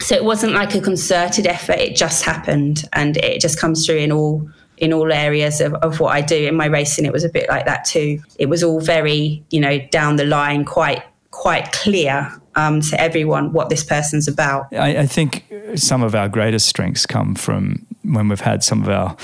So 0.00 0.14
it 0.14 0.24
wasn't 0.24 0.52
like 0.52 0.74
a 0.74 0.80
concerted 0.80 1.46
effort, 1.46 1.78
it 1.78 1.96
just 1.96 2.22
happened. 2.22 2.88
And 2.92 3.16
it 3.16 3.40
just 3.40 3.60
comes 3.60 3.84
through 3.84 3.96
in 3.96 4.12
all 4.12 4.48
in 4.80 4.92
all 4.92 5.12
areas 5.12 5.60
of, 5.60 5.74
of 5.74 6.00
what 6.00 6.14
I 6.14 6.20
do. 6.20 6.46
In 6.46 6.56
my 6.56 6.66
racing, 6.66 7.04
it 7.04 7.12
was 7.12 7.24
a 7.24 7.28
bit 7.28 7.48
like 7.48 7.66
that 7.66 7.84
too. 7.84 8.20
It 8.38 8.46
was 8.46 8.62
all 8.62 8.80
very, 8.80 9.44
you 9.50 9.60
know, 9.60 9.78
down 9.90 10.16
the 10.16 10.24
line, 10.24 10.64
quite 10.64 11.02
quite 11.30 11.70
clear 11.70 12.32
um, 12.56 12.80
to 12.80 13.00
everyone 13.00 13.52
what 13.52 13.68
this 13.68 13.84
person's 13.84 14.26
about. 14.26 14.72
I, 14.74 14.98
I, 15.00 15.06
think 15.06 15.44
some 15.76 16.02
of 16.02 16.14
our 16.14 16.28
greatest 16.28 16.66
strengths 16.66 17.06
come 17.06 17.36
from 17.36 17.86
when 18.02 18.28
we've 18.28 18.40
had 18.40 18.64
some 18.64 18.82
of 18.82 18.88
our 18.88 19.16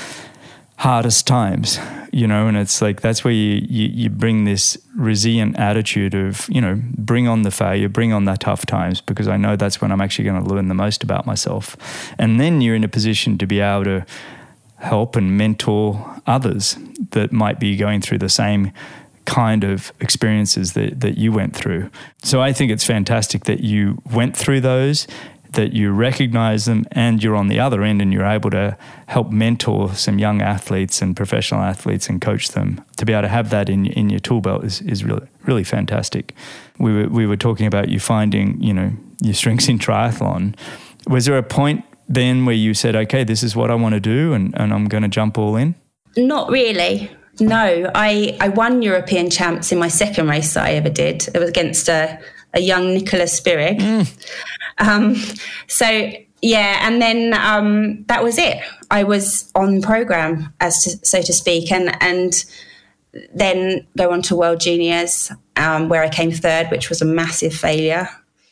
hardest 0.77 1.27
times, 1.27 1.81
you 2.13 2.27
know, 2.27 2.47
and 2.47 2.57
it's 2.57 2.81
like 2.83 3.01
that's 3.01 3.25
where 3.25 3.33
you, 3.33 3.67
you, 3.69 3.89
you 3.89 4.11
bring 4.11 4.45
this 4.45 4.79
resilient 4.97 5.59
attitude 5.59 6.15
of, 6.15 6.49
you 6.49 6.61
know, 6.61 6.81
bring 6.97 7.27
on 7.27 7.43
the 7.43 7.51
failure, 7.51 7.89
bring 7.89 8.13
on 8.13 8.25
the 8.25 8.37
tough 8.37 8.67
times, 8.67 9.01
because 9.01 9.27
I 9.27 9.37
know 9.37 9.57
that's 9.57 9.81
when 9.81 9.91
I'm 9.91 10.01
actually 10.01 10.27
going 10.27 10.45
to 10.45 10.49
learn 10.49 10.69
the 10.69 10.75
most 10.75 11.03
about 11.03 11.27
myself. 11.27 11.77
And 12.19 12.41
then 12.41 12.61
you're 12.61 12.77
in 12.77 12.85
a 12.85 12.89
position 12.89 13.39
to 13.39 13.47
be 13.47 13.61
able 13.61 13.85
to 13.85 14.07
help 14.85 15.17
and 15.17 15.37
mentor 15.37 16.21
others 16.27 16.77
that 17.11 17.33
might 17.33 17.59
be 17.59 17.77
going 17.77 18.01
through 18.01 18.19
the 18.19 18.29
same 18.29 18.73
kind 19.25 19.65
of 19.65 19.93
experiences 20.01 20.75
that, 20.75 21.01
that 21.01 21.17
you 21.17 21.33
went 21.33 21.57
through. 21.57 21.91
So 22.23 22.43
I 22.43 22.53
think 22.53 22.71
it's 22.71 22.85
fantastic 22.85 23.45
that 23.45 23.61
you 23.61 24.01
went 24.13 24.37
through 24.37 24.61
those, 24.61 25.07
that 25.53 25.73
you 25.73 25.91
recognize 25.91 26.67
them, 26.67 26.85
and 26.93 27.23
you're 27.23 27.37
on 27.37 27.49
the 27.49 27.59
other 27.59 27.83
end 27.83 28.03
and 28.03 28.13
you're 28.13 28.27
able 28.27 28.51
to 28.51 28.77
help 29.07 29.31
mentor 29.31 29.95
some 29.95 30.19
young 30.19 30.43
athletes 30.43 31.01
and 31.01 31.17
professional 31.17 31.63
athletes 31.63 32.09
and 32.09 32.21
coach 32.21 32.49
them. 32.49 32.85
To 32.99 33.07
be 33.07 33.13
able 33.13 33.23
to 33.23 33.29
have 33.29 33.51
that 33.51 33.71
in, 33.71 33.87
in 33.87 34.11
your 34.11 34.21
tool 34.21 34.41
belt 34.41 34.65
is, 34.65 34.83
is 34.83 35.05
really, 35.05 35.27
really 35.45 35.65
fantastic. 35.65 36.35
We 36.79 36.93
were, 36.93 37.09
we 37.09 37.27
were 37.27 37.37
talking 37.37 37.67
about 37.67 37.89
you 37.89 38.01
finding, 38.01 38.61
you 38.61 38.75
know, 38.75 38.93
your 39.23 39.35
strengths 39.35 39.69
in 39.69 39.79
triathlon. 39.79 40.55
Was 41.07 41.25
there 41.25 41.39
a 41.39 41.43
point 41.43 41.85
then 42.09 42.47
where 42.47 42.55
you 42.55 42.75
said, 42.75 42.95
okay, 42.97 43.25
this 43.25 43.43
is 43.43 43.57
what 43.57 43.71
I 43.71 43.75
want 43.75 43.95
to 43.95 44.01
do 44.01 44.33
and, 44.33 44.55
and 44.59 44.73
I'm 44.73 44.87
going 44.87 45.03
to 45.03 45.09
jump 45.09 45.39
all 45.39 45.57
in? 45.57 45.75
Not 46.17 46.51
really. 46.51 47.11
No, 47.41 47.91
I, 47.95 48.37
I 48.41 48.49
won 48.49 48.83
European 48.83 49.31
champs 49.31 49.73
in 49.73 49.79
my 49.79 49.89
second 49.89 50.29
race 50.29 50.55
that 50.55 50.67
I 50.67 50.73
ever 50.73 50.91
did. 50.91 51.27
It 51.35 51.39
was 51.39 51.49
against 51.49 51.89
a, 51.89 52.19
a 52.53 52.61
young 52.61 52.95
Nicola 52.95 53.25
Spirig. 53.25 53.81
Mm. 53.81 54.29
Um, 54.79 55.17
so, 55.67 56.13
yeah, 56.43 56.87
and 56.87 57.01
then 57.03 57.35
um, 57.35 58.05
that 58.05 58.23
was 58.23 58.39
it. 58.39 58.59
I 58.91 59.03
was 59.03 59.51
on 59.55 59.83
program, 59.83 60.53
as 60.61 60.85
to, 60.85 61.07
so 61.07 61.23
to 61.23 61.33
speak, 61.33 61.73
and 61.73 61.97
and 62.03 62.45
then 63.35 63.87
go 63.97 64.11
on 64.11 64.23
to 64.23 64.37
World 64.37 64.61
Juniors, 64.61 65.33
um, 65.57 65.89
where 65.89 66.03
I 66.03 66.09
came 66.09 66.31
third, 66.31 66.71
which 66.71 66.89
was 66.89 67.01
a 67.01 67.05
massive 67.05 67.55
failure. 67.55 68.09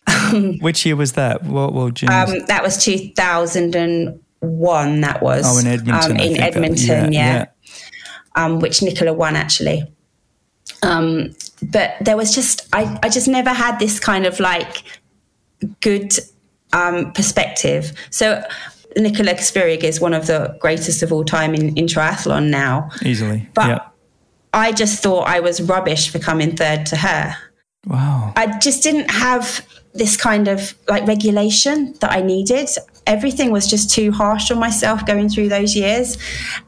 which 0.60 0.84
year 0.84 0.96
was 0.96 1.12
that? 1.12 1.44
What 1.44 1.74
World 1.74 1.96
Juniors? 1.96 2.30
Um, 2.30 2.46
that 2.46 2.62
was 2.62 2.82
two 2.82 3.10
thousand 3.16 3.76
and 3.76 4.20
one. 4.40 5.00
That 5.02 5.22
was 5.22 5.44
oh 5.46 5.58
in 5.58 5.66
Edmonton. 5.66 6.12
Um, 6.12 6.16
in 6.16 6.40
Edmonton, 6.40 7.12
yeah. 7.12 7.34
yeah 7.34 7.46
um, 8.34 8.60
which 8.60 8.82
Nicola 8.82 9.12
won 9.12 9.36
actually. 9.36 9.84
Um, 10.82 11.34
but 11.62 11.94
there 12.00 12.16
was 12.16 12.34
just 12.34 12.68
I, 12.72 12.98
I 13.02 13.08
just 13.08 13.28
never 13.28 13.50
had 13.50 13.78
this 13.78 14.00
kind 14.00 14.26
of 14.26 14.40
like 14.40 14.82
good 15.80 16.12
um, 16.72 17.12
perspective. 17.12 17.92
So 18.10 18.42
Nicola 18.96 19.34
Spirig 19.34 19.84
is 19.84 20.00
one 20.00 20.14
of 20.14 20.26
the 20.26 20.56
greatest 20.60 21.02
of 21.02 21.12
all 21.12 21.24
time 21.24 21.54
in, 21.54 21.76
in 21.76 21.86
triathlon 21.86 22.50
now. 22.50 22.90
Easily. 23.04 23.48
But 23.54 23.92
I 24.52 24.72
just 24.72 25.02
thought 25.02 25.28
I 25.28 25.40
was 25.40 25.62
rubbish 25.62 26.10
for 26.10 26.18
coming 26.18 26.56
third 26.56 26.86
to 26.86 26.96
her. 26.96 27.36
Wow. 27.86 28.32
I 28.36 28.58
just 28.58 28.82
didn't 28.82 29.10
have 29.10 29.66
this 29.94 30.16
kind 30.16 30.48
of 30.48 30.74
like 30.88 31.06
regulation 31.06 31.94
that 32.00 32.12
I 32.12 32.22
needed. 32.22 32.68
Everything 33.06 33.50
was 33.50 33.68
just 33.68 33.90
too 33.90 34.12
harsh 34.12 34.50
on 34.50 34.58
myself 34.58 35.04
going 35.04 35.28
through 35.28 35.48
those 35.48 35.74
years. 35.74 36.16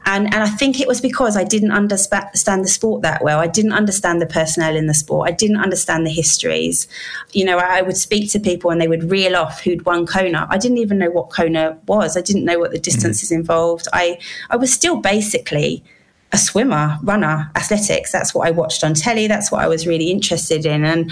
And, 0.05 0.25
and 0.25 0.43
I 0.43 0.47
think 0.47 0.79
it 0.79 0.87
was 0.87 1.01
because 1.01 1.35
I 1.37 1.43
didn't 1.43 1.71
understand 1.71 2.63
the 2.63 2.67
sport 2.67 3.01
that 3.01 3.23
well. 3.23 3.39
I 3.39 3.47
didn't 3.47 3.71
understand 3.71 4.21
the 4.21 4.27
personnel 4.27 4.75
in 4.75 4.87
the 4.87 4.93
sport. 4.93 5.29
I 5.29 5.31
didn't 5.31 5.57
understand 5.57 6.05
the 6.05 6.11
histories. 6.11 6.87
You 7.31 7.45
know, 7.45 7.57
I 7.57 7.81
would 7.81 7.97
speak 7.97 8.31
to 8.33 8.39
people 8.39 8.69
and 8.69 8.79
they 8.79 8.87
would 8.87 9.09
reel 9.09 9.35
off 9.35 9.61
who'd 9.61 9.85
won 9.85 10.05
Kona. 10.05 10.45
I 10.49 10.57
didn't 10.57 10.77
even 10.79 10.99
know 10.99 11.09
what 11.09 11.31
Kona 11.31 11.79
was. 11.87 12.17
I 12.17 12.21
didn't 12.21 12.45
know 12.45 12.59
what 12.59 12.71
the 12.71 12.79
distances 12.79 13.31
mm. 13.31 13.35
involved. 13.37 13.87
I, 13.93 14.19
I 14.49 14.57
was 14.57 14.71
still 14.71 14.97
basically 14.97 15.83
a 16.31 16.37
swimmer, 16.37 16.97
runner, 17.03 17.49
athletics. 17.55 18.11
That's 18.11 18.33
what 18.33 18.47
I 18.47 18.51
watched 18.51 18.83
on 18.83 18.93
telly. 18.93 19.27
That's 19.27 19.51
what 19.51 19.63
I 19.63 19.67
was 19.67 19.87
really 19.87 20.11
interested 20.11 20.65
in. 20.65 20.83
And 20.83 21.11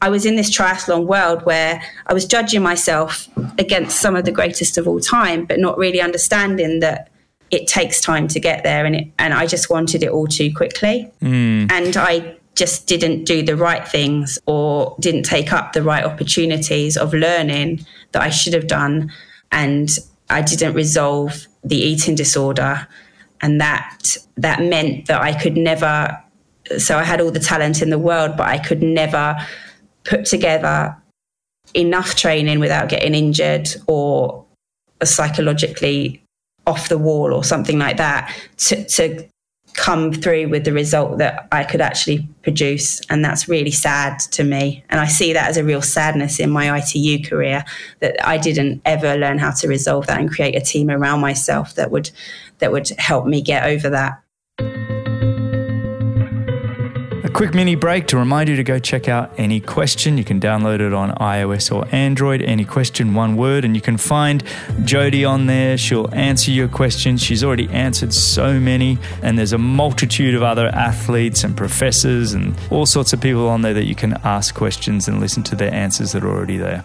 I 0.00 0.08
was 0.08 0.26
in 0.26 0.36
this 0.36 0.50
triathlon 0.50 1.06
world 1.06 1.44
where 1.44 1.82
I 2.06 2.14
was 2.14 2.26
judging 2.26 2.62
myself 2.62 3.28
against 3.58 4.00
some 4.00 4.16
of 4.16 4.24
the 4.24 4.32
greatest 4.32 4.76
of 4.76 4.88
all 4.88 5.00
time, 5.00 5.44
but 5.44 5.60
not 5.60 5.78
really 5.78 6.00
understanding 6.00 6.80
that 6.80 7.10
it 7.50 7.68
takes 7.68 8.00
time 8.00 8.26
to 8.28 8.40
get 8.40 8.64
there. 8.64 8.84
And, 8.84 8.96
it, 8.96 9.08
and 9.18 9.32
I 9.32 9.46
just 9.46 9.70
wanted 9.70 10.02
it 10.02 10.10
all 10.10 10.26
too 10.26 10.52
quickly. 10.52 11.10
Mm. 11.22 11.70
And 11.70 11.96
I 11.96 12.36
just 12.54 12.86
didn't 12.86 13.24
do 13.24 13.42
the 13.42 13.56
right 13.56 13.86
things 13.86 14.38
or 14.46 14.96
didn't 15.00 15.24
take 15.24 15.52
up 15.52 15.72
the 15.72 15.82
right 15.82 16.04
opportunities 16.04 16.96
of 16.96 17.12
learning 17.12 17.84
that 18.12 18.22
I 18.22 18.30
should 18.30 18.54
have 18.54 18.66
done. 18.66 19.12
And 19.52 19.90
I 20.30 20.42
didn't 20.42 20.74
resolve 20.74 21.46
the 21.62 21.76
eating 21.76 22.14
disorder 22.14 22.86
and 23.44 23.60
that 23.60 24.16
that 24.38 24.62
meant 24.62 25.06
that 25.06 25.20
I 25.20 25.38
could 25.38 25.56
never. 25.56 26.18
So 26.78 26.96
I 26.96 27.04
had 27.04 27.20
all 27.20 27.30
the 27.30 27.38
talent 27.38 27.82
in 27.82 27.90
the 27.90 27.98
world, 27.98 28.38
but 28.38 28.48
I 28.48 28.56
could 28.56 28.82
never 28.82 29.36
put 30.04 30.24
together 30.24 30.96
enough 31.74 32.14
training 32.16 32.58
without 32.58 32.88
getting 32.88 33.14
injured 33.14 33.68
or 33.86 34.46
psychologically 35.02 36.22
off 36.66 36.88
the 36.88 36.96
wall 36.96 37.34
or 37.34 37.44
something 37.44 37.78
like 37.78 37.98
that 37.98 38.34
to, 38.56 38.82
to 38.86 39.28
come 39.74 40.12
through 40.12 40.48
with 40.48 40.64
the 40.64 40.72
result 40.72 41.18
that 41.18 41.48
I 41.52 41.64
could 41.64 41.80
actually 41.82 42.26
produce. 42.42 43.00
And 43.10 43.24
that's 43.24 43.48
really 43.48 43.72
sad 43.72 44.20
to 44.30 44.44
me. 44.44 44.84
And 44.88 45.00
I 45.00 45.06
see 45.06 45.32
that 45.34 45.50
as 45.50 45.56
a 45.56 45.64
real 45.64 45.82
sadness 45.82 46.40
in 46.40 46.48
my 46.48 46.78
ITU 46.78 47.28
career 47.28 47.64
that 48.00 48.16
I 48.26 48.38
didn't 48.38 48.80
ever 48.84 49.16
learn 49.16 49.38
how 49.38 49.50
to 49.50 49.68
resolve 49.68 50.06
that 50.06 50.20
and 50.20 50.30
create 50.30 50.56
a 50.56 50.60
team 50.60 50.90
around 50.90 51.20
myself 51.20 51.74
that 51.74 51.90
would 51.90 52.10
that 52.58 52.72
would 52.72 52.88
help 52.98 53.26
me 53.26 53.42
get 53.42 53.64
over 53.64 53.90
that. 53.90 54.20
A 57.24 57.30
quick 57.30 57.54
mini 57.54 57.74
break 57.74 58.06
to 58.08 58.18
remind 58.18 58.50
you 58.50 58.56
to 58.56 58.62
go 58.62 58.78
check 58.78 59.08
out 59.08 59.32
Any 59.38 59.58
Question. 59.58 60.18
You 60.18 60.24
can 60.24 60.38
download 60.38 60.80
it 60.80 60.92
on 60.92 61.10
iOS 61.12 61.74
or 61.74 61.86
Android. 61.90 62.42
Any 62.42 62.66
Question, 62.66 63.14
one 63.14 63.36
word, 63.36 63.64
and 63.64 63.74
you 63.74 63.80
can 63.80 63.96
find 63.96 64.44
Jodie 64.82 65.28
on 65.28 65.46
there. 65.46 65.78
She'll 65.78 66.14
answer 66.14 66.50
your 66.50 66.68
questions. 66.68 67.22
She's 67.22 67.42
already 67.42 67.68
answered 67.70 68.12
so 68.12 68.60
many, 68.60 68.98
and 69.22 69.38
there's 69.38 69.54
a 69.54 69.58
multitude 69.58 70.34
of 70.34 70.42
other 70.42 70.68
athletes 70.68 71.44
and 71.44 71.56
professors 71.56 72.34
and 72.34 72.54
all 72.70 72.84
sorts 72.84 73.14
of 73.14 73.22
people 73.22 73.48
on 73.48 73.62
there 73.62 73.74
that 73.74 73.86
you 73.86 73.94
can 73.94 74.12
ask 74.22 74.54
questions 74.54 75.08
and 75.08 75.18
listen 75.18 75.42
to 75.44 75.56
their 75.56 75.72
answers 75.72 76.12
that 76.12 76.22
are 76.24 76.30
already 76.30 76.58
there. 76.58 76.84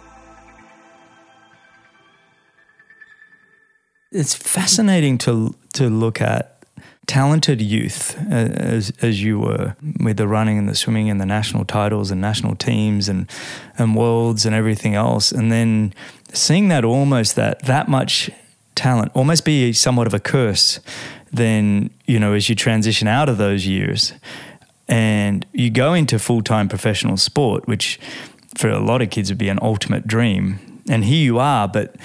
It's 4.11 4.33
fascinating 4.33 5.17
to 5.19 5.55
to 5.73 5.89
look 5.89 6.19
at 6.19 6.63
talented 7.05 7.61
youth 7.61 8.17
uh, 8.31 8.33
as 8.33 8.91
as 9.01 9.21
you 9.21 9.39
were 9.39 9.75
with 9.99 10.17
the 10.17 10.27
running 10.27 10.57
and 10.57 10.67
the 10.67 10.75
swimming 10.75 11.09
and 11.09 11.21
the 11.21 11.25
national 11.25 11.63
titles 11.65 12.09
and 12.09 12.19
national 12.19 12.55
teams 12.55 13.07
and 13.07 13.29
and 13.77 13.95
worlds 13.95 14.45
and 14.45 14.55
everything 14.55 14.95
else, 14.95 15.31
and 15.31 15.51
then 15.51 15.93
seeing 16.33 16.69
that 16.69 16.83
almost 16.83 17.35
that 17.35 17.63
that 17.65 17.87
much 17.87 18.31
talent 18.73 19.11
almost 19.13 19.45
be 19.45 19.73
somewhat 19.73 20.07
of 20.07 20.13
a 20.13 20.19
curse. 20.19 20.79
Then 21.31 21.91
you 22.07 22.19
know 22.19 22.33
as 22.33 22.49
you 22.49 22.55
transition 22.55 23.07
out 23.07 23.29
of 23.29 23.37
those 23.37 23.67
years 23.67 24.13
and 24.87 25.45
you 25.53 25.69
go 25.69 25.93
into 25.93 26.17
full 26.17 26.41
time 26.41 26.67
professional 26.67 27.17
sport, 27.17 27.67
which 27.67 27.99
for 28.57 28.69
a 28.69 28.79
lot 28.79 29.03
of 29.03 29.11
kids 29.11 29.29
would 29.29 29.37
be 29.37 29.49
an 29.49 29.59
ultimate 29.61 30.07
dream, 30.07 30.59
and 30.89 31.05
here 31.05 31.23
you 31.23 31.37
are, 31.37 31.67
but 31.67 31.95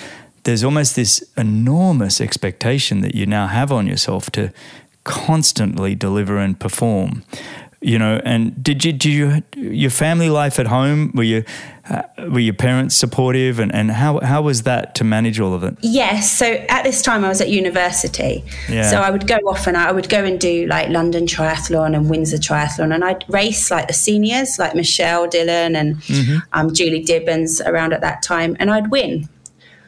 there's 0.44 0.64
almost 0.64 0.96
this 0.96 1.22
enormous 1.36 2.20
expectation 2.20 3.00
that 3.00 3.14
you 3.14 3.26
now 3.26 3.46
have 3.46 3.72
on 3.72 3.86
yourself 3.86 4.30
to 4.30 4.52
constantly 5.04 5.94
deliver 5.94 6.38
and 6.38 6.58
perform 6.58 7.22
you 7.84 7.98
know 7.98 8.18
and 8.24 8.64
did 8.64 8.82
you 8.82 8.92
do 8.92 9.10
you 9.10 9.42
your 9.56 9.90
family 9.90 10.30
life 10.30 10.58
at 10.58 10.66
home 10.66 11.12
were 11.14 11.22
you 11.22 11.44
uh, 11.90 12.02
were 12.30 12.40
your 12.40 12.54
parents 12.54 12.94
supportive 12.94 13.58
and, 13.58 13.74
and 13.74 13.90
how, 13.90 14.18
how 14.20 14.40
was 14.40 14.62
that 14.62 14.94
to 14.94 15.04
manage 15.04 15.38
all 15.38 15.52
of 15.52 15.62
it 15.62 15.76
yes 15.82 16.32
so 16.32 16.46
at 16.70 16.82
this 16.82 17.02
time 17.02 17.22
i 17.22 17.28
was 17.28 17.42
at 17.42 17.50
university 17.50 18.42
yeah. 18.70 18.88
so 18.88 18.96
i 19.02 19.10
would 19.10 19.26
go 19.26 19.36
off 19.46 19.66
and 19.66 19.76
i 19.76 19.92
would 19.92 20.08
go 20.08 20.24
and 20.24 20.40
do 20.40 20.66
like 20.66 20.88
london 20.88 21.26
triathlon 21.26 21.94
and 21.94 22.08
windsor 22.08 22.38
triathlon 22.38 22.94
and 22.94 23.04
i'd 23.04 23.22
race 23.28 23.70
like 23.70 23.86
the 23.86 23.92
seniors 23.92 24.58
like 24.58 24.74
michelle 24.74 25.26
dillon 25.28 25.76
and 25.76 25.96
mm-hmm. 25.96 26.38
um, 26.54 26.72
julie 26.72 27.04
dibens 27.04 27.60
around 27.60 27.92
at 27.92 28.00
that 28.00 28.22
time 28.22 28.56
and 28.58 28.70
i'd 28.70 28.90
win 28.90 29.28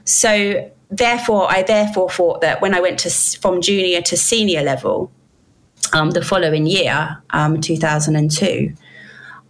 so 0.06 0.70
therefore, 0.88 1.50
I 1.50 1.62
therefore 1.62 2.08
thought 2.08 2.40
that 2.40 2.62
when 2.62 2.74
I 2.74 2.80
went 2.80 2.98
to 3.00 3.10
from 3.38 3.60
junior 3.60 4.00
to 4.02 4.16
senior 4.16 4.62
level, 4.62 5.10
um, 5.92 6.10
the 6.10 6.22
following 6.22 6.66
year, 6.66 7.22
um, 7.30 7.60
2002, 7.60 8.72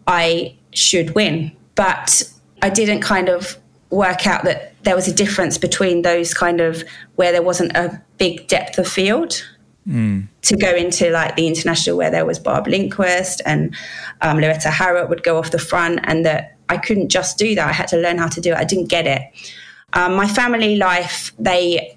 I 0.06 0.56
should 0.72 1.14
win. 1.14 1.52
But 1.74 2.22
I 2.62 2.70
didn't 2.70 3.02
kind 3.02 3.28
of 3.28 3.56
work 3.90 4.26
out 4.26 4.44
that 4.44 4.82
there 4.84 4.96
was 4.96 5.06
a 5.08 5.12
difference 5.12 5.58
between 5.58 6.02
those 6.02 6.34
kind 6.34 6.60
of 6.60 6.82
where 7.16 7.32
there 7.32 7.42
wasn't 7.42 7.76
a 7.76 8.02
big 8.18 8.48
depth 8.48 8.78
of 8.78 8.88
field. 8.88 9.46
Mm. 9.86 10.26
To 10.42 10.56
go 10.56 10.74
into 10.74 11.10
like 11.10 11.36
the 11.36 11.46
international 11.46 11.96
where 11.96 12.10
there 12.10 12.26
was 12.26 12.40
Barb 12.40 12.66
Lindquist 12.66 13.40
and 13.46 13.72
um, 14.20 14.40
Loretta 14.40 14.68
Harrott 14.68 15.08
would 15.08 15.22
go 15.22 15.38
off 15.38 15.52
the 15.52 15.60
front, 15.60 16.00
and 16.04 16.26
that 16.26 16.56
I 16.68 16.76
couldn't 16.76 17.08
just 17.08 17.38
do 17.38 17.54
that. 17.54 17.68
I 17.68 17.72
had 17.72 17.86
to 17.88 17.96
learn 17.96 18.18
how 18.18 18.26
to 18.28 18.40
do 18.40 18.50
it. 18.50 18.56
I 18.56 18.64
didn't 18.64 18.88
get 18.88 19.06
it. 19.06 19.22
Um, 19.92 20.14
my 20.14 20.26
family 20.26 20.76
life, 20.76 21.32
they 21.38 21.96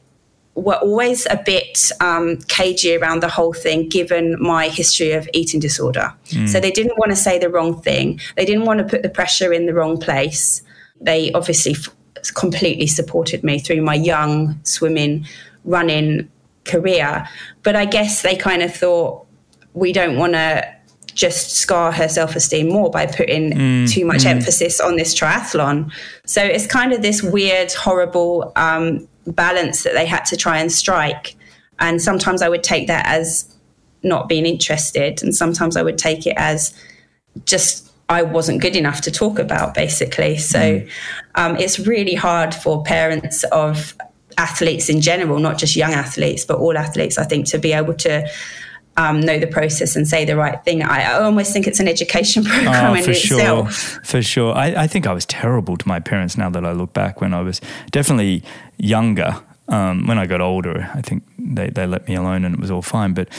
were 0.56 0.76
always 0.76 1.26
a 1.30 1.42
bit 1.46 1.92
um, 2.02 2.38
cagey 2.48 2.96
around 2.96 3.22
the 3.22 3.30
whole 3.30 3.54
thing, 3.54 3.90
given 3.90 4.36
my 4.40 4.68
history 4.68 5.12
of 5.12 5.28
eating 5.34 5.60
disorder. 5.60 6.14
Mm. 6.28 6.50
So 6.50 6.60
they 6.60 6.72
didn't 6.72 6.98
want 6.98 7.12
to 7.12 7.16
say 7.16 7.40
the 7.40 7.50
wrong 7.50 7.82
thing. 7.82 8.20
They 8.36 8.46
didn't 8.46 8.66
want 8.66 8.80
to 8.80 8.86
put 8.86 9.02
the 9.02 9.10
pressure 9.10 9.54
in 9.54 9.66
the 9.66 9.74
wrong 9.74 9.98
place. 9.98 10.62
They 11.02 11.32
obviously 11.32 11.74
f- 11.74 11.90
completely 12.34 12.88
supported 12.88 13.44
me 13.44 13.60
through 13.60 13.82
my 13.82 13.96
young 13.96 14.60
swimming, 14.64 15.26
running 15.64 16.30
career. 16.66 17.28
But 17.64 17.76
I 17.76 17.86
guess 17.86 18.22
they 18.22 18.36
kind 18.36 18.62
of 18.62 18.74
thought 18.74 19.26
we 19.74 19.94
don't 19.94 20.18
want 20.18 20.34
to 20.34 20.76
just 21.20 21.52
scar 21.52 21.92
her 21.92 22.08
self 22.08 22.34
esteem 22.34 22.70
more 22.70 22.90
by 22.90 23.06
putting 23.06 23.52
mm, 23.52 23.92
too 23.92 24.06
much 24.06 24.22
mm. 24.22 24.28
emphasis 24.28 24.80
on 24.80 24.96
this 24.96 25.14
triathlon. 25.14 25.92
So 26.26 26.42
it's 26.42 26.66
kind 26.66 26.94
of 26.94 27.02
this 27.02 27.22
weird, 27.22 27.74
horrible 27.74 28.54
um, 28.56 29.06
balance 29.28 29.84
that 29.84 29.94
they 29.94 30.06
had 30.06 30.24
to 30.26 30.38
try 30.38 30.60
and 30.60 30.72
strike. 30.72 31.36
And 31.80 32.02
sometimes 32.02 32.42
I 32.42 32.48
would 32.48 32.64
take 32.64 32.88
that 32.88 33.06
as 33.06 33.54
not 34.02 34.30
being 34.30 34.46
interested, 34.46 35.22
and 35.22 35.36
sometimes 35.36 35.76
I 35.76 35.82
would 35.82 35.98
take 35.98 36.26
it 36.26 36.36
as 36.38 36.74
just 37.44 37.92
I 38.08 38.22
wasn't 38.22 38.62
good 38.62 38.78
enough 38.78 39.02
to 39.02 39.12
talk 39.12 39.40
about, 39.40 39.74
basically. 39.74 40.38
So 40.38 40.60
mm. 40.60 40.90
um, 41.36 41.58
it's 41.58 41.80
really 41.80 42.16
hard 42.16 42.56
for 42.56 42.82
parents 42.82 43.44
of 43.52 43.94
athletes 44.38 44.88
in 44.88 45.02
general, 45.02 45.40
not 45.40 45.58
just 45.58 45.76
young 45.76 45.92
athletes, 45.92 46.46
but 46.46 46.60
all 46.60 46.78
athletes, 46.78 47.18
I 47.18 47.26
think, 47.26 47.46
to 47.48 47.58
be 47.58 47.74
able 47.74 47.96
to 47.96 48.26
um, 49.00 49.22
know 49.22 49.40
the 49.40 49.48
process 49.48 49.96
and 49.96 50.08
say 50.08 50.26
the 50.26 50.36
right 50.36 50.62
thing. 50.66 50.84
I, 50.84 51.04
I 51.04 51.24
almost 51.24 51.54
think 51.54 51.68
it's 51.68 51.80
an 51.80 51.88
education 51.88 52.44
program 52.46 52.92
oh, 52.92 52.94
in 52.96 53.04
for 53.04 53.12
itself. 53.12 53.74
Sure. 53.74 54.02
For 54.04 54.22
sure. 54.22 54.54
I, 54.54 54.84
I, 54.84 54.88
think 54.88 55.08
I 55.08 55.14
was 55.14 55.26
terrible 55.26 55.78
to 55.78 55.88
my 55.88 56.00
parents 56.02 56.38
now 56.38 56.50
that 56.50 56.66
I 56.66 56.74
look 56.74 56.92
back 56.92 57.22
when 57.22 57.34
I 57.34 57.42
was 57.42 57.62
definitely 57.92 58.44
younger. 58.78 59.42
Um, 59.70 60.08
when 60.08 60.18
I 60.18 60.26
got 60.26 60.42
older, 60.42 60.90
I 60.96 61.02
think 61.02 61.24
they, 61.38 61.70
they 61.70 61.86
let 61.86 62.08
me 62.08 62.16
alone 62.16 62.44
and 62.44 62.56
it 62.56 62.60
was 62.60 62.72
all 62.72 62.82
fine. 62.82 63.14
But 63.14 63.30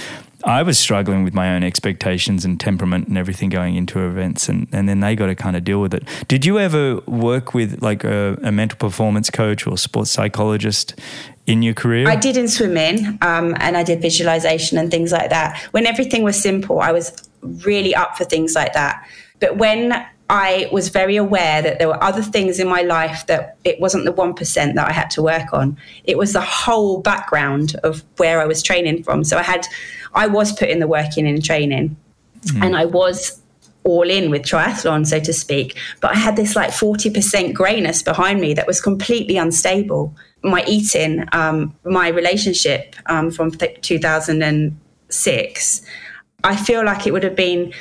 I 0.44 0.62
was 0.62 0.78
struggling 0.78 1.24
with 1.24 1.34
my 1.34 1.54
own 1.54 1.62
expectations 1.62 2.44
and 2.44 2.58
temperament 2.58 3.08
and 3.08 3.18
everything 3.18 3.50
going 3.50 3.76
into 3.76 4.00
events, 4.06 4.48
and, 4.48 4.68
and 4.72 4.88
then 4.88 5.00
they 5.00 5.14
got 5.14 5.26
to 5.26 5.34
kind 5.34 5.56
of 5.56 5.64
deal 5.64 5.80
with 5.80 5.94
it. 5.94 6.04
Did 6.28 6.44
you 6.46 6.58
ever 6.58 7.00
work 7.06 7.54
with 7.54 7.82
like 7.82 8.04
a, 8.04 8.38
a 8.42 8.50
mental 8.50 8.78
performance 8.78 9.30
coach 9.30 9.66
or 9.66 9.76
sports 9.76 10.10
psychologist 10.10 10.94
in 11.46 11.62
your 11.62 11.74
career? 11.74 12.08
I 12.08 12.16
did 12.16 12.36
in 12.36 12.48
swimming, 12.48 13.18
um, 13.22 13.54
and 13.58 13.76
I 13.76 13.82
did 13.82 14.00
visualization 14.00 14.78
and 14.78 14.90
things 14.90 15.12
like 15.12 15.30
that. 15.30 15.60
When 15.72 15.86
everything 15.86 16.22
was 16.22 16.40
simple, 16.40 16.80
I 16.80 16.92
was 16.92 17.12
really 17.42 17.94
up 17.94 18.16
for 18.16 18.24
things 18.24 18.54
like 18.54 18.72
that. 18.72 19.06
But 19.40 19.56
when 19.56 20.06
I 20.30 20.68
was 20.70 20.88
very 20.90 21.16
aware 21.16 21.60
that 21.60 21.80
there 21.80 21.88
were 21.88 22.00
other 22.00 22.22
things 22.22 22.60
in 22.60 22.68
my 22.68 22.82
life 22.82 23.26
that 23.26 23.56
it 23.64 23.80
wasn't 23.80 24.04
the 24.04 24.12
1% 24.12 24.74
that 24.74 24.88
I 24.88 24.92
had 24.92 25.10
to 25.10 25.22
work 25.22 25.52
on. 25.52 25.76
It 26.04 26.16
was 26.16 26.34
the 26.34 26.40
whole 26.40 27.00
background 27.00 27.74
of 27.82 28.04
where 28.16 28.40
I 28.40 28.46
was 28.46 28.62
training 28.62 29.02
from. 29.02 29.24
So 29.24 29.38
I 29.38 29.42
had, 29.42 29.66
I 30.14 30.28
was 30.28 30.52
putting 30.52 30.78
the 30.78 30.86
work 30.86 31.18
in 31.18 31.26
in 31.26 31.42
training. 31.42 31.96
Mm. 32.46 32.64
And 32.64 32.76
I 32.76 32.84
was 32.84 33.42
all 33.82 34.08
in 34.08 34.30
with 34.30 34.42
triathlon, 34.42 35.04
so 35.04 35.18
to 35.18 35.32
speak. 35.32 35.76
But 36.00 36.12
I 36.12 36.18
had 36.18 36.36
this 36.36 36.54
like 36.54 36.70
40% 36.70 37.52
grayness 37.52 38.00
behind 38.00 38.40
me 38.40 38.54
that 38.54 38.68
was 38.68 38.80
completely 38.80 39.36
unstable. 39.36 40.14
My 40.44 40.62
eating, 40.68 41.24
um, 41.32 41.74
my 41.82 42.06
relationship 42.06 42.94
um, 43.06 43.32
from 43.32 43.50
th- 43.50 43.80
2006, 43.80 45.82
I 46.44 46.56
feel 46.56 46.84
like 46.84 47.08
it 47.08 47.12
would 47.12 47.24
have 47.24 47.34
been 47.34 47.72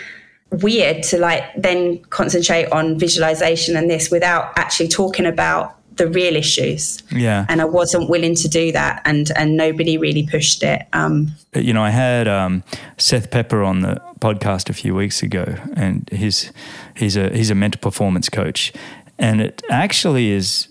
weird 0.51 1.03
to 1.03 1.17
like 1.17 1.43
then 1.55 1.99
concentrate 2.05 2.65
on 2.71 2.97
visualization 2.97 3.75
and 3.75 3.89
this 3.89 4.09
without 4.09 4.57
actually 4.57 4.87
talking 4.87 5.25
about 5.25 5.75
the 5.97 6.07
real 6.07 6.35
issues. 6.35 7.03
Yeah. 7.11 7.45
And 7.49 7.61
I 7.61 7.65
wasn't 7.65 8.09
willing 8.09 8.33
to 8.35 8.47
do 8.47 8.71
that 8.71 9.01
and 9.05 9.31
and 9.35 9.55
nobody 9.55 9.97
really 9.97 10.25
pushed 10.25 10.63
it. 10.63 10.87
Um, 10.93 11.31
you 11.53 11.73
know, 11.73 11.83
I 11.83 11.91
had 11.91 12.27
um, 12.27 12.63
Seth 12.97 13.29
Pepper 13.29 13.63
on 13.63 13.81
the 13.81 14.01
podcast 14.19 14.69
a 14.69 14.73
few 14.73 14.95
weeks 14.95 15.21
ago 15.21 15.55
and 15.75 16.09
he's 16.11 16.51
he's 16.95 17.15
a 17.15 17.29
he's 17.29 17.51
a 17.51 17.55
mental 17.55 17.79
performance 17.79 18.29
coach 18.29 18.73
and 19.19 19.41
it 19.41 19.61
actually 19.69 20.31
is 20.31 20.69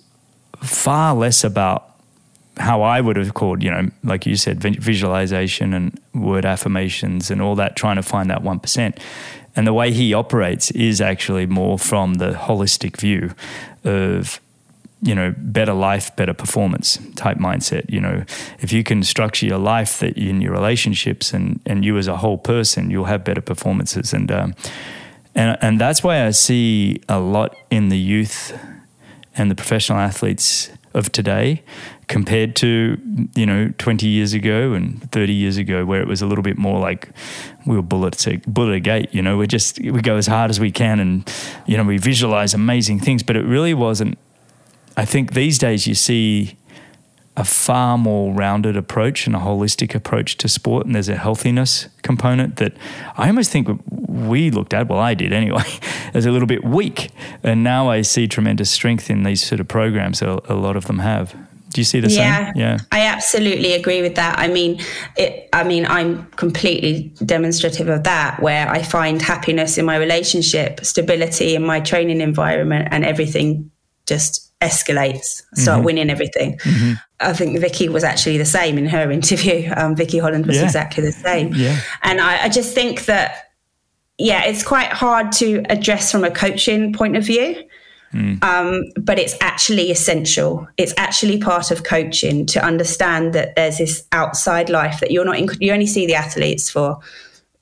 far 0.60 1.14
less 1.14 1.44
about 1.44 1.88
how 2.56 2.82
I 2.82 3.00
would 3.00 3.16
have 3.16 3.34
called, 3.34 3.62
you 3.62 3.70
know, 3.70 3.88
like 4.02 4.26
you 4.26 4.36
said, 4.36 4.60
visualization 4.60 5.72
and 5.72 6.00
word 6.14 6.44
affirmations 6.44 7.30
and 7.30 7.40
all 7.40 7.54
that, 7.56 7.76
trying 7.76 7.96
to 7.96 8.02
find 8.02 8.30
that 8.30 8.42
1%. 8.42 8.98
And 9.58 9.66
the 9.66 9.72
way 9.72 9.90
he 9.90 10.14
operates 10.14 10.70
is 10.70 11.00
actually 11.00 11.44
more 11.46 11.80
from 11.80 12.14
the 12.14 12.30
holistic 12.30 12.96
view 12.96 13.34
of 13.82 14.40
you 15.02 15.16
know 15.16 15.34
better 15.36 15.72
life 15.72 16.14
better 16.14 16.32
performance 16.32 17.00
type 17.16 17.38
mindset. 17.38 17.90
You 17.90 18.00
know 18.00 18.24
if 18.60 18.72
you 18.72 18.84
can 18.84 19.02
structure 19.02 19.46
your 19.46 19.58
life 19.58 19.98
that 19.98 20.16
in 20.16 20.40
your 20.40 20.52
relationships 20.52 21.34
and 21.34 21.58
and 21.66 21.84
you 21.84 21.98
as 21.98 22.06
a 22.06 22.18
whole 22.18 22.38
person 22.38 22.88
you'll 22.88 23.06
have 23.06 23.24
better 23.24 23.40
performances. 23.40 24.14
And 24.14 24.30
um, 24.30 24.54
and 25.34 25.58
and 25.60 25.80
that's 25.80 26.04
why 26.04 26.24
I 26.24 26.30
see 26.30 27.00
a 27.08 27.18
lot 27.18 27.56
in 27.68 27.88
the 27.88 27.98
youth 27.98 28.56
and 29.36 29.50
the 29.50 29.56
professional 29.56 29.98
athletes 29.98 30.70
of 30.94 31.10
today 31.10 31.64
compared 32.08 32.56
to 32.56 32.98
you 33.34 33.46
know 33.46 33.72
20 33.78 34.06
years 34.06 34.32
ago 34.32 34.72
and 34.72 35.10
30 35.12 35.32
years 35.32 35.58
ago 35.58 35.84
where 35.84 36.00
it 36.00 36.08
was 36.08 36.22
a 36.22 36.26
little 36.26 36.42
bit 36.42 36.58
more 36.58 36.80
like 36.80 37.10
we 37.66 37.76
were 37.76 37.82
bullet 37.82 38.26
a, 38.26 38.38
bullet 38.46 38.74
a 38.74 38.80
gate 38.80 39.14
you 39.14 39.22
know? 39.22 39.36
We 39.36 39.46
just 39.46 39.78
we 39.78 40.00
go 40.00 40.16
as 40.16 40.26
hard 40.26 40.50
as 40.50 40.58
we 40.58 40.72
can 40.72 40.98
and 40.98 41.32
you 41.66 41.76
know 41.76 41.84
we 41.84 41.98
visualize 41.98 42.54
amazing 42.54 42.98
things 43.00 43.22
but 43.22 43.36
it 43.36 43.44
really 43.44 43.74
wasn't 43.74 44.18
i 44.96 45.04
think 45.04 45.34
these 45.34 45.58
days 45.58 45.86
you 45.86 45.94
see 45.94 46.56
a 47.36 47.44
far 47.44 47.96
more 47.96 48.32
rounded 48.32 48.76
approach 48.76 49.26
and 49.26 49.36
a 49.36 49.38
holistic 49.38 49.94
approach 49.94 50.36
to 50.38 50.48
sport 50.48 50.86
and 50.86 50.94
there's 50.94 51.08
a 51.08 51.16
healthiness 51.16 51.88
component 52.02 52.56
that 52.56 52.72
i 53.16 53.28
almost 53.28 53.52
think 53.52 53.68
we 53.86 54.50
looked 54.50 54.72
at 54.72 54.88
well 54.88 54.98
i 54.98 55.12
did 55.12 55.32
anyway 55.32 55.62
as 56.14 56.24
a 56.24 56.30
little 56.30 56.48
bit 56.48 56.64
weak. 56.64 57.10
And 57.42 57.62
now 57.62 57.90
i 57.90 58.00
see 58.00 58.26
tremendous 58.26 58.70
strength 58.70 59.10
in 59.10 59.24
these 59.24 59.46
sort 59.46 59.60
of 59.60 59.68
programs 59.68 60.22
a, 60.22 60.40
a 60.48 60.54
lot 60.54 60.74
of 60.74 60.86
them 60.86 61.00
have 61.00 61.36
do 61.70 61.80
you 61.80 61.84
see 61.84 62.00
the 62.00 62.08
yeah, 62.08 62.46
same? 62.46 62.56
Yeah, 62.56 62.78
I 62.92 63.06
absolutely 63.06 63.74
agree 63.74 64.02
with 64.02 64.14
that. 64.14 64.38
I 64.38 64.48
mean, 64.48 64.80
it, 65.16 65.48
I 65.52 65.64
mean, 65.64 65.86
I'm 65.86 66.24
completely 66.32 67.12
demonstrative 67.24 67.88
of 67.88 68.04
that, 68.04 68.40
where 68.42 68.68
I 68.68 68.82
find 68.82 69.20
happiness 69.20 69.78
in 69.78 69.84
my 69.84 69.96
relationship, 69.96 70.84
stability 70.84 71.54
in 71.54 71.64
my 71.64 71.80
training 71.80 72.20
environment, 72.20 72.88
and 72.90 73.04
everything 73.04 73.70
just 74.06 74.48
escalates. 74.60 75.42
Start 75.54 75.78
mm-hmm. 75.78 75.84
winning 75.84 76.10
everything. 76.10 76.58
Mm-hmm. 76.58 76.92
I 77.20 77.32
think 77.32 77.58
Vicky 77.60 77.88
was 77.88 78.02
actually 78.02 78.38
the 78.38 78.44
same 78.44 78.78
in 78.78 78.86
her 78.86 79.10
interview. 79.18 79.70
Um, 79.76 79.94
Vicky 79.94 80.18
Holland 80.18 80.46
was 80.46 80.56
yeah. 80.56 80.64
exactly 80.64 81.04
the 81.04 81.12
same. 81.12 81.52
Yeah. 81.54 81.78
And 82.02 82.20
I, 82.20 82.44
I 82.44 82.48
just 82.48 82.74
think 82.74 83.04
that, 83.04 83.52
yeah, 84.16 84.44
it's 84.44 84.64
quite 84.64 84.88
hard 84.88 85.32
to 85.32 85.62
address 85.68 86.10
from 86.10 86.24
a 86.24 86.30
coaching 86.30 86.92
point 86.92 87.16
of 87.16 87.24
view 87.24 87.62
Mm. 88.12 88.42
Um, 88.42 88.84
but 89.00 89.18
it's 89.18 89.36
actually 89.40 89.90
essential. 89.90 90.66
It's 90.76 90.94
actually 90.96 91.38
part 91.38 91.70
of 91.70 91.84
coaching 91.84 92.46
to 92.46 92.64
understand 92.64 93.34
that 93.34 93.54
there's 93.54 93.78
this 93.78 94.06
outside 94.12 94.70
life 94.70 95.00
that 95.00 95.10
you're 95.10 95.24
not. 95.24 95.38
In, 95.38 95.48
you 95.60 95.72
only 95.72 95.86
see 95.86 96.06
the 96.06 96.14
athletes 96.14 96.70
for, 96.70 96.98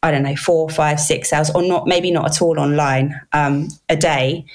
I 0.03 0.11
don't 0.11 0.23
know, 0.23 0.37
four, 0.37 0.69
five, 0.69 1.01
six 1.01 1.33
hours, 1.33 1.51
or 1.51 1.63
not. 1.63 1.87
Maybe 1.87 2.11
not 2.11 2.27
at 2.27 2.43
all 2.43 2.61
online 2.61 3.21
um, 3.33 3.69
a 3.89 3.97
day, 3.97 4.47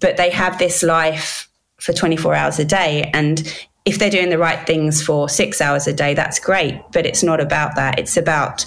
but 0.00 0.16
they 0.16 0.30
have 0.30 0.58
this 0.58 0.82
life 0.82 1.48
for 1.78 1.92
24 1.92 2.34
hours 2.34 2.58
a 2.58 2.64
day, 2.64 3.10
and 3.14 3.42
if 3.86 3.98
they're 3.98 4.10
doing 4.10 4.28
the 4.28 4.38
right 4.38 4.66
things 4.66 5.02
for 5.02 5.28
six 5.28 5.60
hours 5.60 5.86
a 5.86 5.92
day, 5.92 6.12
that's 6.12 6.38
great. 6.38 6.78
But 6.92 7.06
it's 7.06 7.22
not 7.22 7.40
about 7.40 7.76
that. 7.76 7.98
It's 7.98 8.16
about 8.16 8.66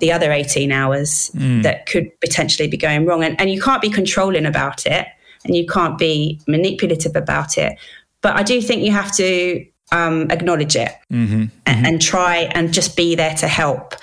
the 0.00 0.10
other 0.10 0.32
18 0.32 0.72
hours 0.72 1.30
mm. 1.34 1.62
that 1.62 1.86
could 1.86 2.08
potentially 2.20 2.66
be 2.66 2.78
going 2.78 3.04
wrong. 3.04 3.22
And, 3.22 3.38
and 3.38 3.50
you 3.50 3.60
can't 3.60 3.82
be 3.82 3.90
controlling 3.90 4.46
about 4.46 4.86
it 4.86 5.06
and 5.44 5.54
you 5.54 5.66
can't 5.66 5.98
be 5.98 6.40
manipulative 6.46 7.16
about 7.16 7.58
it. 7.58 7.78
But 8.22 8.36
I 8.36 8.42
do 8.42 8.60
think 8.60 8.82
you 8.82 8.92
have 8.92 9.14
to 9.16 9.66
um, 9.92 10.30
acknowledge 10.30 10.76
it 10.76 10.92
mm-hmm, 11.12 11.44
and, 11.66 11.86
and, 11.86 12.00
try 12.00 12.50
and 12.54 12.72
just 12.72 12.96
be 12.96 13.14
there 13.14 13.34
to 13.34 13.48
help. 13.48 13.94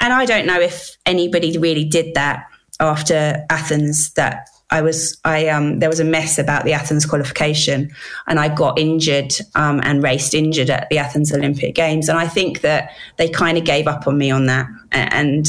And 0.00 0.12
I 0.12 0.24
don't 0.24 0.46
know 0.46 0.60
if 0.60 0.96
anybody 1.06 1.58
really 1.58 1.84
did 1.84 2.14
that 2.14 2.46
after 2.78 3.44
Athens. 3.50 4.12
That 4.12 4.48
I 4.70 4.82
was, 4.82 5.18
I 5.24 5.48
um, 5.48 5.78
there 5.78 5.88
was 5.88 5.98
a 5.98 6.04
mess 6.04 6.38
about 6.38 6.64
the 6.64 6.72
Athens 6.72 7.06
qualification, 7.06 7.90
and 8.26 8.38
I 8.38 8.54
got 8.54 8.78
injured 8.78 9.32
um, 9.54 9.80
and 9.82 10.02
raced 10.02 10.34
injured 10.34 10.70
at 10.70 10.88
the 10.90 10.98
Athens 10.98 11.32
Olympic 11.32 11.74
Games. 11.74 12.08
And 12.08 12.18
I 12.18 12.28
think 12.28 12.60
that 12.60 12.90
they 13.16 13.28
kind 13.28 13.58
of 13.58 13.64
gave 13.64 13.88
up 13.88 14.06
on 14.06 14.18
me 14.18 14.30
on 14.30 14.46
that, 14.46 14.66
and 14.92 15.46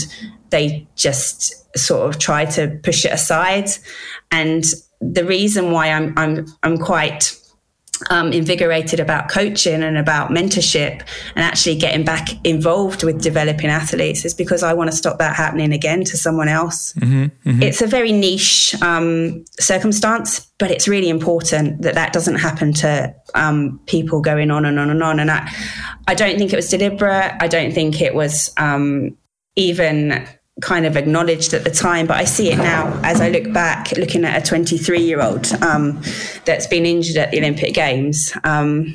they 0.49 0.87
just 0.95 1.77
sort 1.77 2.09
of 2.09 2.19
tried 2.19 2.51
to 2.51 2.79
push 2.83 3.05
it 3.05 3.11
aside. 3.11 3.69
And 4.31 4.63
the 5.01 5.25
reason 5.25 5.71
why 5.71 5.91
I'm 5.91 6.13
I'm 6.17 6.45
I'm 6.63 6.77
quite 6.77 7.37
um, 8.09 8.33
invigorated 8.33 8.99
about 8.99 9.29
coaching 9.29 9.83
and 9.83 9.97
about 9.97 10.29
mentorship 10.29 11.01
and 11.35 11.45
actually 11.45 11.75
getting 11.75 12.03
back 12.03 12.29
involved 12.45 13.03
with 13.03 13.21
developing 13.21 13.69
athletes 13.69 14.25
is 14.25 14.33
because 14.33 14.63
I 14.63 14.73
want 14.73 14.89
to 14.89 14.95
stop 14.95 15.19
that 15.19 15.35
happening 15.35 15.71
again 15.71 16.03
to 16.05 16.17
someone 16.17 16.47
else. 16.47 16.93
Mm-hmm, 16.93 17.49
mm-hmm. 17.49 17.61
It's 17.61 17.81
a 17.81 17.87
very 17.87 18.11
niche 18.11 18.73
um, 18.81 19.45
circumstance, 19.59 20.51
but 20.57 20.71
it's 20.71 20.87
really 20.87 21.09
important 21.09 21.83
that 21.83 21.93
that 21.95 22.13
doesn't 22.13 22.37
happen 22.37 22.73
to 22.73 23.13
um, 23.35 23.79
people 23.85 24.21
going 24.21 24.49
on 24.49 24.65
and 24.65 24.79
on 24.79 24.89
and 24.89 25.03
on. 25.03 25.19
And 25.19 25.29
I, 25.29 25.47
I 26.07 26.15
don't 26.15 26.37
think 26.37 26.51
it 26.51 26.55
was 26.55 26.69
deliberate. 26.69 27.35
I 27.39 27.47
don't 27.47 27.71
think 27.71 28.01
it 28.01 28.15
was 28.15 28.51
um, 28.57 29.15
even 29.55 30.27
kind 30.59 30.85
of 30.85 30.97
acknowledged 30.97 31.53
at 31.53 31.63
the 31.63 31.71
time, 31.71 32.07
but 32.07 32.17
I 32.17 32.25
see 32.25 32.51
it 32.51 32.57
now 32.57 32.99
as 33.03 33.21
I 33.21 33.29
look 33.29 33.51
back, 33.53 33.91
looking 33.93 34.25
at 34.25 34.41
a 34.41 34.45
23 34.45 34.99
year 34.99 35.21
old 35.21 35.51
um, 35.63 36.01
that's 36.45 36.67
been 36.67 36.85
injured 36.85 37.17
at 37.17 37.31
the 37.31 37.39
Olympic 37.39 37.73
Games, 37.73 38.33
um, 38.43 38.93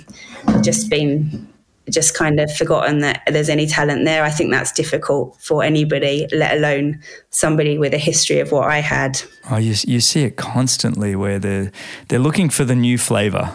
just 0.63 0.91
been 0.91 1.49
just 1.89 2.15
kind 2.15 2.41
of 2.41 2.55
forgotten 2.55 2.99
that 2.99 3.23
there's 3.29 3.49
any 3.49 3.67
talent 3.67 4.05
there. 4.05 4.25
I 4.25 4.31
think 4.31 4.51
that's 4.51 4.73
difficult 4.73 5.37
for 5.41 5.63
anybody, 5.63 6.27
let 6.33 6.57
alone 6.57 7.01
somebody 7.31 7.79
with 7.79 7.95
a 7.95 7.99
history 7.99 8.41
of 8.41 8.51
what 8.51 8.69
I 8.69 8.79
had. 8.79 9.21
Oh, 9.51 9.57
you, 9.57 9.75
you 9.87 10.01
see 10.01 10.25
it 10.25 10.37
constantly 10.37 11.15
where 11.15 11.39
they're 11.39 11.71
they're 12.09 12.19
looking 12.19 12.51
for 12.51 12.65
the 12.65 12.75
new 12.75 12.99
flavor 12.99 13.55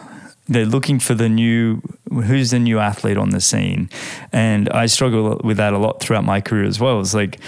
they're 0.52 0.66
looking 0.66 1.00
for 1.00 1.14
the 1.14 1.30
new 1.30 1.82
who's 2.10 2.52
the 2.52 2.60
new 2.60 2.78
athlete 2.78 3.18
on 3.18 3.30
the 3.30 3.40
scene? 3.40 3.90
And 4.34 4.70
i 4.70 4.86
struggle 4.86 5.40
with 5.44 5.58
that 5.58 5.74
a 5.74 5.78
lot 5.78 6.02
throughout 6.02 6.26
my 6.26 6.42
career 6.42 6.66
as 6.66 6.80
well. 6.80 7.00
It's 7.00 7.14
like 7.14 7.40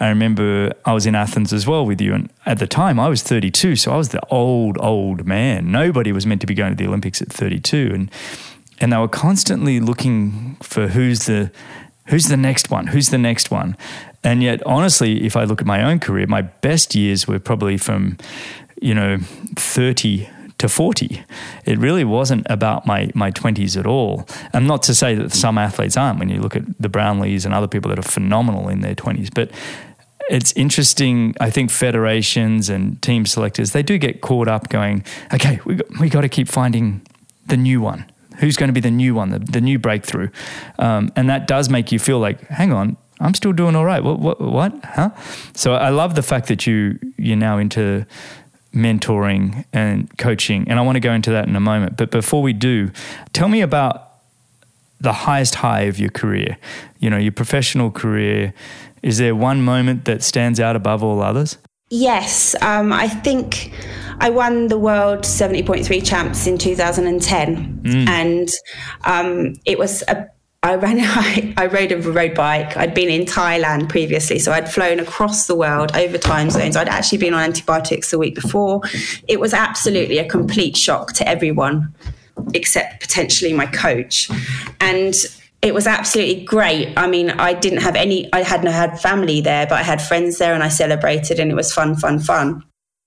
i 0.00 0.08
remember 0.08 0.72
i 0.84 0.92
was 0.92 1.06
in 1.06 1.14
athens 1.14 1.52
as 1.52 1.66
well 1.66 1.84
with 1.84 2.00
you 2.00 2.14
and 2.14 2.30
at 2.46 2.58
the 2.58 2.66
time 2.66 2.98
i 2.98 3.08
was 3.08 3.22
32 3.22 3.76
so 3.76 3.92
i 3.92 3.96
was 3.96 4.10
the 4.10 4.24
old 4.28 4.78
old 4.80 5.26
man. 5.26 5.72
Nobody 5.72 6.12
was 6.12 6.24
meant 6.24 6.40
to 6.40 6.46
be 6.46 6.54
going 6.54 6.70
to 6.70 6.76
the 6.76 6.88
olympics 6.88 7.20
at 7.20 7.28
32 7.28 7.90
and 7.92 8.10
and 8.80 8.92
they 8.92 8.96
were 8.96 9.08
constantly 9.08 9.80
looking 9.80 10.56
for 10.62 10.88
who's 10.88 11.26
the 11.26 11.50
who's 12.06 12.26
the 12.26 12.36
next 12.36 12.70
one 12.70 12.88
who's 12.88 13.10
the 13.10 13.18
next 13.18 13.50
one. 13.50 13.76
And 14.24 14.42
yet 14.42 14.64
honestly 14.64 15.24
if 15.26 15.36
i 15.36 15.44
look 15.44 15.60
at 15.60 15.66
my 15.66 15.82
own 15.82 15.98
career 15.98 16.26
my 16.28 16.42
best 16.42 16.94
years 16.94 17.26
were 17.26 17.40
probably 17.40 17.76
from 17.76 18.18
you 18.80 18.94
know 18.94 19.18
30 19.56 20.28
to 20.62 20.68
40. 20.68 21.24
It 21.66 21.78
really 21.78 22.04
wasn't 22.04 22.46
about 22.48 22.86
my, 22.86 23.10
my 23.14 23.32
20s 23.32 23.76
at 23.76 23.84
all. 23.84 24.26
And 24.52 24.68
not 24.68 24.84
to 24.84 24.94
say 24.94 25.16
that 25.16 25.32
some 25.32 25.58
athletes 25.58 25.96
aren't 25.96 26.20
when 26.20 26.28
you 26.28 26.40
look 26.40 26.54
at 26.54 26.64
the 26.80 26.88
Brownlees 26.88 27.44
and 27.44 27.52
other 27.52 27.66
people 27.66 27.88
that 27.90 27.98
are 27.98 28.10
phenomenal 28.10 28.68
in 28.68 28.80
their 28.80 28.94
20s, 28.94 29.28
but 29.34 29.50
it's 30.30 30.52
interesting. 30.52 31.34
I 31.40 31.50
think 31.50 31.72
federations 31.72 32.68
and 32.68 33.02
team 33.02 33.26
selectors, 33.26 33.72
they 33.72 33.82
do 33.82 33.98
get 33.98 34.20
caught 34.20 34.46
up 34.46 34.68
going, 34.68 35.04
okay, 35.34 35.58
we 35.64 35.74
got, 35.74 35.98
we 35.98 36.08
got 36.08 36.20
to 36.20 36.28
keep 36.28 36.46
finding 36.46 37.02
the 37.46 37.56
new 37.56 37.80
one. 37.80 38.10
Who's 38.38 38.56
going 38.56 38.68
to 38.68 38.72
be 38.72 38.80
the 38.80 38.90
new 38.90 39.16
one, 39.16 39.30
the, 39.30 39.40
the 39.40 39.60
new 39.60 39.80
breakthrough? 39.80 40.30
Um, 40.78 41.12
and 41.16 41.28
that 41.28 41.48
does 41.48 41.68
make 41.68 41.90
you 41.90 41.98
feel 41.98 42.20
like, 42.20 42.40
hang 42.46 42.72
on, 42.72 42.96
I'm 43.20 43.34
still 43.34 43.52
doing 43.52 43.74
all 43.74 43.84
right. 43.84 44.02
What, 44.02 44.20
what, 44.20 44.40
what? 44.40 44.84
Huh? 44.84 45.10
So 45.54 45.74
I 45.74 45.90
love 45.90 46.14
the 46.14 46.22
fact 46.22 46.46
that 46.46 46.68
you, 46.68 47.00
you're 47.16 47.36
now 47.36 47.58
into 47.58 48.06
mentoring 48.72 49.64
and 49.72 50.16
coaching. 50.18 50.66
And 50.68 50.78
I 50.78 50.82
want 50.82 50.96
to 50.96 51.00
go 51.00 51.12
into 51.12 51.30
that 51.30 51.48
in 51.48 51.56
a 51.56 51.60
moment. 51.60 51.96
But 51.96 52.10
before 52.10 52.42
we 52.42 52.52
do, 52.52 52.90
tell 53.32 53.48
me 53.48 53.60
about 53.60 54.08
the 55.00 55.12
highest 55.12 55.56
high 55.56 55.82
of 55.82 55.98
your 55.98 56.10
career, 56.10 56.56
you 56.98 57.10
know, 57.10 57.18
your 57.18 57.32
professional 57.32 57.90
career, 57.90 58.54
is 59.02 59.18
there 59.18 59.34
one 59.34 59.62
moment 59.62 60.04
that 60.04 60.22
stands 60.22 60.60
out 60.60 60.76
above 60.76 61.02
all 61.02 61.20
others? 61.20 61.58
Yes, 61.90 62.54
um, 62.62 62.92
I 62.92 63.08
think 63.08 63.72
I 64.18 64.30
won 64.30 64.68
the 64.68 64.78
world 64.78 65.24
70.3 65.24 66.06
champs 66.06 66.46
in 66.46 66.56
2010, 66.56 67.82
mm. 67.82 68.08
and 68.08 68.48
um, 69.04 69.54
it 69.66 69.78
was 69.78 70.02
a 70.08 70.26
I 70.62 70.76
ran. 70.76 70.98
I, 71.00 71.54
I 71.56 71.66
rode 71.66 71.92
a 71.92 71.98
road 71.98 72.34
bike. 72.34 72.76
I'd 72.76 72.94
been 72.94 73.08
in 73.08 73.22
Thailand 73.22 73.88
previously, 73.88 74.38
so 74.38 74.52
I'd 74.52 74.72
flown 74.72 75.00
across 75.00 75.46
the 75.46 75.56
world 75.56 75.94
over 75.96 76.18
time 76.18 76.50
zones. 76.50 76.76
I'd 76.76 76.88
actually 76.88 77.18
been 77.18 77.34
on 77.34 77.42
antibiotics 77.42 78.10
the 78.10 78.18
week 78.18 78.34
before. 78.34 78.80
It 79.28 79.40
was 79.40 79.52
absolutely 79.52 80.18
a 80.18 80.28
complete 80.28 80.76
shock 80.76 81.14
to 81.14 81.28
everyone, 81.28 81.92
except 82.54 83.00
potentially 83.00 83.52
my 83.52 83.66
coach, 83.66 84.30
and 84.80 85.14
it 85.62 85.74
was 85.74 85.86
absolutely 85.86 86.44
great. 86.44 86.92
I 86.96 87.08
mean, 87.08 87.30
I 87.30 87.54
didn't 87.54 87.82
have 87.82 87.96
any. 87.96 88.32
I 88.32 88.42
hadn't 88.42 88.70
had 88.70 89.00
family 89.00 89.40
there, 89.40 89.66
but 89.66 89.78
I 89.78 89.82
had 89.82 90.00
friends 90.00 90.38
there, 90.38 90.54
and 90.54 90.62
I 90.62 90.68
celebrated, 90.68 91.40
and 91.40 91.50
it 91.50 91.54
was 91.54 91.72
fun, 91.72 91.96
fun, 91.96 92.20
fun. 92.20 92.62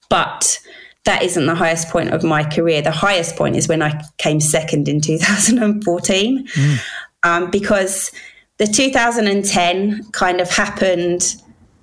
But 0.10 0.60
that 1.06 1.24
isn't 1.24 1.46
the 1.46 1.56
highest 1.56 1.90
point 1.90 2.10
of 2.10 2.24
my 2.24 2.44
career. 2.44 2.82
The 2.82 2.92
highest 2.92 3.38
point 3.38 3.56
is 3.56 3.68
when 3.68 3.82
I 3.82 4.04
came 4.18 4.42
second 4.42 4.90
in 4.90 5.00
2014. 5.00 6.48
Mm 6.48 6.80
um, 7.26 7.50
because 7.50 8.12
the 8.58 8.68
2010 8.68 10.06
kind 10.12 10.40
of 10.40 10.50
happened 10.50 11.36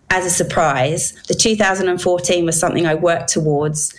as 0.09 0.25
a 0.25 0.31
surprise. 0.31 1.13
The 1.29 1.35
2014 1.35 2.47
was 2.47 2.59
something 2.59 2.87
I 2.87 2.95
worked 2.95 3.29
towards 3.29 3.95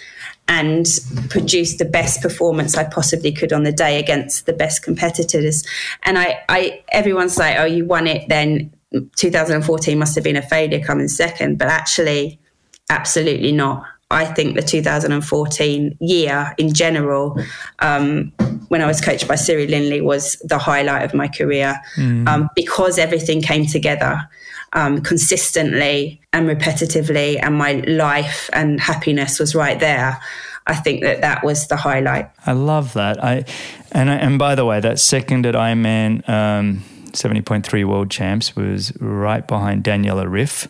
and 0.48 0.86
produced 1.30 1.80
the 1.80 1.86
best 1.86 2.22
performance 2.22 2.76
I 2.76 2.86
possibly 2.86 3.32
could 3.32 3.54
on 3.54 3.64
the 3.64 3.72
day 3.72 4.00
against 4.00 4.46
the 4.46 4.54
best 4.54 4.84
competitors. 4.84 5.64
And 6.04 6.18
I, 6.18 6.42
I 6.50 6.84
everyone's 6.92 7.38
like, 7.38 7.58
oh, 7.58 7.66
you 7.66 7.86
won 7.86 8.08
it 8.08 8.28
then 8.30 8.74
2014 9.16 9.98
must 9.98 10.16
have 10.16 10.24
been 10.24 10.36
a 10.36 10.42
failure 10.42 10.84
coming 10.84 11.08
second, 11.08 11.58
but 11.58 11.68
actually, 11.68 12.40
absolutely 12.90 13.52
not. 13.52 13.86
I 14.14 14.26
think 14.26 14.56
the 14.56 14.62
2014 14.62 15.98
year 16.00 16.54
in 16.58 16.74
general, 16.74 17.38
um, 17.80 18.32
when 18.68 18.82
I 18.82 18.86
was 18.86 19.02
coached 19.02 19.28
by 19.28 19.36
Siri 19.36 19.68
Lindley, 19.68 20.02
was 20.02 20.38
the 20.44 20.60
highlight 20.60 21.04
of 21.04 21.14
my 21.14 21.28
career 21.28 21.82
mm. 21.96 22.28
um, 22.28 22.50
because 22.56 23.00
everything 23.00 23.42
came 23.42 23.66
together 23.66 24.30
um, 24.74 25.02
consistently 25.02 26.22
and 26.32 26.48
repetitively, 26.48 27.40
and 27.42 27.56
my 27.56 27.74
life 27.88 28.50
and 28.54 28.80
happiness 28.80 29.40
was 29.40 29.56
right 29.56 29.80
there. 29.80 30.20
I 30.66 30.76
think 30.76 31.02
that 31.02 31.22
that 31.22 31.44
was 31.44 31.68
the 31.68 31.76
highlight. 31.76 32.30
I 32.46 32.54
love 32.54 32.94
that. 32.94 33.24
I 33.24 33.46
and 33.92 34.10
and 34.10 34.40
by 34.40 34.56
the 34.56 34.66
way, 34.66 34.80
that 34.80 35.00
second 35.00 35.46
at 35.46 35.56
Ironman. 35.56 36.28
Um, 36.30 36.84
70.3 37.14 37.86
world 37.86 38.12
champs 38.12 38.56
was 38.56 38.96
right 39.00 39.48
behind 39.48 39.84
Daniela 39.84 40.26
Ryf. 40.26 40.68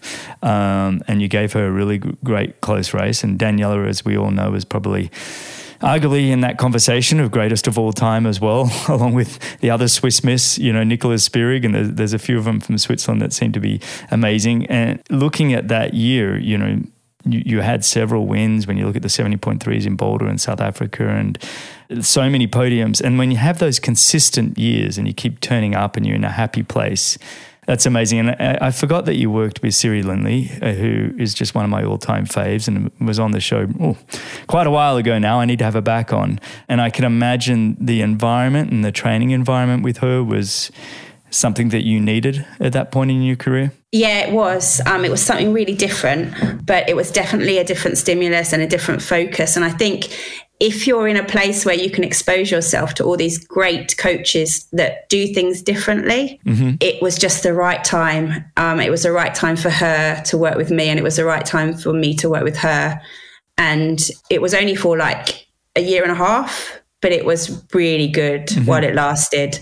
Um, 0.47 1.03
and 1.07 1.21
you 1.21 1.27
gave 1.27 1.53
her 1.53 1.67
a 1.67 1.71
really 1.71 1.97
great 1.97 2.61
close 2.61 2.93
race. 2.93 3.23
And 3.23 3.39
Daniela, 3.39 3.87
as 3.87 4.05
we 4.05 4.17
all 4.17 4.31
know, 4.31 4.51
was 4.51 4.65
probably 4.65 5.09
arguably 5.83 6.29
in 6.29 6.39
that 6.41 6.57
conversation 6.57 7.19
of 7.19 7.29
greatest 7.29 7.67
of 7.67 7.77
all 7.77 7.91
time 7.91 8.25
as 8.25 8.39
well, 8.39 8.71
along 8.87 9.13
with 9.13 9.59
the 9.59 9.69
other 9.69 9.87
Swiss 9.87 10.23
Miss, 10.23 10.57
you 10.57 10.71
know, 10.71 10.83
Nicola 10.83 11.15
Spirig, 11.15 11.65
and 11.65 11.75
there's, 11.75 11.91
there's, 11.91 12.13
a 12.13 12.19
few 12.19 12.37
of 12.37 12.45
them 12.45 12.61
from 12.61 12.77
Switzerland 12.77 13.21
that 13.21 13.33
seem 13.33 13.51
to 13.51 13.59
be 13.59 13.81
amazing. 14.09 14.65
And 14.67 15.01
looking 15.09 15.53
at 15.53 15.67
that 15.67 15.93
year, 15.93 16.37
you 16.39 16.57
know, 16.57 16.81
you, 17.25 17.41
you 17.45 17.61
had 17.61 17.85
several 17.85 18.27
wins 18.27 18.67
when 18.67 18.77
you 18.77 18.85
look 18.85 18.95
at 18.95 19.01
the 19.01 19.07
70.3s 19.07 19.85
in 19.85 19.95
Boulder 19.95 20.27
and 20.27 20.39
South 20.39 20.59
Africa 20.59 21.07
and 21.07 21.37
so 22.01 22.29
many 22.29 22.47
podiums. 22.47 23.01
And 23.01 23.17
when 23.17 23.31
you 23.31 23.37
have 23.37 23.59
those 23.59 23.79
consistent 23.79 24.57
years 24.57 24.97
and 24.97 25.07
you 25.07 25.13
keep 25.13 25.39
turning 25.39 25.75
up 25.75 25.95
and 25.95 26.05
you're 26.05 26.15
in 26.15 26.23
a 26.23 26.31
happy 26.31 26.63
place, 26.63 27.17
that's 27.65 27.85
amazing. 27.85 28.19
And 28.19 28.31
I, 28.31 28.67
I 28.67 28.71
forgot 28.71 29.05
that 29.05 29.15
you 29.15 29.31
worked 29.31 29.61
with 29.61 29.73
Siri 29.73 30.03
Lindley, 30.03 30.51
uh, 30.61 30.73
who 30.73 31.13
is 31.17 31.33
just 31.33 31.55
one 31.55 31.63
of 31.63 31.71
my 31.71 31.83
all 31.83 31.97
time 31.97 32.25
faves 32.25 32.67
and 32.67 32.91
was 32.99 33.19
on 33.19 33.31
the 33.31 33.39
show 33.39 33.67
oh, 33.79 33.97
quite 34.47 34.67
a 34.67 34.71
while 34.71 34.97
ago 34.97 35.17
now. 35.17 35.39
I 35.39 35.45
need 35.45 35.59
to 35.59 35.65
have 35.65 35.75
her 35.75 35.81
back 35.81 36.11
on. 36.11 36.39
And 36.67 36.81
I 36.81 36.89
can 36.89 37.05
imagine 37.05 37.77
the 37.79 38.01
environment 38.01 38.71
and 38.71 38.83
the 38.83 38.91
training 38.91 39.31
environment 39.31 39.83
with 39.83 39.97
her 39.99 40.23
was 40.23 40.71
something 41.33 41.69
that 41.69 41.85
you 41.85 41.99
needed 41.99 42.45
at 42.59 42.73
that 42.73 42.91
point 42.91 43.11
in 43.11 43.21
your 43.21 43.35
career? 43.35 43.71
Yeah, 43.91 44.19
it 44.19 44.33
was. 44.33 44.81
Um, 44.85 45.05
it 45.05 45.11
was 45.11 45.23
something 45.23 45.53
really 45.53 45.75
different, 45.75 46.65
but 46.65 46.87
it 46.89 46.95
was 46.95 47.11
definitely 47.11 47.57
a 47.57 47.63
different 47.63 47.97
stimulus 47.97 48.53
and 48.53 48.61
a 48.61 48.67
different 48.67 49.01
focus. 49.01 49.55
And 49.55 49.63
I 49.63 49.69
think 49.69 50.09
if 50.59 50.87
you're 50.87 51.07
in 51.07 51.17
a 51.17 51.25
place 51.25 51.65
where 51.65 51.75
you 51.75 51.89
can 51.89 52.03
expose 52.03 52.49
yourself 52.49 52.93
to 52.95 53.03
all 53.03 53.17
these 53.17 53.37
great 53.45 53.97
coaches 53.97 54.65
that 54.71 55.09
do 55.09 55.27
things 55.33 55.61
differently, 55.61 56.39
mm-hmm. 56.45 56.75
it 56.79 57.01
was 57.01 57.17
just 57.17 57.43
the 57.43 57.53
right 57.53 57.83
time. 57.83 58.45
Um, 58.57 58.79
it 58.79 58.89
was 58.89 59.03
the 59.03 59.11
right 59.11 59.35
time 59.35 59.57
for 59.57 59.69
her 59.69 60.21
to 60.23 60.37
work 60.37 60.55
with 60.55 60.71
me, 60.71 60.89
and 60.89 60.97
it 60.97 61.03
was 61.03 61.17
the 61.17 61.25
right 61.25 61.45
time 61.45 61.73
for 61.73 61.93
me 61.93 62.15
to 62.15 62.29
work 62.29 62.43
with 62.43 62.57
her. 62.57 63.01
And 63.57 63.99
it 64.29 64.41
was 64.41 64.53
only 64.53 64.75
for 64.75 64.97
like 64.97 65.47
a 65.75 65.81
year 65.81 66.03
and 66.03 66.11
a 66.11 66.15
half, 66.15 66.79
but 67.01 67.11
it 67.11 67.25
was 67.25 67.63
really 67.73 68.07
good 68.07 68.47
mm-hmm. 68.47 68.65
while 68.65 68.83
it 68.83 68.95
lasted 68.95 69.59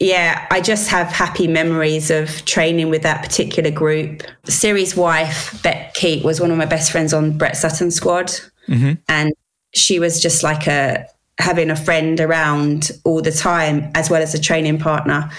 yeah, 0.00 0.46
I 0.50 0.60
just 0.60 0.88
have 0.90 1.08
happy 1.08 1.48
memories 1.48 2.10
of 2.10 2.44
training 2.44 2.88
with 2.88 3.02
that 3.02 3.22
particular 3.22 3.70
group. 3.70 4.22
Siri's 4.44 4.96
wife, 4.96 5.60
Beck 5.62 5.94
Keat, 5.94 6.24
was 6.24 6.40
one 6.40 6.50
of 6.52 6.58
my 6.58 6.66
best 6.66 6.92
friends 6.92 7.12
on 7.12 7.36
Brett 7.36 7.56
Sutton's 7.56 7.96
squad. 7.96 8.28
Mm-hmm. 8.68 8.92
And 9.08 9.32
she 9.74 9.98
was 9.98 10.22
just 10.22 10.42
like 10.42 10.66
a 10.68 11.06
having 11.38 11.70
a 11.70 11.76
friend 11.76 12.20
around 12.20 12.90
all 13.04 13.22
the 13.22 13.32
time, 13.32 13.90
as 13.94 14.10
well 14.10 14.22
as 14.22 14.34
a 14.34 14.40
training 14.40 14.78
partner, 14.78 15.30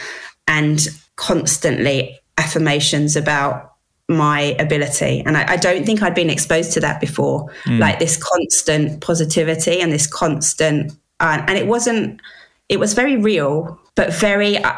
and 0.47 0.87
constantly 1.15 2.17
affirmations 2.37 3.15
about 3.15 3.73
my 4.07 4.55
ability. 4.59 5.21
And 5.25 5.37
I, 5.37 5.53
I 5.53 5.55
don't 5.57 5.85
think 5.85 6.01
I'd 6.01 6.15
been 6.15 6.29
exposed 6.29 6.71
to 6.73 6.79
that 6.79 6.99
before, 6.99 7.49
mm. 7.65 7.79
like 7.79 7.99
this 7.99 8.17
constant 8.21 9.01
positivity 9.01 9.81
and 9.81 9.91
this 9.91 10.07
constant, 10.07 10.93
uh, 11.19 11.43
and 11.47 11.57
it 11.57 11.67
wasn't, 11.67 12.19
it 12.69 12.79
was 12.79 12.93
very 12.93 13.17
real 13.17 13.79
but 13.99 14.13
very, 14.13 14.57
uh, 14.57 14.71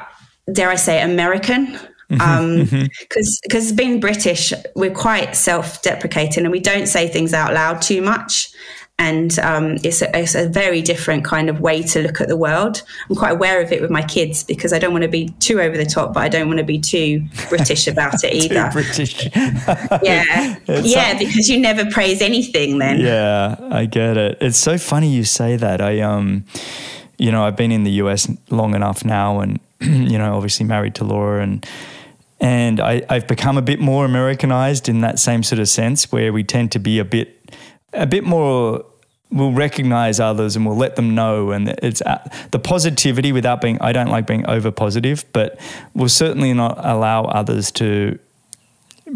dare 0.52 0.72
I 0.72 0.76
say, 0.76 1.00
American. 1.00 1.78
Because 2.10 2.20
mm-hmm, 2.20 2.76
um, 2.76 2.90
because 3.04 3.40
mm-hmm. 3.68 3.76
being 3.76 4.00
British, 4.00 4.52
we're 4.76 4.96
quite 4.96 5.36
self-deprecating 5.36 6.44
and 6.44 6.52
we 6.52 6.60
don't 6.60 6.88
say 6.88 7.08
things 7.08 7.32
out 7.32 7.54
loud 7.54 7.84
too 7.84 8.02
much. 8.02 8.52
And 8.98 9.38
um, 9.40 9.78
it's, 9.84 10.02
a, 10.02 10.18
it's 10.18 10.34
a 10.34 10.50
very 10.50 10.82
different 10.82 11.24
kind 11.24 11.50
of 11.50 11.60
way 11.60 11.84
to 11.84 12.02
look 12.02 12.20
at 12.20 12.30
the 12.30 12.36
world. 12.36 12.82
I'm 13.10 13.16
quite 13.16 13.34
aware 13.34 13.62
of 13.62 13.72
it 13.72 13.80
with 13.80 13.92
my 13.92 14.02
kids 14.02 14.44
because 14.44 14.74
I 14.74 14.80
don't 14.80 14.92
want 14.92 15.04
to 15.04 15.08
be 15.08 15.30
too 15.40 15.62
over 15.62 15.78
the 15.78 15.86
top, 15.86 16.16
but 16.16 16.24
I 16.24 16.28
don't 16.28 16.48
want 16.48 16.58
to 16.58 16.66
be 16.66 16.80
too 16.80 17.24
British 17.48 17.88
about 17.88 18.24
it 18.24 18.34
either. 18.44 18.70
British. 18.72 19.30
yeah, 19.36 20.58
yeah, 20.68 21.18
because 21.18 21.48
you 21.48 21.60
never 21.60 21.86
praise 21.92 22.24
anything 22.24 22.80
then. 22.80 23.00
Yeah, 23.00 23.56
I 23.70 23.86
get 23.86 24.18
it. 24.18 24.40
It's 24.42 24.58
so 24.58 24.80
funny 24.80 25.10
you 25.10 25.26
say 25.26 25.58
that. 25.58 25.80
I 25.80 26.02
um 26.02 26.44
you 27.22 27.32
know, 27.32 27.46
I've 27.46 27.56
been 27.56 27.72
in 27.72 27.84
the 27.84 27.92
US 28.04 28.28
long 28.50 28.74
enough 28.74 29.06
now, 29.06 29.42
and 29.42 29.60
you 29.80 30.18
know, 30.18 30.36
obviously 30.36 30.66
married 30.66 30.96
to 30.96 31.04
Laura, 31.04 31.44
and 31.44 31.66
and 32.40 32.80
I, 32.80 33.04
I've 33.10 33.28
become 33.28 33.60
a 33.60 33.62
bit 33.62 33.80
more 33.80 34.06
Americanized 34.06 34.90
in 34.90 35.02
that 35.02 35.20
same 35.20 35.44
sort 35.44 35.60
of 35.60 35.70
sense, 35.70 36.12
where 36.12 36.34
we 36.34 36.44
tend 36.44 36.72
to 36.72 36.80
be 36.80 36.98
a 36.98 37.06
bit 37.06 37.38
a 37.94 38.08
bit 38.08 38.24
more 38.24 38.84
we'll 39.34 39.54
recognize 39.54 40.20
others 40.20 40.58
and 40.58 40.66
we'll 40.66 40.76
let 40.76 40.98
them 40.98 41.16
know 41.16 41.52
and 41.52 41.70
it's 41.82 42.02
uh, 42.02 42.30
the 42.52 42.60
positivity 42.60 43.32
without 43.32 43.62
being 43.62 43.80
i 43.82 43.94
don't 43.94 44.10
like 44.10 44.28
being 44.28 44.46
over 44.46 44.72
positive 44.72 45.24
but 45.32 45.58
we'll 45.94 46.10
certainly 46.10 46.54
not 46.54 46.78
allow 46.84 47.24
others 47.24 47.72
to 47.72 48.20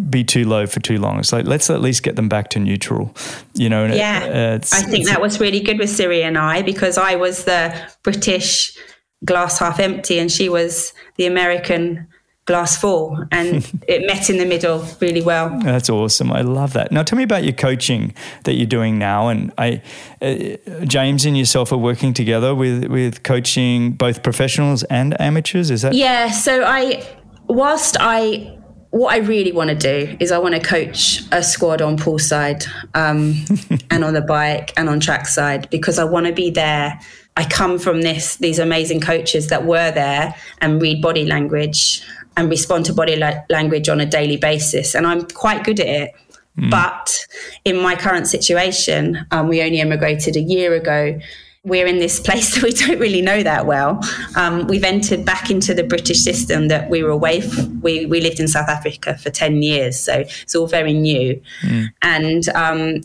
be 0.10 0.24
too 0.24 0.46
low 0.46 0.68
for 0.68 0.80
too 0.80 0.98
long. 0.98 1.20
It's 1.20 1.32
like 1.32 1.46
let's 1.46 1.70
at 1.70 1.82
least 1.82 2.04
get 2.04 2.16
them 2.16 2.30
back 2.30 2.50
to 2.52 2.60
neutral, 2.60 3.16
you 3.54 3.70
know. 3.70 3.86
yeah, 3.86 4.56
it, 4.56 4.70
I 4.74 4.82
think 4.82 5.06
that 5.08 5.22
was 5.22 5.40
really 5.40 5.60
good 5.60 5.80
with 5.80 5.90
Siri 5.90 6.24
and 6.24 6.38
I 6.38 6.62
because 6.62 6.98
I 6.98 7.16
was 7.16 7.46
the 7.46 7.76
British 8.04 8.78
glass 9.24 9.60
half 9.60 9.80
empty 9.80 10.20
and 10.20 10.32
she 10.32 10.50
was 10.50 10.94
the 11.16 11.26
American 11.26 12.08
glass 12.46 12.78
full, 12.78 13.26
and 13.32 13.66
it 13.88 14.06
met 14.06 14.30
in 14.30 14.38
the 14.38 14.46
middle 14.46 14.86
really 15.02 15.22
well. 15.22 15.60
That's 15.62 15.90
awesome. 15.90 16.32
I 16.32 16.42
love 16.42 16.74
that. 16.74 16.92
Now, 16.92 17.04
tell 17.04 17.18
me 17.18 17.24
about 17.24 17.44
your 17.44 17.54
coaching 17.54 18.14
that 18.44 18.54
you're 18.54 18.68
doing 18.68 18.98
now, 18.98 19.28
and 19.30 19.52
I, 19.58 19.82
uh, 20.22 20.86
James 20.86 21.26
and 21.26 21.38
yourself 21.38 21.72
are 21.72 21.78
working 21.78 22.14
together 22.14 22.54
with 22.54 22.86
with 22.86 23.24
coaching 23.24 23.94
both 23.94 24.24
professionals 24.24 24.84
and 24.84 25.20
amateurs. 25.20 25.72
Is 25.72 25.82
that? 25.82 25.94
Yeah. 25.94 26.32
So 26.32 26.64
I, 26.64 27.04
whilst 27.48 27.98
I 28.00 28.58
what 28.96 29.14
I 29.14 29.18
really 29.18 29.52
want 29.52 29.72
to 29.72 29.76
do 29.76 30.16
is 30.22 30.32
I 30.32 30.38
want 30.38 30.56
to 30.56 30.62
coach 30.62 31.22
a 31.34 31.44
squad 31.44 31.82
on 31.82 31.98
poolside 31.98 32.66
um, 32.94 33.44
and 33.92 34.06
on 34.06 34.14
the 34.14 34.22
bike 34.22 34.72
and 34.78 34.88
on 34.88 35.02
trackside 35.02 35.70
because 35.70 36.00
I 36.00 36.06
want 36.06 36.28
to 36.28 36.32
be 36.32 36.50
there. 36.50 36.98
I 37.36 37.44
come 37.44 37.78
from 37.78 38.04
this 38.04 38.38
these 38.38 38.58
amazing 38.58 39.02
coaches 39.02 39.50
that 39.50 39.66
were 39.66 39.92
there 39.92 40.34
and 40.62 40.82
read 40.82 41.02
body 41.02 41.26
language 41.26 42.08
and 42.38 42.50
respond 42.50 42.86
to 42.86 42.94
body 42.94 43.18
la- 43.18 43.42
language 43.50 43.90
on 43.90 44.00
a 44.00 44.06
daily 44.06 44.38
basis, 44.38 44.96
and 44.96 45.06
I'm 45.06 45.26
quite 45.26 45.66
good 45.66 45.82
at 45.82 45.88
it. 45.88 46.12
Mm. 46.58 46.72
But 46.72 47.28
in 47.66 47.76
my 47.76 47.96
current 47.96 48.28
situation, 48.28 49.28
um, 49.32 49.50
we 49.50 49.62
only 49.62 49.82
emigrated 49.82 50.38
a 50.38 50.42
year 50.42 50.74
ago. 50.74 51.20
We're 51.66 51.88
in 51.88 51.98
this 51.98 52.20
place 52.26 52.56
that 52.56 52.64
we 52.64 52.72
don't 52.72 53.00
really 53.00 53.22
know 53.22 53.44
that 53.44 53.66
well. 53.66 54.00
Um, 54.36 54.68
we've 54.68 54.84
entered 54.84 55.26
back 55.26 55.50
into 55.50 55.74
the 55.74 55.84
British 55.84 56.20
system 56.20 56.68
that 56.70 56.90
we 56.90 57.04
were 57.04 57.10
away. 57.10 57.40
F- 57.40 57.68
we 57.82 58.06
we 58.06 58.22
lived 58.22 58.40
in 58.40 58.48
South 58.48 58.70
Africa 58.70 59.18
for 59.18 59.30
ten 59.30 59.62
years, 59.62 60.00
so 60.00 60.14
it's 60.14 60.56
all 60.56 60.68
very 60.68 60.94
new. 60.94 61.42
Mm. 61.64 61.88
And 62.02 62.50
um, 62.50 63.02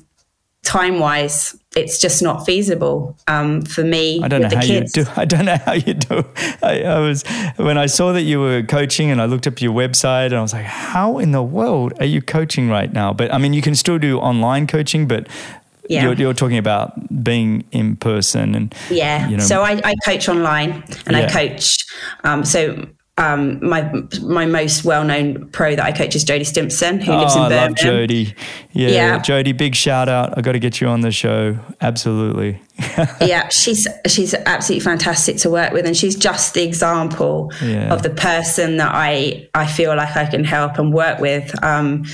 time 0.63 0.99
wise, 0.99 1.59
it's 1.75 2.01
just 2.01 2.23
not 2.23 2.45
feasible 2.45 3.17
um, 3.29 3.63
for 3.63 3.83
me. 3.83 4.21
I 4.23 4.29
don't 4.29 4.43
know 4.43 4.49
how 4.49 4.61
kids. 4.61 4.97
you 4.97 5.05
do. 5.05 5.11
I 5.17 5.25
don't 5.25 5.45
know 5.45 5.57
how 5.57 5.73
you 5.73 5.95
do. 5.95 6.25
I, 6.63 6.83
I, 6.83 6.99
was 6.99 7.25
when 7.57 7.79
I 7.79 7.87
saw 7.87 8.13
that 8.13 8.23
you 8.23 8.41
were 8.41 8.63
coaching, 8.63 9.11
and 9.11 9.23
I 9.23 9.27
looked 9.27 9.47
up 9.47 9.61
your 9.61 9.73
website, 9.73 10.27
and 10.27 10.37
I 10.37 10.43
was 10.43 10.53
like, 10.53 10.67
"How 10.67 11.19
in 11.19 11.33
the 11.33 11.43
world 11.43 11.93
are 12.01 12.07
you 12.07 12.21
coaching 12.21 12.69
right 12.69 12.93
now?" 12.93 13.13
But 13.13 13.33
I 13.33 13.39
mean, 13.39 13.53
you 13.53 13.63
can 13.63 13.75
still 13.75 13.99
do 13.99 14.19
online 14.19 14.67
coaching, 14.67 15.07
but 15.07 15.29
yeah. 15.91 16.05
You're, 16.05 16.15
you're, 16.15 16.35
talking 16.35 16.59
about 16.59 16.93
being 17.23 17.65
in 17.73 17.97
person 17.97 18.55
and 18.55 18.75
yeah. 18.91 19.29
You 19.29 19.39
know, 19.39 19.43
so 19.43 19.63
I, 19.63 19.81
I 19.85 19.95
coach 20.05 20.29
online 20.29 20.85
and 21.07 21.17
yeah. 21.17 21.27
I 21.27 21.31
coach. 21.31 21.77
Um, 22.23 22.45
so 22.45 22.87
um, 23.19 23.59
my 23.67 23.93
my 24.23 24.47
most 24.47 24.85
well 24.85 25.05
known 25.05 25.49
pro 25.51 25.75
that 25.75 25.85
I 25.85 25.91
coach 25.91 26.15
is 26.15 26.25
Jodie 26.25 26.47
Stimpson, 26.47 27.01
who 27.01 27.13
oh, 27.13 27.19
lives 27.19 27.35
in 27.35 27.43
Birmingham. 27.43 27.59
I 27.59 27.67
love 27.67 28.09
Jodie. 28.09 28.35
Yeah, 28.71 28.89
yeah, 28.89 29.19
Jodie, 29.19 29.57
big 29.57 29.75
shout 29.75 30.09
out. 30.09 30.39
I 30.39 30.43
got 30.43 30.53
to 30.53 30.61
get 30.61 30.81
you 30.81 30.87
on 30.87 31.01
the 31.01 31.11
show. 31.11 31.59
Absolutely. 31.81 32.63
yeah, 33.21 33.49
she's 33.49 33.89
she's 34.07 34.33
absolutely 34.33 34.85
fantastic 34.85 35.39
to 35.39 35.51
work 35.51 35.73
with, 35.73 35.87
and 35.87 35.97
she's 35.97 36.15
just 36.15 36.55
the 36.55 36.63
example 36.63 37.53
yeah. 37.63 37.93
of 37.93 38.05
the 38.05 38.11
person 38.11 38.77
that 38.77 38.93
I 38.95 39.49
I 39.55 39.67
feel 39.67 39.95
like 39.97 40.17
I 40.17 40.27
can 40.27 40.45
help 40.45 40.79
and 40.79 40.95
work 40.95 41.19
with. 41.19 41.53
Um, 41.65 42.05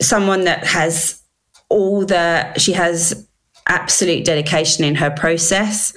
someone 0.00 0.44
that 0.44 0.66
has 0.66 1.22
all 1.68 2.04
the 2.04 2.52
she 2.58 2.72
has 2.72 3.26
absolute 3.68 4.24
dedication 4.24 4.84
in 4.84 4.94
her 4.94 5.10
process 5.10 5.92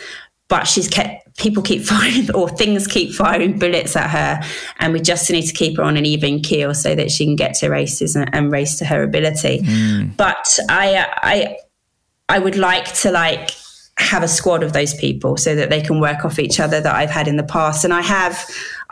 but 0.47 0.67
she's 0.67 0.87
kept 0.87 1.29
people 1.39 1.63
keep 1.63 1.81
firing 1.85 2.29
or 2.35 2.49
things 2.49 2.85
keep 2.85 3.13
firing 3.13 3.57
bullets 3.57 3.95
at 3.95 4.09
her. 4.09 4.47
And 4.79 4.93
we 4.93 4.99
just 4.99 5.29
need 5.31 5.43
to 5.43 5.53
keep 5.53 5.77
her 5.77 5.83
on 5.83 5.97
an 5.97 6.05
even 6.05 6.41
keel 6.41 6.75
so 6.75 6.93
that 6.93 7.09
she 7.09 7.25
can 7.25 7.35
get 7.35 7.55
to 7.55 7.69
races 7.69 8.15
and, 8.15 8.29
and 8.33 8.51
race 8.51 8.77
to 8.79 8.85
her 8.85 9.01
ability. 9.01 9.59
Mm. 9.59 10.17
but 10.17 10.59
i 10.69 11.05
i 11.23 11.57
i 12.27 12.39
would 12.39 12.55
like 12.55 12.93
to 12.93 13.11
like 13.11 13.51
have 13.97 14.23
a 14.23 14.27
squad 14.27 14.63
of 14.63 14.73
those 14.73 14.93
people 14.93 15.35
so 15.37 15.55
that 15.55 15.69
they 15.69 15.81
can 15.81 15.99
work 15.99 16.23
off 16.25 16.39
each 16.39 16.59
other 16.59 16.79
that 16.81 16.95
i've 16.95 17.09
had 17.09 17.27
in 17.27 17.37
the 17.37 17.43
past. 17.43 17.83
And 17.83 17.93
i 17.93 18.01
have 18.01 18.45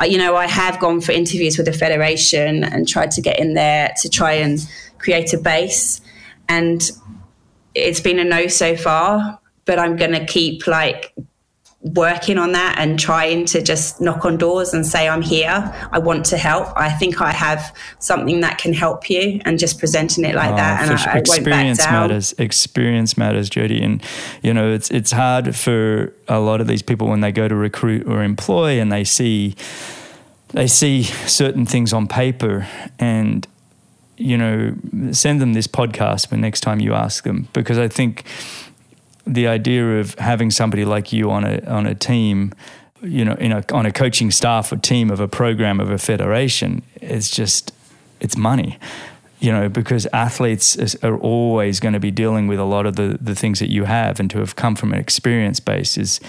you 0.06 0.18
know 0.18 0.36
i 0.36 0.48
have 0.48 0.80
gone 0.80 1.02
for 1.02 1.12
interviews 1.12 1.58
with 1.58 1.66
the 1.66 1.74
federation 1.74 2.64
and 2.64 2.88
tried 2.88 3.12
to 3.12 3.22
get 3.22 3.40
in 3.40 3.54
there 3.54 3.92
to 4.02 4.10
try 4.10 4.34
and 4.34 4.60
create 5.00 5.34
a 5.34 5.38
base 5.38 6.02
and 6.50 6.92
it's 7.76 8.00
been 8.00 8.20
a 8.20 8.24
no 8.24 8.48
so 8.48 8.76
far 8.76 9.40
but 9.66 9.80
i'm 9.80 9.96
going 9.96 10.12
to 10.12 10.26
keep 10.26 10.68
like 10.68 11.14
working 11.82 12.38
on 12.38 12.52
that 12.52 12.76
and 12.80 13.00
trying 13.00 13.46
to 13.46 13.62
just 13.62 14.02
knock 14.02 14.26
on 14.26 14.36
doors 14.36 14.74
and 14.74 14.86
say 14.86 15.08
i'm 15.08 15.22
here. 15.22 15.72
I 15.92 16.00
want 16.00 16.26
to 16.26 16.38
help. 16.38 16.70
I 16.76 16.90
think 16.90 17.22
i 17.22 17.32
have 17.32 17.74
something 18.00 18.42
that 18.42 18.58
can 18.58 18.74
help 18.74 19.10
you 19.10 19.40
and 19.46 19.60
just 19.60 19.78
presenting 19.80 20.26
it 20.26 20.36
like 20.36 20.54
oh, 20.54 20.58
that 20.58 20.82
and 20.82 21.00
I, 21.00 21.14
I 21.14 21.18
experience 21.20 21.78
matters. 21.78 22.34
Experience 22.40 23.16
matters 23.16 23.50
jodie 23.50 23.84
and 23.84 24.04
you 24.42 24.54
know 24.54 24.74
it's 24.74 24.90
it's 24.90 25.12
hard 25.12 25.56
for 25.56 26.14
a 26.28 26.40
lot 26.40 26.62
of 26.62 26.68
these 26.68 26.82
people 26.82 27.08
when 27.08 27.22
they 27.22 27.32
go 27.32 27.48
to 27.48 27.56
recruit 27.56 28.08
or 28.08 28.24
employ 28.24 28.82
and 28.82 28.92
they 28.92 29.04
see 29.04 29.56
they 30.50 30.68
see 30.68 31.04
certain 31.04 31.66
things 31.66 31.94
on 31.94 32.08
paper. 32.08 32.68
And 33.00 33.48
you 34.18 34.38
know, 34.38 34.76
send 35.12 35.40
them 35.42 35.54
this 35.54 35.68
podcast 35.68 36.32
when 36.32 36.42
next 36.42 36.62
time 36.62 36.80
you 36.80 36.94
ask 36.94 37.24
them, 37.24 37.48
because 37.54 37.78
I 37.78 37.88
think 37.88 38.24
the 39.26 39.48
idea 39.48 40.00
of 40.00 40.16
having 40.16 40.52
somebody 40.52 40.86
like 40.86 41.14
you 41.14 41.32
on 41.32 41.44
a 41.44 41.62
on 41.66 41.86
a 41.86 41.94
team, 41.94 42.54
you 43.02 43.24
know, 43.24 43.34
in 43.34 43.52
a, 43.52 43.64
on 43.72 43.86
a 43.86 43.92
coaching 43.92 44.32
staff 44.32 44.72
or 44.72 44.78
team 44.78 45.12
of 45.12 45.20
a 45.20 45.28
program 45.28 45.80
of 45.80 45.92
a 45.92 45.98
federation, 45.98 46.82
is 47.02 47.30
just 47.30 47.74
it's 48.20 48.36
money. 48.36 48.78
You 49.40 49.52
know, 49.52 49.70
because 49.70 50.08
athletes 50.14 50.96
are 51.04 51.16
always 51.16 51.80
going 51.80 51.94
to 51.94 52.00
be 52.00 52.10
dealing 52.10 52.48
with 52.48 52.58
a 52.58 52.64
lot 52.64 52.88
of 52.88 52.96
the, 52.96 53.20
the 53.22 53.36
things 53.36 53.60
that 53.60 53.70
you 53.70 53.84
have, 53.84 54.20
and 54.20 54.32
to 54.32 54.40
have 54.40 54.56
come 54.56 54.76
from 54.76 54.94
an 54.94 55.00
experience 55.00 55.60
base 55.60 55.96
is 55.96 56.20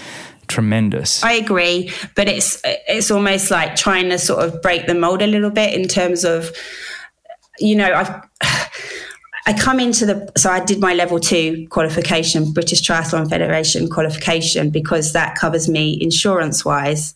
tremendous. 0.47 1.23
I 1.23 1.31
agree, 1.31 1.91
but 2.13 2.27
it's 2.27 2.61
it's 2.63 3.09
almost 3.09 3.49
like 3.49 3.75
trying 3.75 4.09
to 4.09 4.19
sort 4.19 4.45
of 4.45 4.61
break 4.61 4.85
the 4.85 4.93
mold 4.93 5.23
a 5.23 5.27
little 5.27 5.49
bit 5.49 5.73
in 5.73 5.87
terms 5.87 6.23
of 6.23 6.51
you 7.59 7.75
know, 7.75 7.93
I've 7.93 8.09
I 9.47 9.53
come 9.53 9.79
into 9.79 10.05
the 10.05 10.31
so 10.37 10.51
I 10.51 10.63
did 10.63 10.79
my 10.79 10.93
level 10.93 11.19
two 11.19 11.67
qualification, 11.69 12.51
British 12.53 12.81
Triathlon 12.81 13.29
Federation 13.29 13.89
qualification, 13.89 14.69
because 14.69 15.13
that 15.13 15.35
covers 15.35 15.67
me 15.67 15.97
insurance 16.01 16.63
wise, 16.63 17.15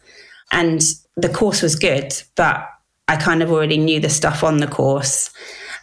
and 0.51 0.81
the 1.15 1.29
course 1.29 1.61
was 1.61 1.75
good, 1.75 2.13
but 2.35 2.67
I 3.07 3.17
kind 3.17 3.43
of 3.43 3.51
already 3.51 3.77
knew 3.77 3.99
the 3.99 4.09
stuff 4.09 4.43
on 4.43 4.57
the 4.57 4.67
course. 4.67 5.29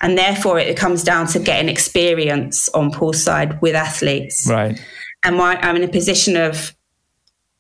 And 0.01 0.17
therefore, 0.17 0.59
it 0.59 0.77
comes 0.77 1.05
down 1.05 1.27
to 1.29 1.39
getting 1.39 1.69
experience 1.69 2.69
on 2.71 2.91
poolside 2.91 3.61
with 3.61 3.75
athletes. 3.75 4.47
Right. 4.49 4.81
And 5.25 5.37
my, 5.37 5.57
I'm 5.61 5.77
in 5.77 5.85
a 5.85 5.89
position 5.89 6.37
of, 6.37 6.75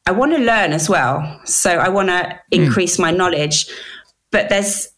I 0.07 0.13
want 0.13 0.33
to 0.33 0.39
learn 0.39 0.73
as 0.73 0.89
well. 0.89 1.41
So 1.45 1.71
I 1.71 1.91
want 1.91 2.09
to 2.09 2.23
hmm. 2.25 2.63
increase 2.63 2.97
mm. 2.97 3.01
my 3.01 3.11
knowledge. 3.11 3.67
But 4.31 4.49
there's 4.49 4.89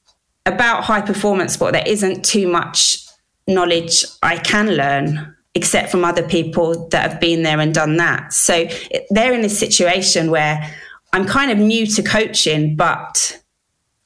about 0.47 0.85
high 0.85 1.01
performance 1.01 1.55
sport, 1.55 1.73
there 1.73 1.87
isn't 1.87 2.25
too 2.25 2.49
much 2.49 2.99
knowledge 3.47 4.05
I 4.23 4.39
can 4.39 4.77
learn 4.77 5.35
except 5.55 5.91
from 5.91 6.05
other 6.05 6.27
people 6.27 6.89
that 6.89 7.11
have 7.11 7.21
been 7.21 7.43
there 7.43 7.61
and 7.61 7.75
done 7.75 7.97
that. 7.99 8.33
So 8.33 8.67
they're 9.11 9.35
in 9.35 9.43
this 9.43 9.59
situation 9.59 10.31
where 10.31 10.75
I'm 11.13 11.27
kind 11.27 11.51
of 11.51 11.59
new 11.59 11.87
to 11.89 12.03
coaching, 12.03 12.75
but 12.75 13.39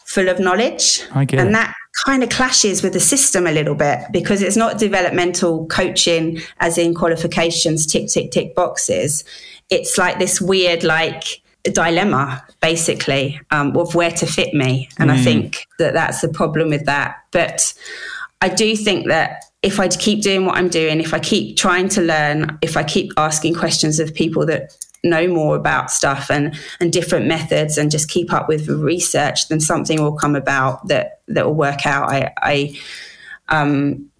full 0.04 0.28
of 0.28 0.40
knowledge. 0.40 1.00
and 1.40 1.54
that 1.54 1.74
kind 2.04 2.22
of 2.22 2.28
clashes 2.30 2.82
with 2.82 2.92
the 2.92 3.00
system 3.00 3.46
a 3.46 3.52
little 3.52 3.74
bit 3.74 4.00
because 4.12 4.42
it's 4.42 4.56
not 4.56 4.78
developmental 4.78 5.66
coaching 5.66 6.40
as 6.58 6.78
in 6.78 6.94
qualifications, 6.94 7.86
tick, 7.86 8.08
tick, 8.08 8.30
tick 8.32 8.54
boxes. 8.54 9.24
It's 9.70 9.96
like 9.96 10.18
this 10.18 10.40
weird, 10.40 10.84
like, 10.84 11.42
dilemma 11.72 12.44
basically 12.60 13.40
um, 13.50 13.76
of 13.76 13.94
where 13.94 14.10
to 14.10 14.26
fit 14.26 14.54
me 14.54 14.88
and 14.98 15.10
mm. 15.10 15.14
i 15.14 15.22
think 15.22 15.66
that 15.78 15.94
that's 15.94 16.20
the 16.20 16.28
problem 16.28 16.68
with 16.68 16.84
that 16.86 17.16
but 17.32 17.72
i 18.40 18.48
do 18.48 18.76
think 18.76 19.06
that 19.08 19.44
if 19.62 19.80
i 19.80 19.88
keep 19.88 20.22
doing 20.22 20.44
what 20.44 20.56
i'm 20.56 20.68
doing 20.68 21.00
if 21.00 21.14
i 21.14 21.18
keep 21.18 21.56
trying 21.56 21.88
to 21.88 22.00
learn 22.00 22.58
if 22.62 22.76
i 22.76 22.82
keep 22.82 23.10
asking 23.16 23.54
questions 23.54 23.98
of 23.98 24.14
people 24.14 24.44
that 24.46 24.76
know 25.04 25.28
more 25.28 25.54
about 25.54 25.90
stuff 25.90 26.30
and 26.30 26.58
and 26.80 26.92
different 26.92 27.26
methods 27.26 27.78
and 27.78 27.90
just 27.90 28.08
keep 28.08 28.32
up 28.32 28.48
with 28.48 28.68
research 28.68 29.48
then 29.48 29.60
something 29.60 30.02
will 30.02 30.16
come 30.16 30.34
about 30.34 30.86
that 30.88 31.20
that 31.28 31.46
will 31.46 31.54
work 31.54 31.86
out 31.86 32.10
i 32.10 32.32
i 32.42 32.80
um 33.48 34.10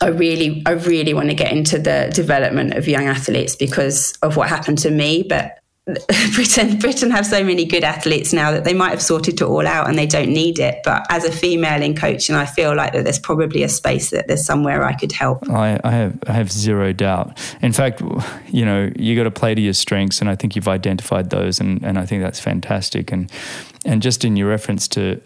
I 0.00 0.08
really, 0.08 0.62
I 0.66 0.72
really 0.72 1.14
want 1.14 1.30
to 1.30 1.34
get 1.34 1.50
into 1.50 1.78
the 1.78 2.10
development 2.12 2.74
of 2.74 2.86
young 2.86 3.06
athletes 3.06 3.56
because 3.56 4.12
of 4.22 4.36
what 4.36 4.48
happened 4.48 4.78
to 4.78 4.90
me. 4.90 5.22
But 5.22 5.58
Britain 6.34 6.78
Britain 6.78 7.10
have 7.10 7.26
so 7.26 7.44
many 7.44 7.66
good 7.66 7.84
athletes 7.84 8.32
now 8.32 8.50
that 8.50 8.64
they 8.64 8.72
might 8.72 8.88
have 8.88 9.02
sorted 9.02 9.34
it 9.34 9.42
all 9.42 9.66
out 9.66 9.86
and 9.86 9.98
they 9.98 10.06
don't 10.06 10.30
need 10.30 10.58
it. 10.58 10.78
But 10.82 11.06
as 11.10 11.24
a 11.24 11.30
female 11.30 11.82
in 11.82 11.94
coaching, 11.94 12.34
I 12.34 12.46
feel 12.46 12.74
like 12.74 12.94
that 12.94 13.04
there's 13.04 13.18
probably 13.18 13.62
a 13.62 13.68
space 13.68 14.08
that 14.08 14.26
there's 14.26 14.46
somewhere 14.46 14.82
I 14.82 14.94
could 14.94 15.12
help. 15.12 15.46
I, 15.50 15.78
I 15.84 15.90
have 15.90 16.18
I 16.26 16.32
have 16.32 16.50
zero 16.50 16.94
doubt. 16.94 17.38
In 17.60 17.72
fact, 17.72 18.00
you 18.48 18.64
know, 18.64 18.90
you 18.96 19.14
got 19.14 19.24
to 19.24 19.30
play 19.30 19.54
to 19.54 19.60
your 19.60 19.74
strengths, 19.74 20.22
and 20.22 20.30
I 20.30 20.36
think 20.36 20.56
you've 20.56 20.68
identified 20.68 21.28
those, 21.28 21.60
and, 21.60 21.84
and 21.84 21.98
I 21.98 22.06
think 22.06 22.22
that's 22.22 22.40
fantastic. 22.40 23.12
And 23.12 23.30
and 23.84 24.02
just 24.02 24.24
in 24.24 24.36
your 24.36 24.48
reference 24.48 24.88
to 24.88 25.20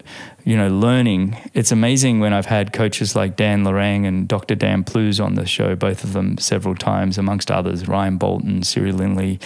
you 0.49 0.57
know, 0.57 0.69
learning. 0.69 1.37
It's 1.53 1.71
amazing 1.73 2.21
when 2.21 2.33
I've 2.33 2.47
had 2.47 2.73
coaches 2.73 3.15
like 3.15 3.37
Dan 3.37 3.65
Lorang 3.65 4.07
and 4.07 4.27
Dr. 4.27 4.55
Dan 4.55 4.83
Plews 4.83 5.21
on 5.21 5.35
the 5.35 5.45
show, 5.45 5.77
both 5.77 6.05
of 6.05 6.15
them 6.15 6.39
several 6.39 6.75
times, 6.75 7.19
amongst 7.19 7.51
others, 7.51 7.87
Ryan 7.87 8.17
Bolton, 8.17 8.63
Siri 8.63 8.91
Lindley, 8.91 9.41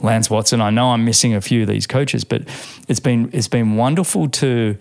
Lance 0.00 0.30
Watson. 0.30 0.62
I 0.62 0.70
know 0.70 0.92
I'm 0.92 1.04
missing 1.04 1.34
a 1.34 1.42
few 1.42 1.60
of 1.60 1.68
these 1.68 1.86
coaches, 1.86 2.24
but 2.24 2.40
it's 2.88 3.00
been 3.00 3.28
it's 3.34 3.48
been 3.48 3.76
wonderful 3.76 4.30
to 4.30 4.78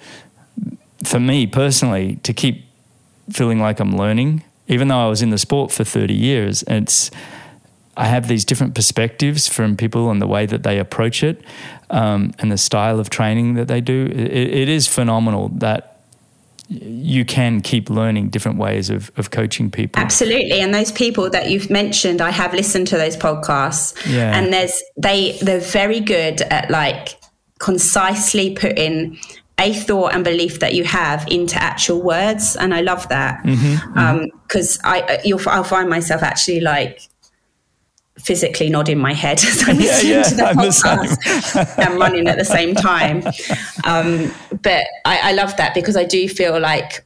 for 1.03 1.19
me 1.19 1.45
personally 1.45 2.19
to 2.23 2.31
keep 2.31 2.63
feeling 3.29 3.59
like 3.59 3.81
I'm 3.81 3.97
learning, 3.97 4.45
even 4.69 4.87
though 4.87 5.05
I 5.05 5.09
was 5.09 5.21
in 5.21 5.31
the 5.31 5.37
sport 5.37 5.73
for 5.73 5.83
30 5.83 6.13
years. 6.13 6.63
It's 6.67 7.11
I 7.97 8.05
have 8.05 8.27
these 8.27 8.45
different 8.45 8.75
perspectives 8.75 9.47
from 9.47 9.77
people 9.77 10.09
and 10.11 10.21
the 10.21 10.27
way 10.27 10.45
that 10.45 10.63
they 10.63 10.79
approach 10.79 11.23
it 11.23 11.41
um, 11.89 12.33
and 12.39 12.51
the 12.51 12.57
style 12.57 12.99
of 12.99 13.09
training 13.09 13.53
that 13.55 13.67
they 13.67 13.81
do. 13.81 14.07
It, 14.11 14.31
it 14.31 14.69
is 14.69 14.87
phenomenal 14.87 15.49
that 15.55 15.95
you 16.67 17.25
can 17.25 17.61
keep 17.61 17.89
learning 17.89 18.29
different 18.29 18.57
ways 18.57 18.89
of, 18.89 19.11
of 19.17 19.29
coaching 19.31 19.69
people. 19.69 20.01
Absolutely. 20.01 20.59
And 20.59 20.73
those 20.73 20.91
people 20.91 21.29
that 21.29 21.49
you've 21.49 21.69
mentioned, 21.69 22.21
I 22.21 22.31
have 22.31 22.53
listened 22.53 22.87
to 22.87 22.97
those 22.97 23.15
podcasts. 23.15 23.93
Yeah. 24.11 24.35
And 24.35 24.51
there's 24.51 24.81
they 24.97 25.37
they're 25.41 25.59
very 25.59 25.99
good 25.99 26.41
at 26.41 26.71
like 26.71 27.19
concisely 27.59 28.55
putting 28.55 29.19
a 29.59 29.73
thought 29.73 30.13
and 30.13 30.23
belief 30.23 30.59
that 30.59 30.73
you 30.73 30.83
have 30.83 31.25
into 31.29 31.55
actual 31.55 32.01
words 32.01 32.57
and 32.57 32.73
i 32.73 32.81
love 32.81 33.07
that 33.07 33.41
because 33.41 33.57
mm-hmm, 33.57 33.97
mm-hmm. 33.97 34.85
um, 34.85 35.07
i 35.07 35.19
you'll 35.23 35.39
i'll 35.47 35.63
find 35.63 35.89
myself 35.89 36.21
actually 36.21 36.59
like 36.59 37.07
physically 38.19 38.69
nodding 38.69 38.97
my 38.97 39.13
head 39.13 39.39
as 39.43 39.67
I'm 39.67 39.77
listening 39.77 40.11
yeah, 40.11 40.17
yeah, 40.17 40.23
to 40.23 40.35
the 40.35 40.45
I'm 40.45 40.55
podcast 40.55 41.77
and 41.87 41.99
running 41.99 42.27
at 42.27 42.37
the 42.37 42.45
same 42.45 42.75
time. 42.75 43.23
Um, 43.83 44.33
but 44.61 44.85
I, 45.05 45.29
I 45.29 45.31
love 45.33 45.55
that 45.57 45.73
because 45.73 45.95
I 45.95 46.03
do 46.03 46.27
feel 46.29 46.59
like, 46.59 47.05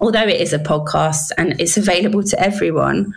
although 0.00 0.26
it 0.26 0.40
is 0.40 0.52
a 0.52 0.58
podcast 0.58 1.30
and 1.36 1.60
it's 1.60 1.76
available 1.76 2.22
to 2.22 2.40
everyone, 2.40 3.14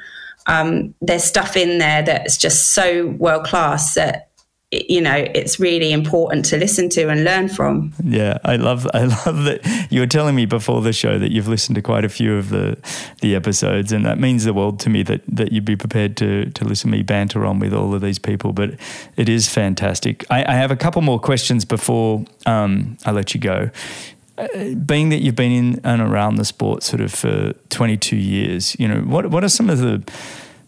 um, 0.47 0.93
there's 1.01 1.23
stuff 1.23 1.55
in 1.55 1.77
there 1.77 2.01
that's 2.01 2.37
just 2.37 2.73
so 2.73 3.07
world 3.07 3.45
class 3.45 3.93
that 3.93 4.30
you 4.71 5.01
know 5.01 5.15
it's 5.35 5.59
really 5.59 5.91
important 5.91 6.45
to 6.45 6.57
listen 6.57 6.87
to 6.89 7.09
and 7.09 7.23
learn 7.25 7.49
from. 7.49 7.93
Yeah 8.03 8.37
i 8.45 8.55
love 8.55 8.87
i 8.93 9.03
love 9.03 9.43
that 9.43 9.87
you 9.89 9.99
were 9.99 10.07
telling 10.07 10.35
me 10.35 10.45
before 10.45 10.81
the 10.81 10.93
show 10.93 11.19
that 11.19 11.31
you've 11.31 11.47
listened 11.47 11.75
to 11.75 11.81
quite 11.81 12.05
a 12.05 12.09
few 12.09 12.35
of 12.37 12.49
the 12.49 12.77
the 13.21 13.35
episodes 13.35 13.91
and 13.91 14.05
that 14.05 14.17
means 14.17 14.45
the 14.45 14.53
world 14.53 14.79
to 14.81 14.89
me 14.89 15.03
that 15.03 15.21
that 15.27 15.51
you'd 15.51 15.65
be 15.65 15.75
prepared 15.75 16.15
to 16.17 16.49
to 16.51 16.63
listen 16.63 16.89
to 16.89 16.97
me 16.97 17.03
banter 17.03 17.45
on 17.45 17.59
with 17.59 17.73
all 17.73 17.93
of 17.93 18.01
these 18.01 18.19
people 18.19 18.53
but 18.53 18.71
it 19.17 19.27
is 19.27 19.49
fantastic. 19.49 20.25
I, 20.29 20.45
I 20.45 20.53
have 20.53 20.71
a 20.71 20.75
couple 20.75 21.01
more 21.01 21.19
questions 21.19 21.65
before 21.65 22.25
um, 22.45 22.97
i 23.05 23.11
let 23.11 23.33
you 23.33 23.39
go. 23.39 23.69
Uh, 24.37 24.73
being 24.85 25.09
that 25.09 25.21
you've 25.21 25.35
been 25.35 25.51
in 25.51 25.81
and 25.83 26.01
around 26.01 26.35
the 26.35 26.45
sport 26.45 26.83
sort 26.83 27.01
of 27.01 27.13
for 27.13 27.53
22 27.69 28.15
years 28.15 28.75
you 28.79 28.87
know 28.87 29.01
what 29.01 29.29
what 29.29 29.43
are 29.43 29.49
some 29.49 29.69
of 29.69 29.79
the 29.79 30.01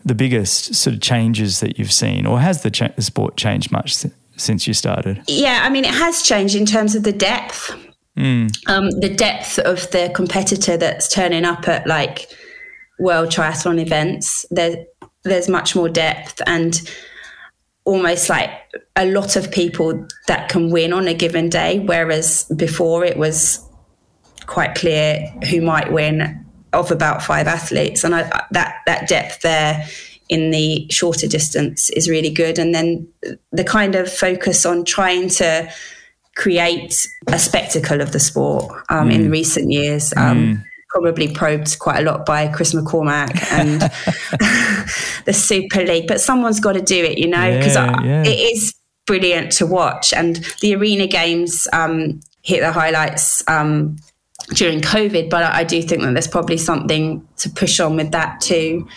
the 0.06 0.16
biggest 0.16 0.76
sort 0.76 0.96
of 0.96 1.02
changes 1.02 1.60
that 1.60 1.80
you've 1.80 1.92
seen, 1.92 2.26
or 2.26 2.40
has 2.40 2.64
the, 2.64 2.72
cha- 2.72 2.94
the 2.96 3.02
sport 3.02 3.38
changed 3.38 3.72
much 3.72 3.96
since 4.36 4.68
you 4.68 4.74
started? 4.74 5.22
Yeah, 5.28 5.62
I 5.64 5.70
mean, 5.70 5.86
it 5.86 5.94
has 5.94 6.22
changed 6.24 6.56
in 6.56 6.66
terms 6.66 6.96
of 6.96 7.04
the 7.04 7.12
depth. 7.12 7.76
Mm. 8.18 8.52
Um, 8.70 8.92
the 9.00 9.10
depth 9.10 9.58
of 9.60 9.90
the 9.92 10.12
competitor 10.14 10.78
that's 10.78 11.12
turning 11.12 11.46
up 11.46 11.68
at 11.68 11.88
like 11.88 12.28
world 13.00 13.30
triathlon 13.30 13.82
events. 13.82 14.46
There, 14.52 14.86
there's 15.24 15.50
much 15.50 15.76
more 15.76 15.90
depth 15.90 16.42
and 16.46 16.80
almost 17.86 18.30
like 18.30 18.52
a 18.96 19.06
lot 19.06 19.36
of 19.36 19.52
people 19.52 20.08
that 20.28 20.50
can 20.50 20.72
win 20.72 20.94
on 20.94 21.08
a 21.08 21.14
given 21.14 21.50
day, 21.50 21.80
whereas 21.80 22.46
before 22.56 23.04
it 23.04 23.18
was 23.18 23.60
quite 24.46 24.76
clear 24.76 25.28
who 25.50 25.62
might 25.62 25.92
win 25.92 26.46
of 26.74 26.92
about 26.92 27.24
five 27.24 27.48
athletes, 27.48 28.04
and 28.04 28.16
I, 28.16 28.24
that 28.52 28.82
that 28.86 29.08
depth 29.08 29.42
there 29.42 29.86
in 30.30 30.52
the 30.52 30.88
shorter 30.90 31.28
distance 31.28 31.90
is 31.92 32.10
really 32.10 32.30
good. 32.30 32.58
And 32.58 32.74
then 32.74 33.08
the 33.52 33.64
kind 33.64 33.96
of 33.96 34.12
focus 34.12 34.66
on 34.66 34.86
trying 34.86 35.30
to 35.30 35.70
create 36.36 37.08
a 37.28 37.38
spectacle 37.38 38.02
of 38.02 38.12
the 38.12 38.20
sport 38.20 38.72
um, 38.90 39.10
mm. 39.10 39.14
in 39.14 39.32
recent 39.32 39.72
years. 39.72 40.14
Um, 40.18 40.38
mm. 40.38 40.64
Probably 40.90 41.34
probed 41.34 41.80
quite 41.80 42.00
a 42.00 42.04
lot 42.04 42.26
by 42.26 42.48
Chris 42.48 42.74
McCormack 42.74 43.52
and 43.52 43.82
the 45.26 45.34
Super 45.34 45.84
League, 45.84 46.08
but 46.08 46.22
someone's 46.22 46.60
got 46.60 46.74
to 46.74 46.82
do 46.82 47.04
it, 47.04 47.18
you 47.18 47.28
know, 47.28 47.58
because 47.58 47.76
yeah, 47.76 48.04
yeah. 48.04 48.24
it 48.24 48.56
is 48.56 48.74
brilliant 49.08 49.52
to 49.54 49.66
watch. 49.66 50.14
And 50.14 50.38
the 50.62 50.76
arena 50.76 51.08
games 51.08 51.68
um, 51.74 52.22
hit 52.44 52.62
the 52.62 52.72
highlights 52.72 53.44
um, 53.48 53.98
during 54.54 54.82
COVID, 54.82 55.30
but 55.30 55.44
I 55.44 55.64
do 55.64 55.82
think 55.82 56.02
that 56.02 56.14
there's 56.14 56.28
probably 56.28 56.58
something 56.58 57.28
to 57.38 57.50
push 57.50 57.80
on 57.80 57.96
with 57.96 58.12
that 58.12 58.42
too. 58.42 58.88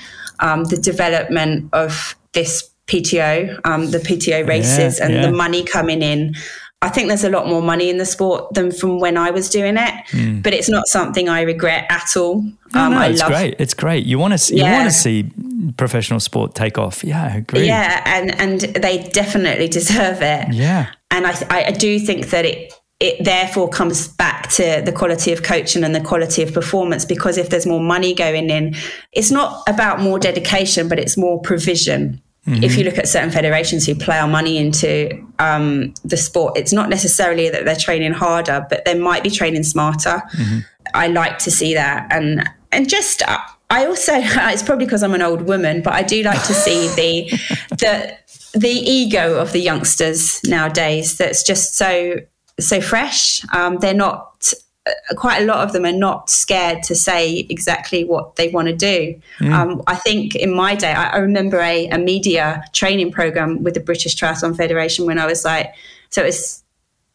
Um, 0.41 0.65
the 0.65 0.77
development 0.77 1.71
of 1.73 2.15
this 2.33 2.71
PTO, 2.87 3.59
um, 3.65 3.91
the 3.91 3.99
PTO 3.99 4.47
races, 4.47 4.99
yeah, 4.99 5.07
and 5.07 5.15
yeah. 5.15 5.27
the 5.27 5.33
money 5.33 5.65
coming 5.65 6.03
in. 6.03 6.35
I 6.83 6.91
think 6.91 7.09
there's 7.09 7.25
a 7.25 7.31
lot 7.31 7.49
more 7.49 7.63
money 7.63 7.89
in 7.89 7.97
the 7.97 8.05
sport 8.05 8.53
than 8.53 8.71
from 8.71 9.01
when 9.01 9.17
I 9.17 9.31
was 9.31 9.49
doing 9.49 9.77
it, 9.79 9.95
mm. 10.11 10.43
but 10.43 10.53
it's 10.53 10.69
not 10.69 10.87
something 10.87 11.29
I 11.29 11.41
regret 11.41 11.87
at 11.89 12.17
all. 12.17 12.43
No, 12.75 12.81
um, 12.81 12.93
no, 12.93 13.01
it's 13.01 13.21
love, 13.21 13.31
great. 13.31 13.57
It's 13.59 13.73
great. 13.73 14.05
You 14.05 14.19
want 14.19 14.35
to 14.35 14.39
see, 14.39 14.59
yeah. 14.59 14.67
you 14.67 14.73
want 14.73 14.91
to 14.91 14.97
see 14.97 15.31
professional 15.79 16.21
sport 16.21 16.55
take 16.55 16.77
off. 16.77 17.03
Yeah, 17.03 17.25
I 17.25 17.37
agree. 17.39 17.67
Yeah, 17.67 18.03
and 18.05 18.39
and 18.39 18.61
they 18.61 19.09
definitely 19.09 19.69
deserve 19.81 20.21
it. 20.21 20.53
Yeah, 20.53 20.91
and 21.11 21.27
I 21.27 21.35
I 21.51 21.71
do 21.71 21.99
think 21.99 22.29
that 22.29 22.45
it 22.45 22.75
it 22.99 23.23
therefore 23.23 23.69
comes 23.69 24.09
back 24.09 24.49
to 24.49 24.83
the 24.85 24.93
quality 24.93 25.33
of 25.33 25.43
coaching 25.43 25.85
and 25.85 25.95
the 25.95 26.01
quality 26.01 26.43
of 26.43 26.55
performance 26.55 27.05
because 27.05 27.37
if 27.37 27.51
there's 27.51 27.67
more 27.67 27.81
money 27.81 28.15
going 28.15 28.49
in, 28.49 28.75
it's 29.13 29.31
not 29.31 29.63
about 29.69 30.01
more 30.01 30.19
dedication, 30.19 30.89
but 30.89 30.99
it's 30.99 31.17
more 31.17 31.41
provision. 31.41 32.21
Mm-hmm. 32.47 32.63
If 32.63 32.79
you 32.79 32.85
look 32.85 32.97
at 32.97 33.09
certain 33.09 33.31
federations 33.31 33.85
who 33.87 33.95
plow 33.95 34.27
money 34.27 34.57
into 34.57 35.11
um, 35.39 35.93
the 36.05 36.17
sport, 36.17 36.57
it's 36.57 36.73
not 36.73 36.89
necessarily 36.89 37.51
that 37.51 37.65
they're 37.65 37.77
training 37.77 38.13
harder, 38.13 38.65
but 38.71 38.85
they 38.85 38.95
might 38.95 39.23
be 39.23 39.31
training 39.31 39.65
smarter. 39.65 40.23
Mm-hmm. 40.33 40.59
I 40.95 41.09
like 41.09 41.39
to 41.41 41.51
see 41.51 41.75
that, 41.75 42.07
and 42.13 42.49
and 42.71 42.89
just 42.89 43.21
uh, 43.23 43.39
I 43.69 43.85
also 43.87 44.13
it's 44.17 44.63
probably 44.63 44.87
because 44.87 45.03
I'm 45.03 45.15
an 45.15 45.23
old 45.23 45.43
woman, 45.43 45.83
but 45.83 45.93
I 45.93 46.03
do 46.03 46.23
like 46.23 46.43
to 46.47 46.55
see 46.55 46.87
the 46.95 47.29
the 47.77 48.17
the 48.57 48.71
ego 48.71 49.39
of 49.39 49.53
the 49.53 49.61
youngsters 49.61 50.41
nowadays. 50.45 51.19
That's 51.19 51.43
just 51.43 51.75
so 51.75 52.15
so 52.59 52.81
fresh. 52.81 53.43
Um, 53.55 53.79
they're 53.79 53.95
not 53.95 54.53
uh, 54.87 55.15
quite 55.17 55.43
a 55.43 55.45
lot 55.45 55.67
of 55.67 55.73
them 55.73 55.85
are 55.85 55.93
not 55.93 56.31
scared 56.31 56.83
to 56.85 56.95
say 56.95 57.47
exactly 57.51 58.05
what 58.05 58.37
they 58.37 58.49
want 58.49 58.69
to 58.69 58.75
do. 58.75 59.21
Mm. 59.41 59.53
Um, 59.53 59.83
I 59.87 59.97
think 59.97 60.37
in 60.37 60.55
my 60.55 60.75
day, 60.77 60.93
I, 60.93 61.11
I 61.11 61.17
remember 61.19 61.59
a, 61.59 61.89
a, 61.89 61.99
media 61.99 62.63
training 62.73 63.11
program 63.11 63.65
with 63.65 63.75
the 63.75 63.81
British 63.81 64.15
Triathlon 64.15 64.57
Federation 64.57 65.05
when 65.07 65.19
I 65.19 65.27
was 65.27 65.45
like, 65.45 65.75
so 66.11 66.23
it 66.23 66.27
was 66.27 66.63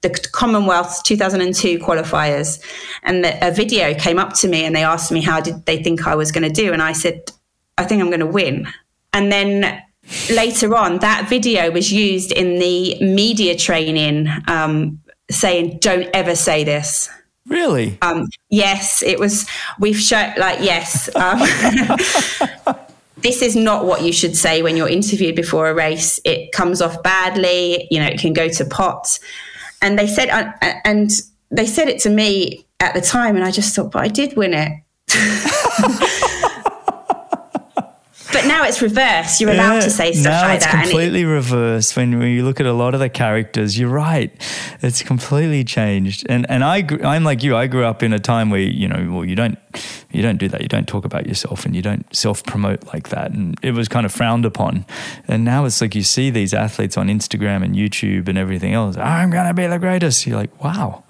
the 0.01 0.09
Commonwealth 0.33 1.03
2002 1.03 1.79
qualifiers, 1.79 2.61
and 3.03 3.23
the, 3.23 3.47
a 3.47 3.51
video 3.51 3.93
came 3.93 4.19
up 4.19 4.33
to 4.33 4.47
me 4.47 4.65
and 4.65 4.75
they 4.75 4.83
asked 4.83 5.11
me 5.11 5.21
how 5.21 5.39
did 5.39 5.65
they 5.65 5.81
think 5.81 6.07
I 6.07 6.15
was 6.15 6.31
going 6.31 6.43
to 6.43 6.53
do, 6.53 6.73
and 6.73 6.81
I 6.81 6.91
said, 6.91 7.31
I 7.77 7.85
think 7.85 8.01
I'm 8.01 8.09
going 8.09 8.19
to 8.19 8.25
win. 8.25 8.67
And 9.13 9.31
then 9.31 9.81
later 10.29 10.75
on, 10.75 10.99
that 10.99 11.29
video 11.29 11.71
was 11.71 11.91
used 11.91 12.31
in 12.31 12.59
the 12.59 12.99
media 13.01 13.55
training 13.55 14.27
um, 14.47 14.99
saying, 15.31 15.79
"Don't 15.79 16.09
ever 16.13 16.35
say 16.35 16.63
this." 16.63 17.09
Really? 17.47 17.97
Um, 18.01 18.27
yes, 18.49 19.01
it 19.03 19.19
was. 19.19 19.47
We've 19.79 19.97
shown 19.97 20.33
like 20.37 20.59
yes. 20.61 21.09
Um, 21.15 21.39
this 23.17 23.41
is 23.41 23.55
not 23.55 23.85
what 23.85 24.03
you 24.03 24.13
should 24.13 24.35
say 24.35 24.61
when 24.61 24.77
you're 24.77 24.89
interviewed 24.89 25.35
before 25.35 25.69
a 25.69 25.73
race. 25.73 26.19
It 26.23 26.51
comes 26.51 26.81
off 26.81 27.01
badly. 27.03 27.87
You 27.89 27.99
know, 27.99 28.07
it 28.07 28.19
can 28.19 28.33
go 28.33 28.47
to 28.47 28.65
pot. 28.65 29.19
And 29.81 29.97
they 29.97 30.07
said, 30.07 30.29
uh, 30.29 30.51
and 30.85 31.09
they 31.49 31.65
said 31.65 31.89
it 31.89 31.99
to 32.01 32.09
me 32.09 32.65
at 32.79 32.93
the 32.93 33.01
time, 33.01 33.35
and 33.35 33.43
I 33.43 33.51
just 33.51 33.75
thought, 33.75 33.91
but 33.91 34.03
I 34.03 34.07
did 34.07 34.37
win 34.37 34.53
it. 34.53 34.71
But 38.31 38.45
now 38.45 38.63
it's 38.63 38.81
reversed. 38.81 39.41
You're 39.41 39.51
allowed 39.51 39.81
to 39.81 39.89
say 39.89 40.13
stuff 40.13 40.31
now 40.31 40.41
like 40.43 40.57
it's 40.57 40.65
that. 40.65 40.75
It's 40.75 40.89
completely 40.89 41.25
reversed. 41.25 41.95
When, 41.95 42.17
when 42.17 42.29
you 42.29 42.43
look 42.43 42.59
at 42.59 42.65
a 42.65 42.73
lot 42.73 42.93
of 42.93 42.99
the 42.99 43.09
characters, 43.09 43.77
you're 43.77 43.89
right. 43.89 44.31
It's 44.81 45.03
completely 45.03 45.63
changed. 45.63 46.25
And 46.29 46.49
and 46.49 46.63
I 46.63 46.87
I'm 47.03 47.23
like 47.23 47.43
you. 47.43 47.55
I 47.55 47.67
grew 47.67 47.85
up 47.85 48.03
in 48.03 48.13
a 48.13 48.19
time 48.19 48.49
where 48.49 48.61
you 48.61 48.87
know, 48.87 49.11
well, 49.11 49.25
you 49.25 49.35
don't 49.35 49.57
you 50.11 50.21
don't 50.21 50.37
do 50.37 50.47
that. 50.49 50.61
You 50.61 50.67
don't 50.67 50.87
talk 50.87 51.05
about 51.05 51.27
yourself 51.27 51.65
and 51.65 51.75
you 51.75 51.81
don't 51.81 52.05
self 52.15 52.43
promote 52.43 52.85
like 52.87 53.09
that. 53.09 53.31
And 53.31 53.57
it 53.61 53.71
was 53.71 53.87
kind 53.87 54.05
of 54.05 54.11
frowned 54.11 54.45
upon. 54.45 54.85
And 55.27 55.43
now 55.43 55.65
it's 55.65 55.81
like 55.81 55.95
you 55.95 56.03
see 56.03 56.29
these 56.29 56.53
athletes 56.53 56.97
on 56.97 57.07
Instagram 57.07 57.63
and 57.63 57.75
YouTube 57.75 58.27
and 58.27 58.37
everything 58.37 58.73
else. 58.73 58.97
I'm 58.97 59.29
gonna 59.29 59.53
be 59.53 59.67
the 59.67 59.79
greatest. 59.79 60.25
You're 60.25 60.37
like, 60.37 60.63
wow. 60.63 61.03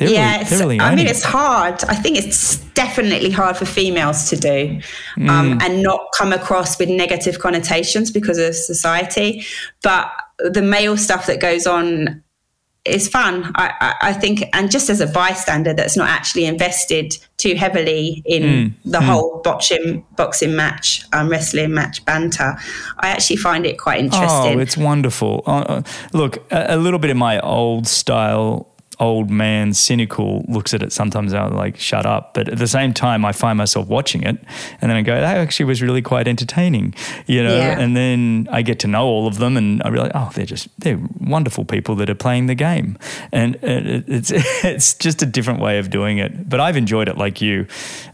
They're 0.00 0.08
yeah, 0.08 0.38
really, 0.48 0.78
really 0.78 0.80
I 0.80 0.94
mean, 0.94 1.06
it's 1.06 1.22
hard. 1.22 1.84
I 1.84 1.94
think 1.94 2.16
it's 2.16 2.56
definitely 2.72 3.30
hard 3.30 3.58
for 3.58 3.66
females 3.66 4.30
to 4.30 4.36
do 4.36 4.80
um, 5.18 5.58
mm. 5.58 5.62
and 5.62 5.82
not 5.82 6.00
come 6.16 6.32
across 6.32 6.78
with 6.78 6.88
negative 6.88 7.38
connotations 7.38 8.10
because 8.10 8.38
of 8.38 8.54
society. 8.54 9.44
But 9.82 10.10
the 10.38 10.62
male 10.62 10.96
stuff 10.96 11.26
that 11.26 11.38
goes 11.38 11.66
on 11.66 12.22
is 12.86 13.08
fun, 13.08 13.52
I, 13.56 13.74
I, 13.80 13.94
I, 14.08 14.12
think. 14.14 14.42
And 14.54 14.70
just 14.70 14.88
as 14.88 15.02
a 15.02 15.06
bystander 15.06 15.74
that's 15.74 15.98
not 15.98 16.08
actually 16.08 16.46
invested 16.46 17.18
too 17.36 17.54
heavily 17.54 18.22
in 18.24 18.42
mm. 18.42 18.72
the 18.86 19.00
mm. 19.00 19.04
whole 19.04 19.42
boxing, 19.44 20.04
boxing 20.16 20.56
match, 20.56 21.04
um, 21.12 21.28
wrestling 21.28 21.74
match 21.74 22.02
banter, 22.06 22.56
I 23.00 23.08
actually 23.10 23.36
find 23.36 23.66
it 23.66 23.78
quite 23.78 24.00
interesting. 24.00 24.56
Oh, 24.56 24.58
it's 24.58 24.78
wonderful. 24.78 25.42
Uh, 25.46 25.60
uh 25.60 25.82
look, 26.14 26.38
a, 26.50 26.74
a 26.74 26.76
little 26.78 26.98
bit 26.98 27.10
of 27.10 27.18
my 27.18 27.38
old 27.40 27.86
style 27.86 28.69
old 29.00 29.30
man 29.30 29.74
cynical 29.74 30.44
looks 30.48 30.74
at 30.74 30.82
it 30.82 30.92
sometimes 30.92 31.34
I'm 31.34 31.54
like 31.54 31.78
shut 31.78 32.06
up. 32.06 32.34
But 32.34 32.48
at 32.48 32.58
the 32.58 32.68
same 32.68 32.92
time 32.92 33.24
I 33.24 33.32
find 33.32 33.58
myself 33.58 33.88
watching 33.88 34.22
it 34.22 34.38
and 34.80 34.90
then 34.90 34.96
I 34.96 35.02
go 35.02 35.14
that 35.14 35.38
actually 35.38 35.66
was 35.66 35.82
really 35.82 36.02
quite 36.02 36.28
entertaining 36.28 36.94
you 37.26 37.42
know? 37.42 37.56
Yeah. 37.56 37.78
and 37.78 37.96
then 37.96 38.48
I 38.50 38.62
get 38.62 38.78
to 38.80 38.86
know 38.86 39.06
all 39.06 39.26
of 39.26 39.38
them 39.38 39.56
and 39.56 39.82
I 39.82 39.88
realize 39.88 40.12
oh 40.14 40.30
they're 40.34 40.46
just 40.46 40.68
they're 40.78 41.00
wonderful 41.20 41.64
people 41.64 41.94
that 41.96 42.10
are 42.10 42.14
playing 42.14 42.46
the 42.46 42.54
game. 42.54 42.98
And 43.32 43.58
it's 43.62 44.30
it's 44.64 44.94
just 44.94 45.22
a 45.22 45.26
different 45.26 45.60
way 45.60 45.78
of 45.78 45.90
doing 45.90 46.18
it. 46.18 46.48
But 46.48 46.60
I've 46.60 46.76
enjoyed 46.76 47.08
it 47.08 47.16
like 47.16 47.40
you. 47.40 47.66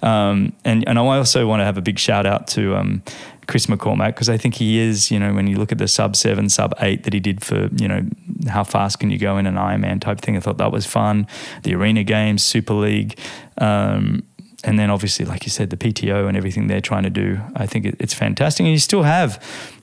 Um, 0.03 0.53
and 0.65 0.87
and 0.89 0.99
I 0.99 1.03
also 1.03 1.47
want 1.47 1.61
to 1.61 1.65
have 1.65 1.79
a 1.79 1.83
big 1.83 1.99
shout 1.99 2.27
out 2.27 2.47
to 2.49 2.77
um, 2.77 3.03
Chris 3.47 3.67
McCormack 3.67 4.09
because 4.09 4.29
I 4.29 4.37
think 4.37 4.55
he 4.57 4.79
is, 4.79 5.11
you 5.11 5.19
know, 5.19 5.33
when 5.33 5.47
you 5.47 5.57
look 5.57 5.73
at 5.73 5.79
the 5.79 5.89
sub 5.89 6.17
seven, 6.17 6.49
sub 6.49 6.75
eight 6.81 7.05
that 7.05 7.13
he 7.13 7.21
did 7.21 7.45
for, 7.45 7.69
you 7.77 7.89
know, 7.89 8.03
how 8.49 8.65
fast 8.65 8.99
can 8.99 9.11
you 9.11 9.19
go 9.19 9.39
in 9.39 9.47
an 9.47 9.55
Ironman 9.55 10.01
type 10.01 10.21
thing. 10.21 10.37
I 10.37 10.41
thought 10.41 10.59
that 10.59 10.73
was 10.73 10.87
fun. 10.87 11.27
The 11.63 11.75
Arena 11.75 12.03
Games, 12.05 12.43
Super 12.43 12.75
League, 12.75 13.19
um, 13.59 14.23
and 14.65 14.79
then 14.79 14.91
obviously, 14.91 15.25
like 15.25 15.45
you 15.45 15.51
said, 15.51 15.71
the 15.71 15.77
PTO 15.77 16.27
and 16.29 16.37
everything 16.37 16.67
they're 16.67 16.81
trying 16.81 17.05
to 17.05 17.11
do. 17.11 17.41
I 17.55 17.67
think 17.67 17.87
it's 17.87 18.15
fantastic. 18.15 18.65
And 18.65 18.73
you 18.73 18.79
still 18.79 19.05
have 19.05 19.41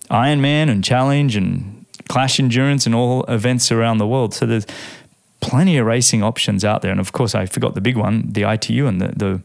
Ironman 0.10 0.70
and 0.70 0.84
Challenge 0.84 1.36
and 1.36 1.86
Clash 2.10 2.40
Endurance 2.40 2.86
and 2.86 2.94
all 2.94 3.24
events 3.26 3.72
around 3.72 4.00
the 4.00 4.08
world. 4.08 4.34
So 4.34 4.46
there's 4.46 4.66
plenty 5.40 5.78
of 5.78 5.86
racing 5.86 6.24
options 6.24 6.66
out 6.66 6.82
there. 6.82 6.92
And 6.92 7.00
of 7.00 7.12
course, 7.12 7.36
I 7.36 7.46
forgot 7.46 7.76
the 7.76 7.82
big 7.82 7.98
one, 7.98 8.32
the 8.32 8.44
ITU 8.44 8.88
and 8.88 9.00
the, 9.00 9.08
the 9.08 9.42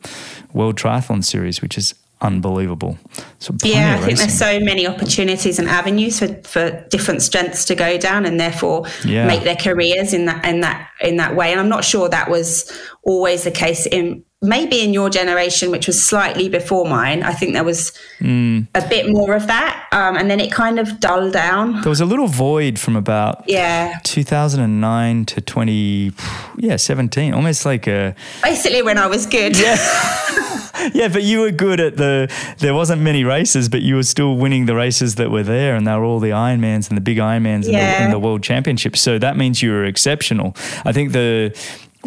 World 0.53 0.77
Triathlon 0.77 1.25
Series, 1.25 1.63
which 1.63 1.79
is 1.79 1.95
unbelievable. 2.21 2.99
So 3.39 3.55
yeah, 3.63 3.97
I 3.97 4.05
think 4.05 4.19
there's 4.19 4.39
so 4.39 4.61
many 4.61 4.87
opportunities 4.87 5.59
and 5.59 5.69
avenues 5.69 6.19
for, 6.19 6.29
for 6.43 6.87
different 6.91 7.23
strengths 7.23 7.65
to 7.67 7.75
go 7.75 7.99
down 7.99 8.27
and 8.27 8.39
therefore 8.39 8.87
yeah. 9.05 9.27
make 9.27 9.45
their 9.45 9.57
careers 9.57 10.13
in 10.13 10.27
that 10.27 10.45
in 10.45 10.61
that 10.61 10.91
in 11.01 11.17
that 11.17 11.37
way. 11.37 11.53
And 11.53 11.61
I'm 11.61 11.69
not 11.69 11.85
sure 11.85 12.09
that 12.09 12.31
was 12.31 12.71
always 13.03 13.45
the 13.45 13.51
case 13.51 13.87
in 13.87 14.25
maybe 14.41 14.81
in 14.81 14.93
your 14.93 15.11
generation, 15.11 15.71
which 15.71 15.87
was 15.87 16.03
slightly 16.03 16.49
before 16.49 16.89
mine, 16.89 17.23
I 17.23 17.33
think 17.33 17.55
there 17.55 17.65
was 17.65 17.93
mm. 18.21 18.67
a 18.75 18.89
bit 18.89 19.11
more 19.11 19.35
of 19.35 19.47
that. 19.49 19.89
Um, 19.91 20.17
and 20.17 20.31
then 20.31 20.41
it 20.41 20.53
kind 20.53 20.79
of 20.79 21.01
dulled 21.01 21.33
down. 21.33 21.81
There 21.81 21.91
was 21.91 22.01
a 22.01 22.07
little 22.07 22.29
void 22.29 22.79
from 22.79 22.97
about 22.97 23.45
yeah 23.49 23.99
2009 24.05 25.25
to 25.27 25.41
20, 25.41 26.13
yeah, 26.59 26.77
17, 26.77 27.35
almost 27.35 27.65
like 27.65 27.87
a. 27.87 28.15
Basically, 28.43 28.83
when 28.83 28.99
I 28.99 29.07
was 29.07 29.27
good. 29.27 29.59
Yeah. 29.59 29.77
yeah, 30.95 31.09
but 31.09 31.23
you 31.23 31.41
were 31.41 31.51
good 31.51 31.81
at 31.81 31.97
the. 31.97 32.33
There 32.59 32.75
wasn't 32.75 33.03
many 33.03 33.25
races, 33.25 33.69
but 33.69 33.83
you 33.83 33.97
were 33.97 34.03
still 34.03 34.37
winning 34.37 34.67
the 34.67 34.75
races 34.75 35.17
that 35.17 35.31
were 35.31 35.43
there, 35.43 35.75
and 35.75 35.87
they 35.87 35.93
were 35.93 36.05
all 36.05 36.21
the 36.21 36.31
Ironmans 36.31 36.89
and 36.89 36.97
the 36.97 37.01
big 37.01 37.19
Ironmans 37.19 37.71
yeah. 37.71 38.03
and, 38.03 38.13
the, 38.13 38.17
the 38.17 38.21
World 38.21 38.43
Championships. 38.43 39.01
So 39.01 39.19
that 39.19 39.37
means 39.37 39.63
you 39.63 39.71
were 39.71 39.85
exceptional. 39.85 40.55
I 40.85 40.93
think 40.93 41.13
the 41.13 41.57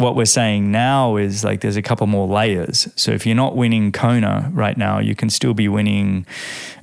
what 0.02 0.16
we're 0.16 0.26
saying 0.26 0.72
now 0.72 1.16
is 1.16 1.44
like 1.44 1.62
there's 1.62 1.78
a 1.78 1.82
couple 1.82 2.08
more 2.08 2.28
layers. 2.28 2.88
So 2.96 3.12
if 3.12 3.26
you're 3.26 3.36
not 3.36 3.56
winning 3.56 3.92
Kona 3.92 4.50
right 4.54 4.78
now, 4.78 5.00
you 5.00 5.16
can 5.16 5.30
still 5.30 5.54
be 5.54 5.68
winning 5.68 6.26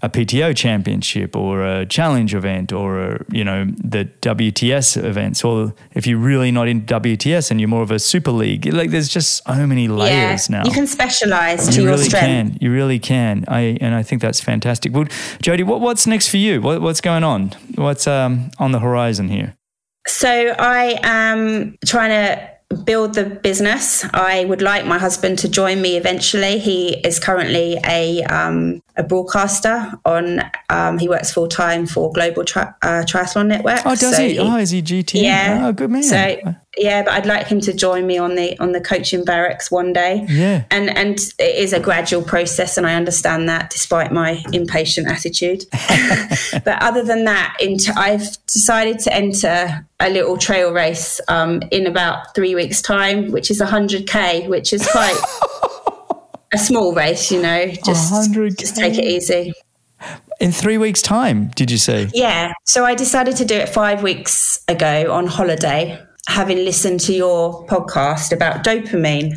a 0.03 0.09
PTO 0.09 0.57
championship 0.57 1.37
or 1.37 1.67
a 1.67 1.85
challenge 1.85 2.35
event 2.35 2.73
or 2.73 3.01
a, 3.01 3.25
you 3.31 3.45
know 3.45 3.67
the 3.77 4.07
WTS 4.23 5.03
events. 5.03 5.45
Or 5.45 5.75
if 5.93 6.07
you're 6.07 6.19
really 6.19 6.51
not 6.51 6.69
in 6.69 6.83
WTS 6.83 7.51
and 7.51 7.61
you're 7.61 7.69
more 7.69 7.83
of 7.83 7.91
a 7.91 7.99
super 7.99 8.31
league, 8.31 8.67
like 8.73 8.91
there's 8.91 9.09
just 9.09 9.43
so 9.45 9.67
many 9.67 9.89
layers 9.89 10.49
yeah, 10.49 10.59
now. 10.59 10.65
You 10.65 10.73
can 10.73 10.87
specialize 10.87 11.69
to 11.69 11.75
you 11.75 11.83
your 11.83 11.93
really 11.93 12.05
strength. 12.05 12.53
Can. 12.53 12.59
You 12.61 12.73
really 12.73 12.99
can. 12.99 13.45
I 13.49 13.79
and 13.81 13.95
I 13.95 14.03
think 14.03 14.23
that's 14.23 14.41
fantastic. 14.41 14.93
Well, 14.93 15.05
Jodie, 15.43 15.65
what, 15.65 15.81
what's 15.81 16.07
next 16.07 16.29
for 16.29 16.37
you? 16.37 16.61
What, 16.61 16.81
what's 16.81 17.01
going 17.01 17.25
on? 17.25 17.51
What's 17.75 18.07
um, 18.07 18.51
on 18.59 18.73
the 18.73 18.79
horizon 18.79 19.29
here? 19.29 19.57
So 20.07 20.29
I 20.59 20.99
am 21.03 21.77
trying 21.85 22.11
to 22.11 22.58
build 22.85 23.15
the 23.15 23.25
business. 23.25 24.05
I 24.13 24.45
would 24.45 24.61
like 24.61 24.85
my 24.85 24.99
husband 24.99 25.39
to 25.41 25.49
join 25.49 25.81
me 25.81 25.97
eventually. 25.97 26.59
He 26.59 26.97
is 26.99 27.19
currently 27.19 27.79
a 27.85 28.23
um, 28.25 28.83
a 28.97 29.03
broadcaster 29.03 29.93
on. 30.05 30.43
Um, 30.69 30.99
he 30.99 31.09
works 31.09 31.33
full 31.33 31.49
time 31.49 31.87
for 31.87 32.13
Global 32.13 32.45
tri- 32.45 32.73
uh, 32.83 33.05
Triathlon 33.07 33.47
Network. 33.47 33.81
Oh, 33.87 33.95
does 33.95 34.17
so 34.17 34.23
he? 34.23 34.39
Oh, 34.39 34.57
is 34.57 34.71
he 34.71 34.83
GT? 34.83 35.23
Yeah. 35.23 35.67
Oh, 35.67 35.73
good 35.73 35.91
man. 35.91 36.03
So 36.03 36.37
yeah, 36.79 37.03
but 37.03 37.13
I'd 37.13 37.27
like 37.27 37.47
him 37.47 37.61
to 37.63 37.73
join 37.73 38.07
me 38.07 38.19
on 38.19 38.35
the 38.35 38.59
on 38.61 38.73
the 38.73 38.81
coaching 38.81 39.25
barracks 39.25 39.71
one 39.71 39.93
day. 39.93 40.25
Yeah. 40.29 40.65
And 40.71 40.91
and 40.97 41.19
it 41.39 41.57
is 41.57 41.73
a 41.73 41.81
gradual 41.81 42.23
process, 42.23 42.77
and 42.77 42.87
I 42.87 42.95
understand 42.95 43.49
that 43.49 43.71
despite 43.71 44.13
my 44.13 44.43
impatient 44.53 45.09
attitude. 45.09 45.65
but 46.65 46.83
other 46.83 47.03
than 47.03 47.25
that, 47.25 47.57
into, 47.61 47.93
I've 47.97 48.45
decided 48.47 48.99
to 49.01 49.15
enter 49.15 49.87
a 50.01 50.11
little 50.11 50.37
trail 50.37 50.73
race 50.73 51.21
um, 51.29 51.61
in 51.71 51.87
about 51.87 52.35
three 52.35 52.55
weeks' 52.59 52.83
time, 52.83 53.31
which 53.31 53.51
is 53.51 53.61
100k, 53.61 54.49
which 54.49 54.73
is 54.73 54.87
quite 54.87 55.17
a 56.53 56.59
small 56.59 56.93
race, 56.93 57.31
you 57.31 57.41
know. 57.41 57.67
Just 57.67 58.13
100K. 58.13 58.59
just 58.59 58.77
take 58.77 58.99
it 58.99 59.05
easy. 59.05 59.53
In 60.41 60.53
three 60.53 60.79
weeks' 60.79 61.03
time, 61.03 61.49
did 61.55 61.71
you 61.71 61.79
say? 61.79 62.09
Yeah. 62.13 62.53
So 62.65 62.85
I 62.85 62.95
decided 62.95 63.37
to 63.37 63.45
do 63.45 63.55
it 63.55 63.69
five 63.69 64.03
weeks 64.03 64.63
ago 64.69 65.13
on 65.13 65.27
holiday 65.27 66.05
having 66.29 66.59
listened 66.59 67.01
to 67.01 67.15
your 67.15 67.67
podcast 67.67 68.33
about 68.33 68.63
dopamine. 68.63 69.35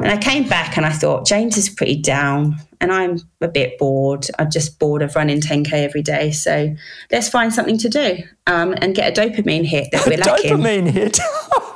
And 0.00 0.08
I 0.10 0.16
came 0.16 0.48
back 0.48 0.76
and 0.76 0.84
I 0.84 0.90
thought, 0.90 1.24
James 1.24 1.56
is 1.56 1.68
pretty 1.68 1.94
down 1.94 2.56
and 2.80 2.90
I'm 2.90 3.20
a 3.40 3.46
bit 3.46 3.78
bored. 3.78 4.26
I'm 4.36 4.50
just 4.50 4.80
bored 4.80 5.00
of 5.00 5.14
running 5.14 5.40
10K 5.40 5.72
every 5.72 6.02
day. 6.02 6.32
So 6.32 6.74
let's 7.12 7.28
find 7.28 7.54
something 7.54 7.78
to 7.78 7.88
do 7.88 8.18
um, 8.48 8.74
and 8.78 8.96
get 8.96 9.16
a 9.16 9.20
dopamine 9.20 9.64
hit 9.64 9.92
that 9.92 10.06
we're 10.06 10.16
lacking. 10.26 10.56
Dopamine 10.56 10.90
hit? 10.90 11.18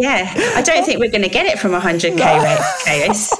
yeah. 0.00 0.32
I 0.54 0.62
don't 0.62 0.84
think 0.84 1.00
we're 1.00 1.10
going 1.10 1.22
to 1.22 1.28
get 1.28 1.46
it 1.46 1.58
from 1.58 1.72
100K 1.72 2.86
race. 2.86 3.32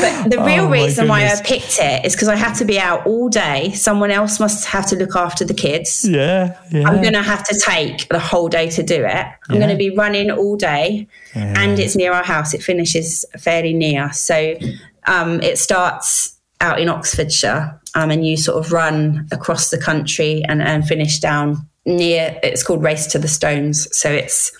But 0.00 0.30
the 0.30 0.42
real 0.42 0.64
oh, 0.64 0.70
reason 0.70 1.08
why 1.08 1.26
I 1.26 1.40
picked 1.42 1.78
it 1.78 2.04
is 2.06 2.14
because 2.14 2.28
I 2.28 2.36
had 2.36 2.54
to 2.54 2.64
be 2.64 2.78
out 2.78 3.06
all 3.06 3.28
day. 3.28 3.72
Someone 3.72 4.10
else 4.10 4.40
must 4.40 4.64
have 4.66 4.86
to 4.86 4.96
look 4.96 5.16
after 5.16 5.44
the 5.44 5.54
kids. 5.54 6.08
Yeah, 6.08 6.56
yeah. 6.70 6.88
I'm 6.88 7.02
going 7.02 7.14
to 7.14 7.22
have 7.22 7.44
to 7.48 7.58
take 7.58 8.08
the 8.08 8.18
whole 8.18 8.48
day 8.48 8.70
to 8.70 8.82
do 8.82 9.04
it. 9.04 9.04
I'm 9.08 9.36
yeah. 9.50 9.58
going 9.58 9.70
to 9.70 9.76
be 9.76 9.90
running 9.90 10.30
all 10.30 10.56
day, 10.56 11.06
yeah. 11.34 11.54
and 11.56 11.78
it's 11.78 11.96
near 11.96 12.12
our 12.12 12.22
house. 12.22 12.54
It 12.54 12.62
finishes 12.62 13.24
fairly 13.38 13.74
near, 13.74 14.12
so 14.12 14.54
um, 15.06 15.40
it 15.42 15.58
starts 15.58 16.38
out 16.60 16.80
in 16.80 16.88
Oxfordshire, 16.88 17.78
um, 17.94 18.10
and 18.10 18.24
you 18.24 18.36
sort 18.36 18.64
of 18.64 18.72
run 18.72 19.28
across 19.32 19.70
the 19.70 19.78
country 19.78 20.42
and, 20.48 20.62
and 20.62 20.86
finish 20.86 21.18
down 21.18 21.68
near. 21.84 22.38
It's 22.42 22.62
called 22.62 22.82
Race 22.82 23.06
to 23.08 23.18
the 23.18 23.28
Stones, 23.28 23.88
so 23.96 24.10
it's 24.10 24.52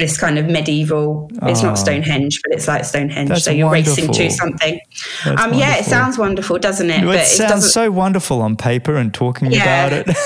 this 0.00 0.18
kind 0.18 0.38
of 0.38 0.46
medieval. 0.46 1.30
It's 1.42 1.60
oh, 1.62 1.68
not 1.68 1.74
Stonehenge, 1.74 2.40
but 2.42 2.52
it's 2.52 2.66
like 2.66 2.84
Stonehenge. 2.84 3.38
So 3.40 3.50
you're 3.50 3.68
wonderful. 3.68 4.08
racing 4.08 4.12
to 4.14 4.30
something. 4.30 4.80
Um, 5.26 5.54
yeah, 5.54 5.76
it 5.76 5.84
sounds 5.84 6.18
wonderful, 6.18 6.58
doesn't 6.58 6.90
it? 6.90 7.04
it 7.04 7.06
but 7.06 7.26
sounds 7.26 7.66
it 7.66 7.68
so 7.70 7.90
wonderful 7.90 8.40
on 8.40 8.56
paper 8.56 8.96
and 8.96 9.14
talking 9.14 9.52
yeah. 9.52 9.86
about 9.86 10.08
it. 10.08 10.16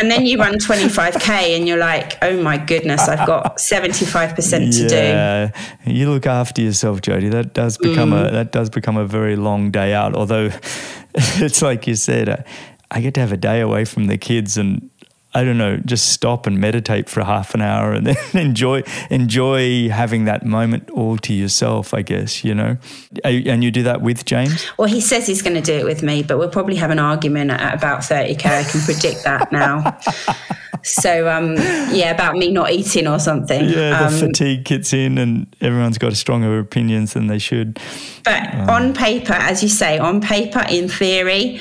and 0.00 0.10
then 0.10 0.24
you 0.24 0.38
run 0.38 0.54
25k, 0.58 1.56
and 1.56 1.68
you're 1.68 1.76
like, 1.76 2.16
oh 2.22 2.40
my 2.42 2.56
goodness, 2.56 3.08
I've 3.08 3.26
got 3.26 3.58
75% 3.58 4.32
to 4.78 5.52
do. 5.84 5.92
You 5.92 6.10
look 6.10 6.26
after 6.26 6.62
yourself, 6.62 7.00
Jodie. 7.00 7.30
That 7.30 7.52
does 7.52 7.76
become 7.76 8.10
mm. 8.10 8.28
a 8.28 8.30
that 8.30 8.52
does 8.52 8.70
become 8.70 8.96
a 8.96 9.04
very 9.04 9.36
long 9.36 9.70
day 9.70 9.92
out. 9.92 10.14
Although 10.14 10.50
it's 11.14 11.60
like 11.60 11.86
you 11.86 11.96
said, 11.96 12.46
I 12.90 13.00
get 13.00 13.14
to 13.14 13.20
have 13.20 13.32
a 13.32 13.36
day 13.36 13.60
away 13.60 13.84
from 13.84 14.06
the 14.06 14.16
kids 14.16 14.56
and 14.56 14.88
I 15.34 15.44
don't 15.44 15.58
know, 15.58 15.76
just 15.76 16.10
stop 16.10 16.46
and 16.46 16.58
meditate 16.58 17.08
for 17.08 17.22
half 17.22 17.54
an 17.54 17.60
hour 17.60 17.92
and 17.92 18.06
then 18.06 18.16
enjoy 18.32 18.82
enjoy 19.10 19.90
having 19.90 20.24
that 20.24 20.44
moment 20.46 20.90
all 20.90 21.18
to 21.18 21.34
yourself. 21.34 21.92
I 21.92 22.00
guess 22.00 22.44
you 22.44 22.54
know, 22.54 22.78
and 23.24 23.62
you 23.62 23.70
do 23.70 23.82
that 23.82 24.00
with 24.00 24.24
James. 24.24 24.66
Well, 24.78 24.88
he 24.88 25.02
says 25.02 25.26
he's 25.26 25.42
going 25.42 25.56
to 25.56 25.62
do 25.62 25.74
it 25.74 25.84
with 25.84 26.02
me, 26.02 26.22
but 26.22 26.38
we'll 26.38 26.48
probably 26.48 26.76
have 26.76 26.90
an 26.90 26.98
argument 26.98 27.50
at 27.50 27.74
about 27.74 28.04
thirty 28.04 28.34
k. 28.34 28.60
I 28.60 28.64
can 28.64 28.80
predict 28.80 29.24
that 29.24 29.52
now. 29.52 29.98
so 30.82 31.28
um, 31.28 31.56
yeah, 31.92 32.10
about 32.10 32.36
me 32.36 32.50
not 32.50 32.70
eating 32.70 33.06
or 33.06 33.18
something. 33.18 33.68
Yeah, 33.68 34.08
the 34.08 34.24
um, 34.24 34.28
fatigue 34.28 34.64
kicks 34.64 34.94
in, 34.94 35.18
and 35.18 35.54
everyone's 35.60 35.98
got 35.98 36.14
stronger 36.14 36.58
opinions 36.58 37.12
than 37.12 37.26
they 37.26 37.38
should. 37.38 37.78
But 38.24 38.54
um, 38.54 38.70
on 38.70 38.94
paper, 38.94 39.34
as 39.34 39.62
you 39.62 39.68
say, 39.68 39.98
on 39.98 40.22
paper, 40.22 40.64
in 40.70 40.88
theory 40.88 41.60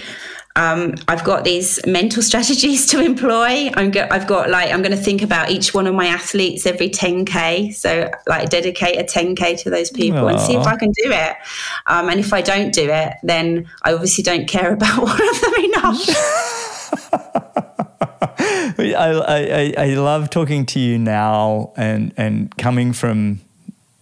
um, 0.57 0.95
I've 1.07 1.23
got 1.23 1.43
these 1.43 1.79
mental 1.85 2.23
strategies 2.29 2.87
to 2.87 2.99
employ. 2.99 3.69
I'm 3.75 3.91
go- 3.91 4.07
I've 4.09 4.27
got 4.27 4.49
like 4.49 4.73
I'm 4.73 4.81
going 4.81 4.95
to 4.95 5.01
think 5.01 5.21
about 5.21 5.51
each 5.51 5.73
one 5.73 5.85
of 5.87 5.93
my 5.93 6.07
athletes 6.07 6.65
every 6.65 6.89
10k. 6.89 7.73
So 7.75 8.09
like 8.27 8.49
dedicate 8.49 8.99
a 8.99 9.03
10k 9.03 9.61
to 9.63 9.69
those 9.69 9.91
people 9.91 10.21
Aww. 10.21 10.31
and 10.31 10.41
see 10.41 10.55
if 10.55 10.65
I 10.65 10.75
can 10.75 10.91
do 10.91 11.11
it. 11.11 11.35
Um, 11.85 12.09
and 12.09 12.19
if 12.19 12.33
I 12.33 12.41
don't 12.41 12.73
do 12.73 12.89
it, 12.89 13.13
then 13.21 13.69
I 13.83 13.93
obviously 13.93 14.23
don't 14.23 14.47
care 14.47 14.73
about 14.77 15.03
one 15.03 15.29
of 15.29 15.41
them 15.41 15.53
enough. 15.63 16.09
I, 18.79 19.73
I, 19.77 19.85
I 19.85 19.87
love 19.95 20.29
talking 20.29 20.65
to 20.67 20.79
you 20.79 20.97
now 20.97 21.73
and 21.75 22.13
and 22.17 22.55
coming 22.57 22.93
from 22.93 23.41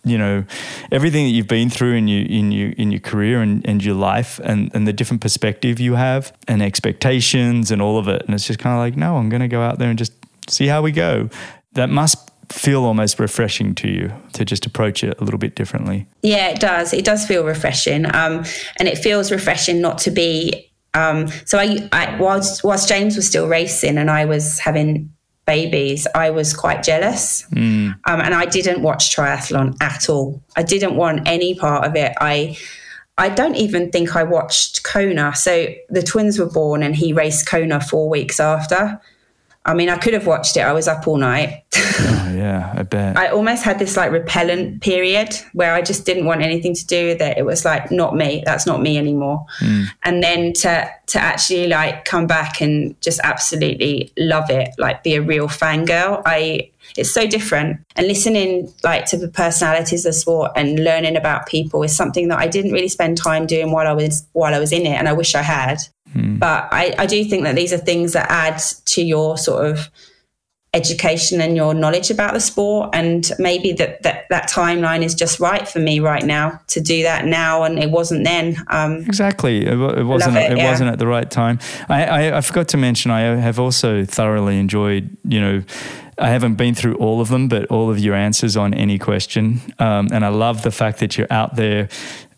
you 0.05 0.17
know 0.17 0.45
everything 0.91 1.25
that 1.25 1.31
you've 1.31 1.47
been 1.47 1.69
through 1.69 1.95
in 1.95 2.07
your 2.07 2.25
in 2.25 2.51
your 2.51 2.71
in 2.71 2.91
your 2.91 3.01
career 3.01 3.41
and, 3.41 3.67
and 3.67 3.83
your 3.83 3.95
life 3.95 4.39
and, 4.43 4.73
and 4.73 4.87
the 4.87 4.93
different 4.93 5.21
perspective 5.21 5.79
you 5.79 5.95
have 5.95 6.31
and 6.47 6.61
expectations 6.61 7.71
and 7.71 7.81
all 7.81 7.97
of 7.97 8.07
it. 8.07 8.23
And 8.25 8.33
it's 8.33 8.47
just 8.47 8.59
kind 8.59 8.73
of 8.73 8.79
like 8.79 8.95
no 8.95 9.17
i'm 9.17 9.29
to 9.29 9.47
go 9.47 9.61
out 9.61 9.79
there 9.79 9.89
and 9.89 9.97
just 9.97 10.13
see 10.47 10.67
how 10.67 10.81
we 10.81 10.91
go. 10.91 11.29
That 11.73 11.89
must 11.89 12.31
feel 12.51 12.85
almost 12.85 13.19
refreshing 13.19 13.73
to 13.73 13.89
you 13.89 14.13
to 14.33 14.45
just 14.45 14.67
approach 14.67 15.03
it 15.03 15.19
a 15.19 15.23
little 15.23 15.39
bit 15.39 15.55
differently. 15.55 16.05
Yeah 16.21 16.49
it 16.49 16.59
does. 16.59 16.93
It 16.93 17.03
does 17.03 17.25
feel 17.25 17.43
refreshing 17.43 18.05
um, 18.05 18.45
and 18.77 18.87
it 18.87 18.97
feels 18.97 19.31
refreshing 19.31 19.81
not 19.81 19.97
to 19.99 20.11
be 20.11 20.71
um, 20.93 21.27
so 21.43 21.57
I, 21.57 21.89
I 21.91 22.17
whilst, 22.17 22.63
whilst 22.63 22.87
james 22.87 23.17
was 23.17 23.27
still 23.27 23.49
racing 23.49 23.97
and 23.97 24.09
i 24.09 24.23
was 24.23 24.59
having 24.59 25.13
babies, 25.45 26.07
I 26.15 26.31
was 26.31 26.53
quite 26.53 26.83
jealous. 26.83 27.43
Mm. 27.51 27.95
Um, 28.05 28.21
and 28.21 28.33
I 28.33 28.45
didn't 28.45 28.81
watch 28.81 29.15
triathlon 29.15 29.75
at 29.81 30.09
all. 30.09 30.41
I 30.55 30.63
didn't 30.63 30.95
want 30.95 31.27
any 31.27 31.55
part 31.55 31.85
of 31.85 31.95
it. 31.95 32.13
I 32.19 32.57
I 33.17 33.29
don't 33.29 33.55
even 33.55 33.91
think 33.91 34.15
I 34.15 34.23
watched 34.23 34.83
Kona. 34.83 35.33
So 35.35 35.67
the 35.89 36.03
twins 36.03 36.37
were 36.37 36.49
born 36.49 36.83
and 36.83 36.95
he 36.95 37.13
raced 37.13 37.47
Kona 37.47 37.79
four 37.79 38.09
weeks 38.09 38.39
after. 38.39 38.99
I 39.65 39.73
mean, 39.73 39.89
I 39.89 39.97
could 39.97 40.13
have 40.13 40.27
watched 40.27 40.57
it. 40.57 40.61
I 40.61 40.71
was 40.73 40.87
up 40.87 41.07
all 41.07 41.17
night. 41.17 41.63
oh, 41.75 42.33
yeah, 42.35 42.71
I 42.77 42.83
bet. 42.83 43.17
I 43.17 43.29
almost 43.29 43.63
had 43.63 43.79
this 43.79 43.97
like 43.97 44.11
repellent 44.11 44.81
period 44.81 45.35
where 45.53 45.73
I 45.73 45.81
just 45.81 46.05
didn't 46.05 46.25
want 46.25 46.41
anything 46.43 46.75
to 46.75 46.85
do 46.85 47.07
with 47.07 47.21
it. 47.21 47.37
It 47.37 47.45
was 47.45 47.65
like 47.65 47.89
not 47.89 48.15
me. 48.15 48.43
That's 48.45 48.67
not 48.67 48.81
me 48.81 48.97
anymore. 48.97 49.43
Mm. 49.59 49.85
And 50.03 50.23
then 50.23 50.53
to 50.53 50.89
to 51.07 51.19
actually 51.19 51.67
like 51.67 52.05
come 52.05 52.27
back 52.27 52.61
and 52.61 52.99
just 53.01 53.19
absolutely 53.23 54.13
love 54.17 54.51
it, 54.51 54.69
like 54.77 55.03
be 55.03 55.15
a 55.15 55.21
real 55.21 55.47
fangirl. 55.47 56.21
I 56.25 56.69
it's 56.97 57.11
so 57.11 57.27
different. 57.27 57.79
And 57.95 58.07
listening 58.07 58.73
like 58.83 59.05
to 59.07 59.17
the 59.17 59.27
personalities 59.27 60.05
of 60.05 60.15
sport 60.15 60.51
and 60.55 60.83
learning 60.83 61.15
about 61.15 61.47
people 61.47 61.83
is 61.83 61.95
something 61.95 62.27
that 62.29 62.39
I 62.39 62.47
didn't 62.47 62.71
really 62.71 62.87
spend 62.87 63.17
time 63.17 63.45
doing 63.45 63.71
while 63.71 63.87
I 63.87 63.93
was 63.93 64.27
while 64.33 64.53
I 64.53 64.59
was 64.59 64.71
in 64.71 64.85
it, 64.85 64.95
and 64.97 65.07
I 65.07 65.13
wish 65.13 65.35
I 65.35 65.41
had. 65.41 65.79
Mm. 66.13 66.39
But 66.39 66.69
I, 66.71 66.93
I 66.97 67.05
do 67.05 67.23
think 67.25 67.43
that 67.43 67.55
these 67.55 67.73
are 67.73 67.77
things 67.77 68.13
that 68.13 68.29
add 68.29 68.61
to 68.85 69.01
your 69.01 69.37
sort 69.37 69.65
of 69.65 69.89
education 70.75 71.39
and 71.39 71.55
your 71.55 71.73
knowledge 71.73 72.11
about 72.11 72.33
the 72.33 72.39
sport 72.39 72.89
and 72.93 73.31
maybe 73.39 73.71
that, 73.71 74.03
that 74.03 74.25
that 74.29 74.49
timeline 74.49 75.03
is 75.03 75.15
just 75.15 75.39
right 75.39 75.67
for 75.67 75.79
me 75.79 76.01
right 76.01 76.25
now 76.25 76.59
to 76.67 76.81
do 76.81 77.01
that 77.01 77.23
now 77.23 77.63
and 77.63 77.79
it 77.79 77.89
wasn't 77.89 78.21
then 78.25 78.57
um, 78.67 78.97
exactly 79.05 79.65
it, 79.65 79.73
it 79.73 80.03
wasn't 80.03 80.35
it, 80.35 80.51
it 80.51 80.57
yeah. 80.57 80.69
wasn't 80.69 80.89
at 80.89 80.99
the 80.99 81.07
right 81.07 81.31
time 81.31 81.57
I, 81.87 82.05
I, 82.05 82.37
I 82.37 82.41
forgot 82.41 82.67
to 82.69 82.77
mention 82.77 83.09
I 83.09 83.21
have 83.21 83.57
also 83.57 84.03
thoroughly 84.03 84.59
enjoyed 84.59 85.15
you 85.23 85.39
know 85.39 85.63
I 86.17 86.29
haven't 86.29 86.55
been 86.55 86.75
through 86.75 86.95
all 86.95 87.21
of 87.21 87.29
them, 87.29 87.47
but 87.47 87.65
all 87.67 87.89
of 87.89 87.99
your 87.99 88.15
answers 88.15 88.55
on 88.55 88.73
AnyQuestion. 88.73 89.81
Um, 89.81 90.07
and 90.11 90.23
I 90.23 90.29
love 90.29 90.61
the 90.61 90.71
fact 90.71 90.99
that 90.99 91.17
you're 91.17 91.31
out 91.31 91.55
there 91.55 91.89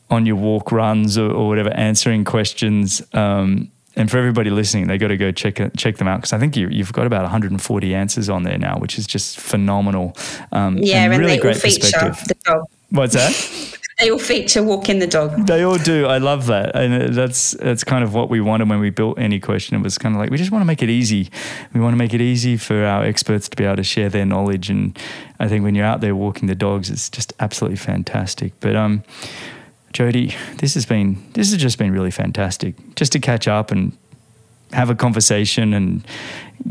on 0.09 0.25
your 0.25 0.35
walk 0.35 0.71
runs 0.71 1.17
or, 1.17 1.29
or 1.31 1.47
whatever, 1.47 1.69
answering 1.71 2.23
questions. 2.23 3.01
Um, 3.13 3.71
and 3.95 4.09
for 4.09 4.17
everybody 4.17 4.49
listening, 4.49 4.87
they 4.87 4.97
got 4.97 5.07
to 5.07 5.17
go 5.17 5.31
check 5.31 5.59
check 5.75 5.97
them 5.97 6.07
out 6.07 6.17
because 6.17 6.33
I 6.33 6.37
think 6.37 6.55
you, 6.55 6.69
have 6.69 6.93
got 6.93 7.07
about 7.07 7.23
140 7.23 7.95
answers 7.95 8.29
on 8.29 8.43
there 8.43 8.57
now, 8.57 8.77
which 8.77 8.97
is 8.97 9.07
just 9.07 9.39
phenomenal. 9.39 10.15
Um, 10.51 10.77
yeah, 10.77 11.03
and, 11.03 11.13
and 11.13 11.21
really 11.21 11.39
great 11.39 11.59
perspective. 11.59 12.23
What's 12.89 13.15
that? 13.15 13.73
they 13.99 14.11
all 14.11 14.19
feature 14.19 14.61
walking 14.61 14.99
the 14.99 15.07
dog. 15.07 15.47
They 15.47 15.63
all 15.63 15.77
do. 15.77 16.05
I 16.05 16.19
love 16.19 16.45
that, 16.47 16.75
and 16.75 17.15
that's 17.15 17.51
that's 17.51 17.83
kind 17.83 18.03
of 18.03 18.13
what 18.13 18.29
we 18.29 18.39
wanted 18.41 18.69
when 18.69 18.79
we 18.79 18.91
built 18.91 19.17
AnyQuestion. 19.17 19.73
It 19.73 19.81
was 19.81 19.97
kind 19.97 20.13
of 20.13 20.19
like 20.19 20.29
we 20.29 20.37
just 20.37 20.51
want 20.51 20.61
to 20.61 20.67
make 20.67 20.83
it 20.83 20.89
easy. 20.89 21.29
We 21.73 21.81
want 21.81 21.93
to 21.93 21.97
make 21.97 22.13
it 22.13 22.21
easy 22.21 22.57
for 22.57 22.85
our 22.85 23.03
experts 23.03 23.49
to 23.49 23.57
be 23.57 23.63
able 23.63 23.77
to 23.77 23.83
share 23.83 24.09
their 24.09 24.25
knowledge, 24.25 24.69
and 24.69 24.97
I 25.39 25.47
think 25.47 25.63
when 25.63 25.73
you're 25.73 25.85
out 25.85 26.01
there 26.01 26.15
walking 26.15 26.47
the 26.47 26.55
dogs, 26.55 26.91
it's 26.91 27.09
just 27.09 27.33
absolutely 27.39 27.77
fantastic. 27.77 28.53
But 28.59 28.75
um 28.75 29.03
Jodie, 29.93 30.35
this 30.57 30.75
has 30.75 30.85
been 30.85 31.17
this 31.33 31.51
has 31.51 31.59
just 31.59 31.79
been 31.79 31.91
really 31.91 32.11
fantastic. 32.11 32.75
Just 32.95 33.13
to 33.13 33.19
catch 33.19 33.47
up 33.47 33.71
and 33.71 33.97
have 34.73 34.91
a 34.91 34.95
conversation 34.95 35.73
and 35.73 36.05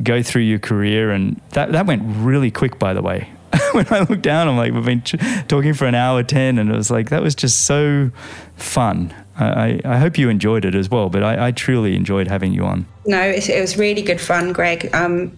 go 0.03 0.23
through 0.23 0.43
your 0.43 0.59
career 0.59 1.11
and 1.11 1.41
that 1.51 1.73
that 1.73 1.87
went 1.87 2.03
really 2.05 2.53
quick 2.53 2.79
by 2.79 2.95
the 2.95 3.03
way. 3.03 3.29
when 3.73 3.87
I 3.91 4.01
look 4.01 4.23
down, 4.23 4.49
I'm 4.49 4.57
like, 4.57 4.73
we've 4.73 4.85
been 4.85 5.03
talking 5.49 5.75
for 5.75 5.87
an 5.87 5.95
hour 5.95 6.23
10, 6.23 6.59
and 6.59 6.71
it 6.71 6.77
was 6.77 6.91
like, 6.91 7.11
that 7.11 7.23
was 7.23 7.35
just 7.35 7.63
so 7.63 8.11
fun. 8.57 9.15
I, 9.39 9.81
I 9.85 9.99
hope 9.99 10.17
you 10.17 10.31
enjoyed 10.31 10.65
it 10.65 10.75
as 10.75 10.91
well, 10.91 11.11
but 11.11 11.23
I, 11.23 11.49
I 11.49 11.53
truly 11.53 11.95
enjoyed 11.95 12.27
having 12.27 12.53
you 12.53 12.65
on. 12.65 12.87
No, 13.05 13.21
it, 13.21 13.49
it 13.49 13.61
was 13.61 13.77
really 13.77 14.01
good 14.03 14.21
fun, 14.21 14.53
Greg. 14.53 14.89
Um, 14.95 15.37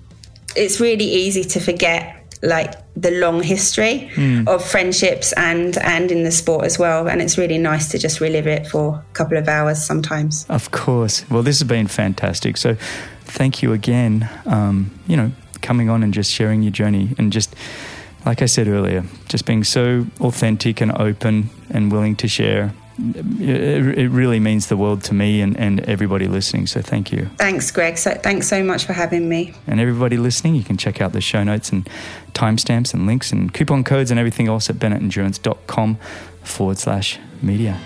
it's 0.55 0.81
really 0.81 1.05
easy 1.05 1.43
to 1.45 1.61
forget 1.61 2.15
like 2.43 2.75
the 2.95 3.11
long 3.11 3.43
history 3.43 4.11
mm. 4.15 4.47
of 4.47 4.65
friendships 4.65 5.33
and 5.33 5.77
and 5.79 6.13
in 6.13 6.23
the 6.23 6.31
sport 6.31 6.65
as 6.65 6.79
well 6.79 7.09
and 7.09 7.21
it's 7.21 7.37
really 7.37 7.59
nice 7.59 7.89
to 7.89 7.99
just 7.99 8.21
relive 8.21 8.47
it 8.47 8.65
for 8.67 8.95
a 8.95 9.13
couple 9.13 9.37
of 9.37 9.49
hours 9.49 9.85
sometimes 9.85 10.47
of 10.49 10.71
course 10.71 11.29
well 11.31 11.43
this 11.43 11.59
has 11.59 11.67
been 11.67 11.89
fantastic 11.89 12.57
so 12.57 12.77
thank 13.25 13.61
you 13.61 13.73
again 13.73 14.29
um, 14.47 14.89
you 15.09 15.17
know 15.17 15.33
coming 15.63 15.91
on 15.91 16.05
and 16.05 16.15
just 16.15 16.31
sharing 16.31 16.63
your 16.63 16.71
journey 16.71 17.15
and 17.19 17.33
just 17.33 17.57
like 18.29 18.43
i 18.43 18.47
said 18.47 18.69
earlier 18.69 19.03
just 19.29 19.47
being 19.47 19.65
so 19.65 20.07
authentic 20.21 20.81
and 20.83 20.93
open 20.93 21.49
and 21.71 21.91
willing 21.91 22.15
to 22.15 22.29
share 22.29 22.73
it, 22.99 24.11
really 24.11 24.41
means 24.41 24.67
the 24.67 24.77
world 24.77 25.05
to 25.05 25.15
me 25.15 25.41
and, 25.41 25.57
and 25.57 25.81
everybody 25.81 26.27
listening. 26.27 26.67
So 26.67 26.83
thank 26.83 27.13
you. 27.13 27.27
Thanks, 27.37 27.71
Greg. 27.71 27.97
So 27.97 28.15
thanks 28.15 28.49
so 28.49 28.63
much 28.65 28.85
for 28.87 28.93
having 28.93 29.29
me. 29.29 29.55
And 29.67 29.81
everybody 29.81 30.17
listening, 30.17 30.57
you 30.57 30.65
can 30.65 30.77
check 30.77 31.01
out 31.01 31.13
the 31.13 31.21
show 31.21 31.45
notes 31.45 31.71
and 31.71 31.89
timestamps 32.33 32.93
and 32.95 33.07
links 33.07 33.31
and 33.31 33.55
coupon 33.55 33.85
codes 33.85 34.11
and 34.11 34.19
everything 34.19 34.49
else 34.49 34.69
at 34.69 34.77
bennettendurance.com 34.77 35.97
forward 36.43 36.79
slash 36.79 37.19
media. 37.41 37.81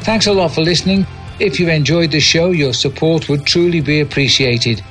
Thanks 0.00 0.26
a 0.26 0.32
lot 0.32 0.52
for 0.52 0.62
listening. 0.62 1.06
If 1.38 1.60
you 1.60 1.68
enjoyed 1.68 2.10
the 2.10 2.20
show, 2.20 2.50
your 2.50 2.72
support 2.72 3.28
would 3.28 3.46
truly 3.46 3.80
be 3.80 4.00
appreciated. 4.00 4.82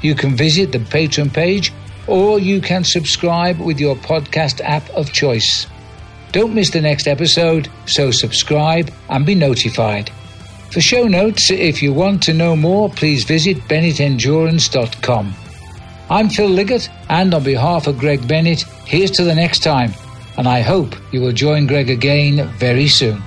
You 0.00 0.14
can 0.14 0.36
visit 0.36 0.70
the 0.70 0.78
Patreon 0.78 1.32
page 1.34 1.72
or 2.06 2.38
you 2.38 2.60
can 2.60 2.84
subscribe 2.84 3.58
with 3.58 3.78
your 3.78 3.96
podcast 3.96 4.60
app 4.62 4.88
of 4.90 5.12
choice. 5.12 5.66
Don't 6.32 6.54
miss 6.54 6.70
the 6.70 6.80
next 6.80 7.06
episode, 7.06 7.68
so 7.86 8.10
subscribe 8.10 8.90
and 9.08 9.26
be 9.26 9.34
notified. 9.34 10.10
For 10.70 10.80
show 10.80 11.06
notes, 11.06 11.50
if 11.50 11.82
you 11.82 11.92
want 11.92 12.22
to 12.22 12.32
know 12.32 12.56
more, 12.56 12.88
please 12.88 13.24
visit 13.24 13.58
bennettendurance.com. 13.68 15.34
I'm 16.08 16.28
Phil 16.28 16.48
Liggett, 16.48 16.90
and 17.08 17.32
on 17.34 17.44
behalf 17.44 17.86
of 17.86 17.98
Greg 17.98 18.26
Bennett, 18.26 18.62
here's 18.86 19.10
to 19.12 19.24
the 19.24 19.34
next 19.34 19.62
time, 19.62 19.92
and 20.38 20.48
I 20.48 20.60
hope 20.60 20.94
you 21.12 21.20
will 21.20 21.32
join 21.32 21.66
Greg 21.66 21.90
again 21.90 22.48
very 22.58 22.88
soon. 22.88 23.22